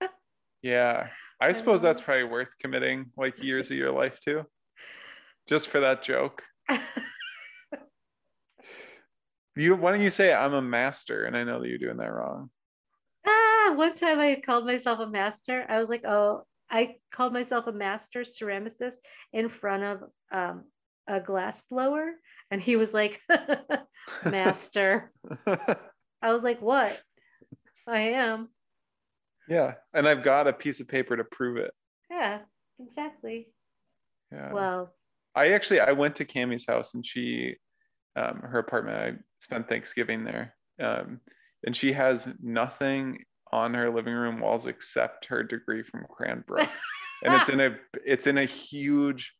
yeah, 0.62 1.08
I 1.40 1.52
suppose 1.52 1.82
that's 1.82 2.00
probably 2.00 2.24
worth 2.24 2.56
committing 2.58 3.06
like 3.16 3.42
years 3.42 3.70
of 3.70 3.76
your 3.76 3.92
life 3.98 4.18
to, 4.20 4.44
just 5.48 5.68
for 5.68 5.80
that 5.80 6.02
joke. 6.02 6.42
you 9.56 9.76
why 9.76 9.92
don't 9.92 10.00
you 10.00 10.10
say 10.10 10.32
I'm 10.32 10.54
a 10.54 10.62
master, 10.62 11.24
and 11.24 11.36
I 11.36 11.44
know 11.44 11.60
that 11.60 11.68
you're 11.68 11.78
doing 11.78 11.98
that 11.98 12.12
wrong. 12.12 12.50
Ah, 13.26 13.72
one 13.74 13.94
time 13.94 14.18
I 14.18 14.40
called 14.44 14.66
myself 14.66 15.00
a 15.00 15.06
master. 15.06 15.64
I 15.68 15.78
was 15.78 15.88
like, 15.88 16.04
oh, 16.04 16.44
I 16.70 16.96
called 17.12 17.32
myself 17.34 17.66
a 17.66 17.72
master 17.72 18.22
ceramicist 18.22 18.94
in 19.32 19.48
front 19.48 19.82
of 19.82 20.02
um, 20.32 20.64
a 21.06 21.20
glass 21.20 21.62
blower, 21.62 22.12
and 22.50 22.60
he 22.60 22.76
was 22.76 22.94
like, 22.94 23.20
master. 24.24 25.12
I 25.46 26.32
was 26.32 26.42
like, 26.42 26.60
what? 26.62 27.00
I 27.86 28.00
am. 28.00 28.48
Yeah, 29.48 29.74
and 29.92 30.08
I've 30.08 30.22
got 30.22 30.46
a 30.46 30.52
piece 30.52 30.80
of 30.80 30.88
paper 30.88 31.16
to 31.16 31.24
prove 31.24 31.56
it. 31.56 31.72
Yeah, 32.10 32.40
exactly. 32.80 33.48
Yeah. 34.30 34.52
Well, 34.52 34.94
I 35.34 35.52
actually 35.52 35.80
I 35.80 35.92
went 35.92 36.16
to 36.16 36.24
Cami's 36.24 36.66
house 36.66 36.94
and 36.94 37.04
she, 37.04 37.56
um, 38.16 38.40
her 38.40 38.58
apartment. 38.58 38.96
I 38.96 39.22
spent 39.40 39.68
Thanksgiving 39.68 40.24
there, 40.24 40.54
um, 40.80 41.20
and 41.66 41.76
she 41.76 41.92
has 41.92 42.32
nothing 42.40 43.24
on 43.52 43.74
her 43.74 43.90
living 43.90 44.14
room 44.14 44.40
walls 44.40 44.66
except 44.66 45.26
her 45.26 45.42
degree 45.42 45.82
from 45.82 46.06
Cranbrook, 46.08 46.68
and 47.24 47.34
it's 47.34 47.48
in 47.48 47.60
a 47.60 47.76
it's 48.04 48.26
in 48.26 48.38
a 48.38 48.44
huge 48.44 49.34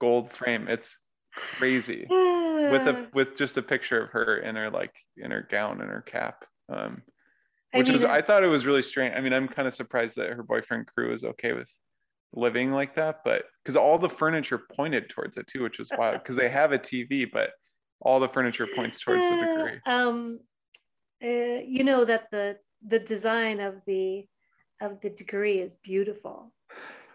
gold 0.00 0.32
frame. 0.32 0.68
It's 0.68 0.98
crazy 1.34 2.06
with 2.08 2.88
a 2.88 3.08
with 3.14 3.36
just 3.36 3.56
a 3.56 3.62
picture 3.62 4.02
of 4.02 4.10
her 4.10 4.38
in 4.38 4.56
her 4.56 4.70
like 4.70 4.94
in 5.16 5.30
her 5.30 5.46
gown 5.48 5.80
and 5.80 5.90
her 5.90 6.02
cap. 6.02 6.44
Um, 6.68 7.02
which 7.72 7.88
I 7.88 7.92
mean, 7.92 7.96
is 7.96 8.04
I 8.04 8.22
thought 8.22 8.42
it 8.42 8.48
was 8.48 8.66
really 8.66 8.82
strange. 8.82 9.14
I 9.16 9.20
mean, 9.20 9.32
I'm 9.32 9.48
kind 9.48 9.68
of 9.68 9.74
surprised 9.74 10.16
that 10.16 10.30
her 10.30 10.42
boyfriend 10.42 10.86
crew 10.86 11.12
is 11.12 11.24
okay 11.24 11.52
with 11.52 11.70
living 12.32 12.72
like 12.72 12.94
that, 12.94 13.20
but 13.24 13.44
because 13.62 13.76
all 13.76 13.98
the 13.98 14.08
furniture 14.08 14.58
pointed 14.58 15.08
towards 15.10 15.36
it 15.36 15.46
too, 15.46 15.62
which 15.62 15.78
was 15.78 15.90
wild. 15.96 16.18
Because 16.22 16.36
they 16.36 16.48
have 16.48 16.72
a 16.72 16.78
TV, 16.78 17.30
but 17.30 17.50
all 18.00 18.20
the 18.20 18.28
furniture 18.28 18.66
points 18.74 19.00
towards 19.00 19.28
the 19.28 19.36
degree. 19.36 19.80
Um, 19.86 20.40
uh, 21.22 21.60
you 21.66 21.84
know 21.84 22.04
that 22.04 22.30
the 22.30 22.58
the 22.86 22.98
design 22.98 23.60
of 23.60 23.82
the 23.86 24.26
of 24.80 25.00
the 25.00 25.10
degree 25.10 25.58
is 25.58 25.76
beautiful. 25.78 26.52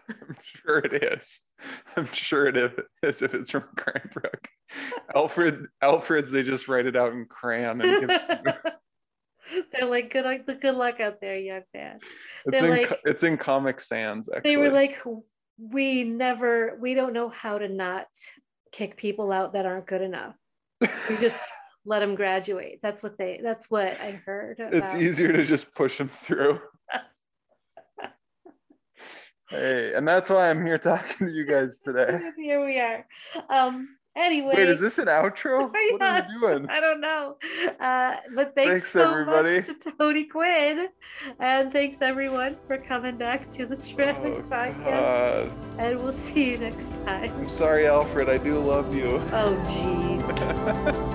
I'm 0.10 0.36
sure 0.42 0.78
it 0.78 1.02
is. 1.02 1.40
I'm 1.96 2.12
sure 2.12 2.46
it 2.46 2.56
is 3.02 3.22
if 3.22 3.34
it's 3.34 3.50
from 3.50 3.64
Cranbrook. 3.76 4.48
Alfred 5.14 5.66
Alfred's 5.82 6.30
they 6.30 6.42
just 6.42 6.68
write 6.68 6.86
it 6.86 6.96
out 6.96 7.12
in 7.12 7.26
crayon 7.26 7.80
and 7.80 8.10
They're 9.72 9.86
like, 9.86 10.10
good 10.10 10.24
luck, 10.24 10.60
good 10.60 10.74
luck 10.74 11.00
out 11.00 11.20
there, 11.20 11.36
young 11.36 11.62
man. 11.74 11.98
It's 12.46 12.60
They're 12.60 12.74
in 12.74 12.82
like, 12.82 13.00
it's 13.04 13.24
in 13.24 13.36
Comic 13.36 13.78
Sans. 13.78 14.26
Actually, 14.34 14.50
they 14.50 14.56
were 14.56 14.70
like, 14.70 14.98
we 15.58 16.02
never, 16.02 16.78
we 16.80 16.94
don't 16.94 17.12
know 17.12 17.28
how 17.28 17.58
to 17.58 17.68
not 17.68 18.06
kick 18.72 18.96
people 18.96 19.30
out 19.30 19.52
that 19.52 19.66
aren't 19.66 19.86
good 19.86 20.00
enough. 20.00 20.34
We 20.80 21.16
just 21.20 21.52
let 21.84 22.00
them 22.00 22.14
graduate. 22.14 22.80
That's 22.82 23.02
what 23.02 23.18
they. 23.18 23.40
That's 23.42 23.70
what 23.70 24.00
I 24.00 24.20
heard. 24.24 24.58
About. 24.58 24.74
It's 24.74 24.94
easier 24.94 25.32
to 25.32 25.44
just 25.44 25.74
push 25.74 25.98
them 25.98 26.08
through. 26.08 26.60
Hey, 29.54 29.92
and 29.94 30.06
that's 30.06 30.30
why 30.30 30.50
I'm 30.50 30.64
here 30.64 30.78
talking 30.90 31.26
to 31.26 31.32
you 31.32 31.44
guys 31.46 31.80
today. 31.80 32.18
here 32.36 32.64
we 32.64 32.78
are. 32.80 33.06
Um, 33.50 33.96
anyway. 34.16 34.54
Wait, 34.56 34.68
is 34.68 34.80
this 34.80 34.98
an 34.98 35.06
outro? 35.06 35.70
yes, 35.74 35.92
what 35.92 36.02
are 36.02 36.26
we 36.28 36.40
doing? 36.40 36.68
I 36.70 36.80
don't 36.80 37.00
know. 37.00 37.36
Uh, 37.80 38.16
but 38.34 38.54
thanks, 38.54 38.70
Thanks, 38.70 38.90
so 38.90 39.10
everybody. 39.10 39.56
much 39.56 39.66
to 39.66 39.92
Tony 39.98 40.24
Quinn. 40.24 40.88
And 41.40 41.72
thanks 41.72 42.02
everyone 42.02 42.56
for 42.66 42.78
coming 42.78 43.16
back 43.16 43.48
to 43.50 43.66
the 43.66 43.76
Ceramics 43.76 44.48
Oh, 44.50 44.54
podcast. 44.54 44.84
God. 45.46 45.52
And 45.78 46.00
we'll 46.00 46.12
see 46.12 46.50
you 46.50 46.58
next 46.58 47.04
time. 47.04 47.32
I'm 47.36 47.48
sorry, 47.48 47.86
Alfred. 47.86 48.28
I 48.28 48.36
do 48.38 48.58
love 48.58 48.94
you. 48.94 49.20
Oh, 49.32 49.54
jeez. 49.68 51.10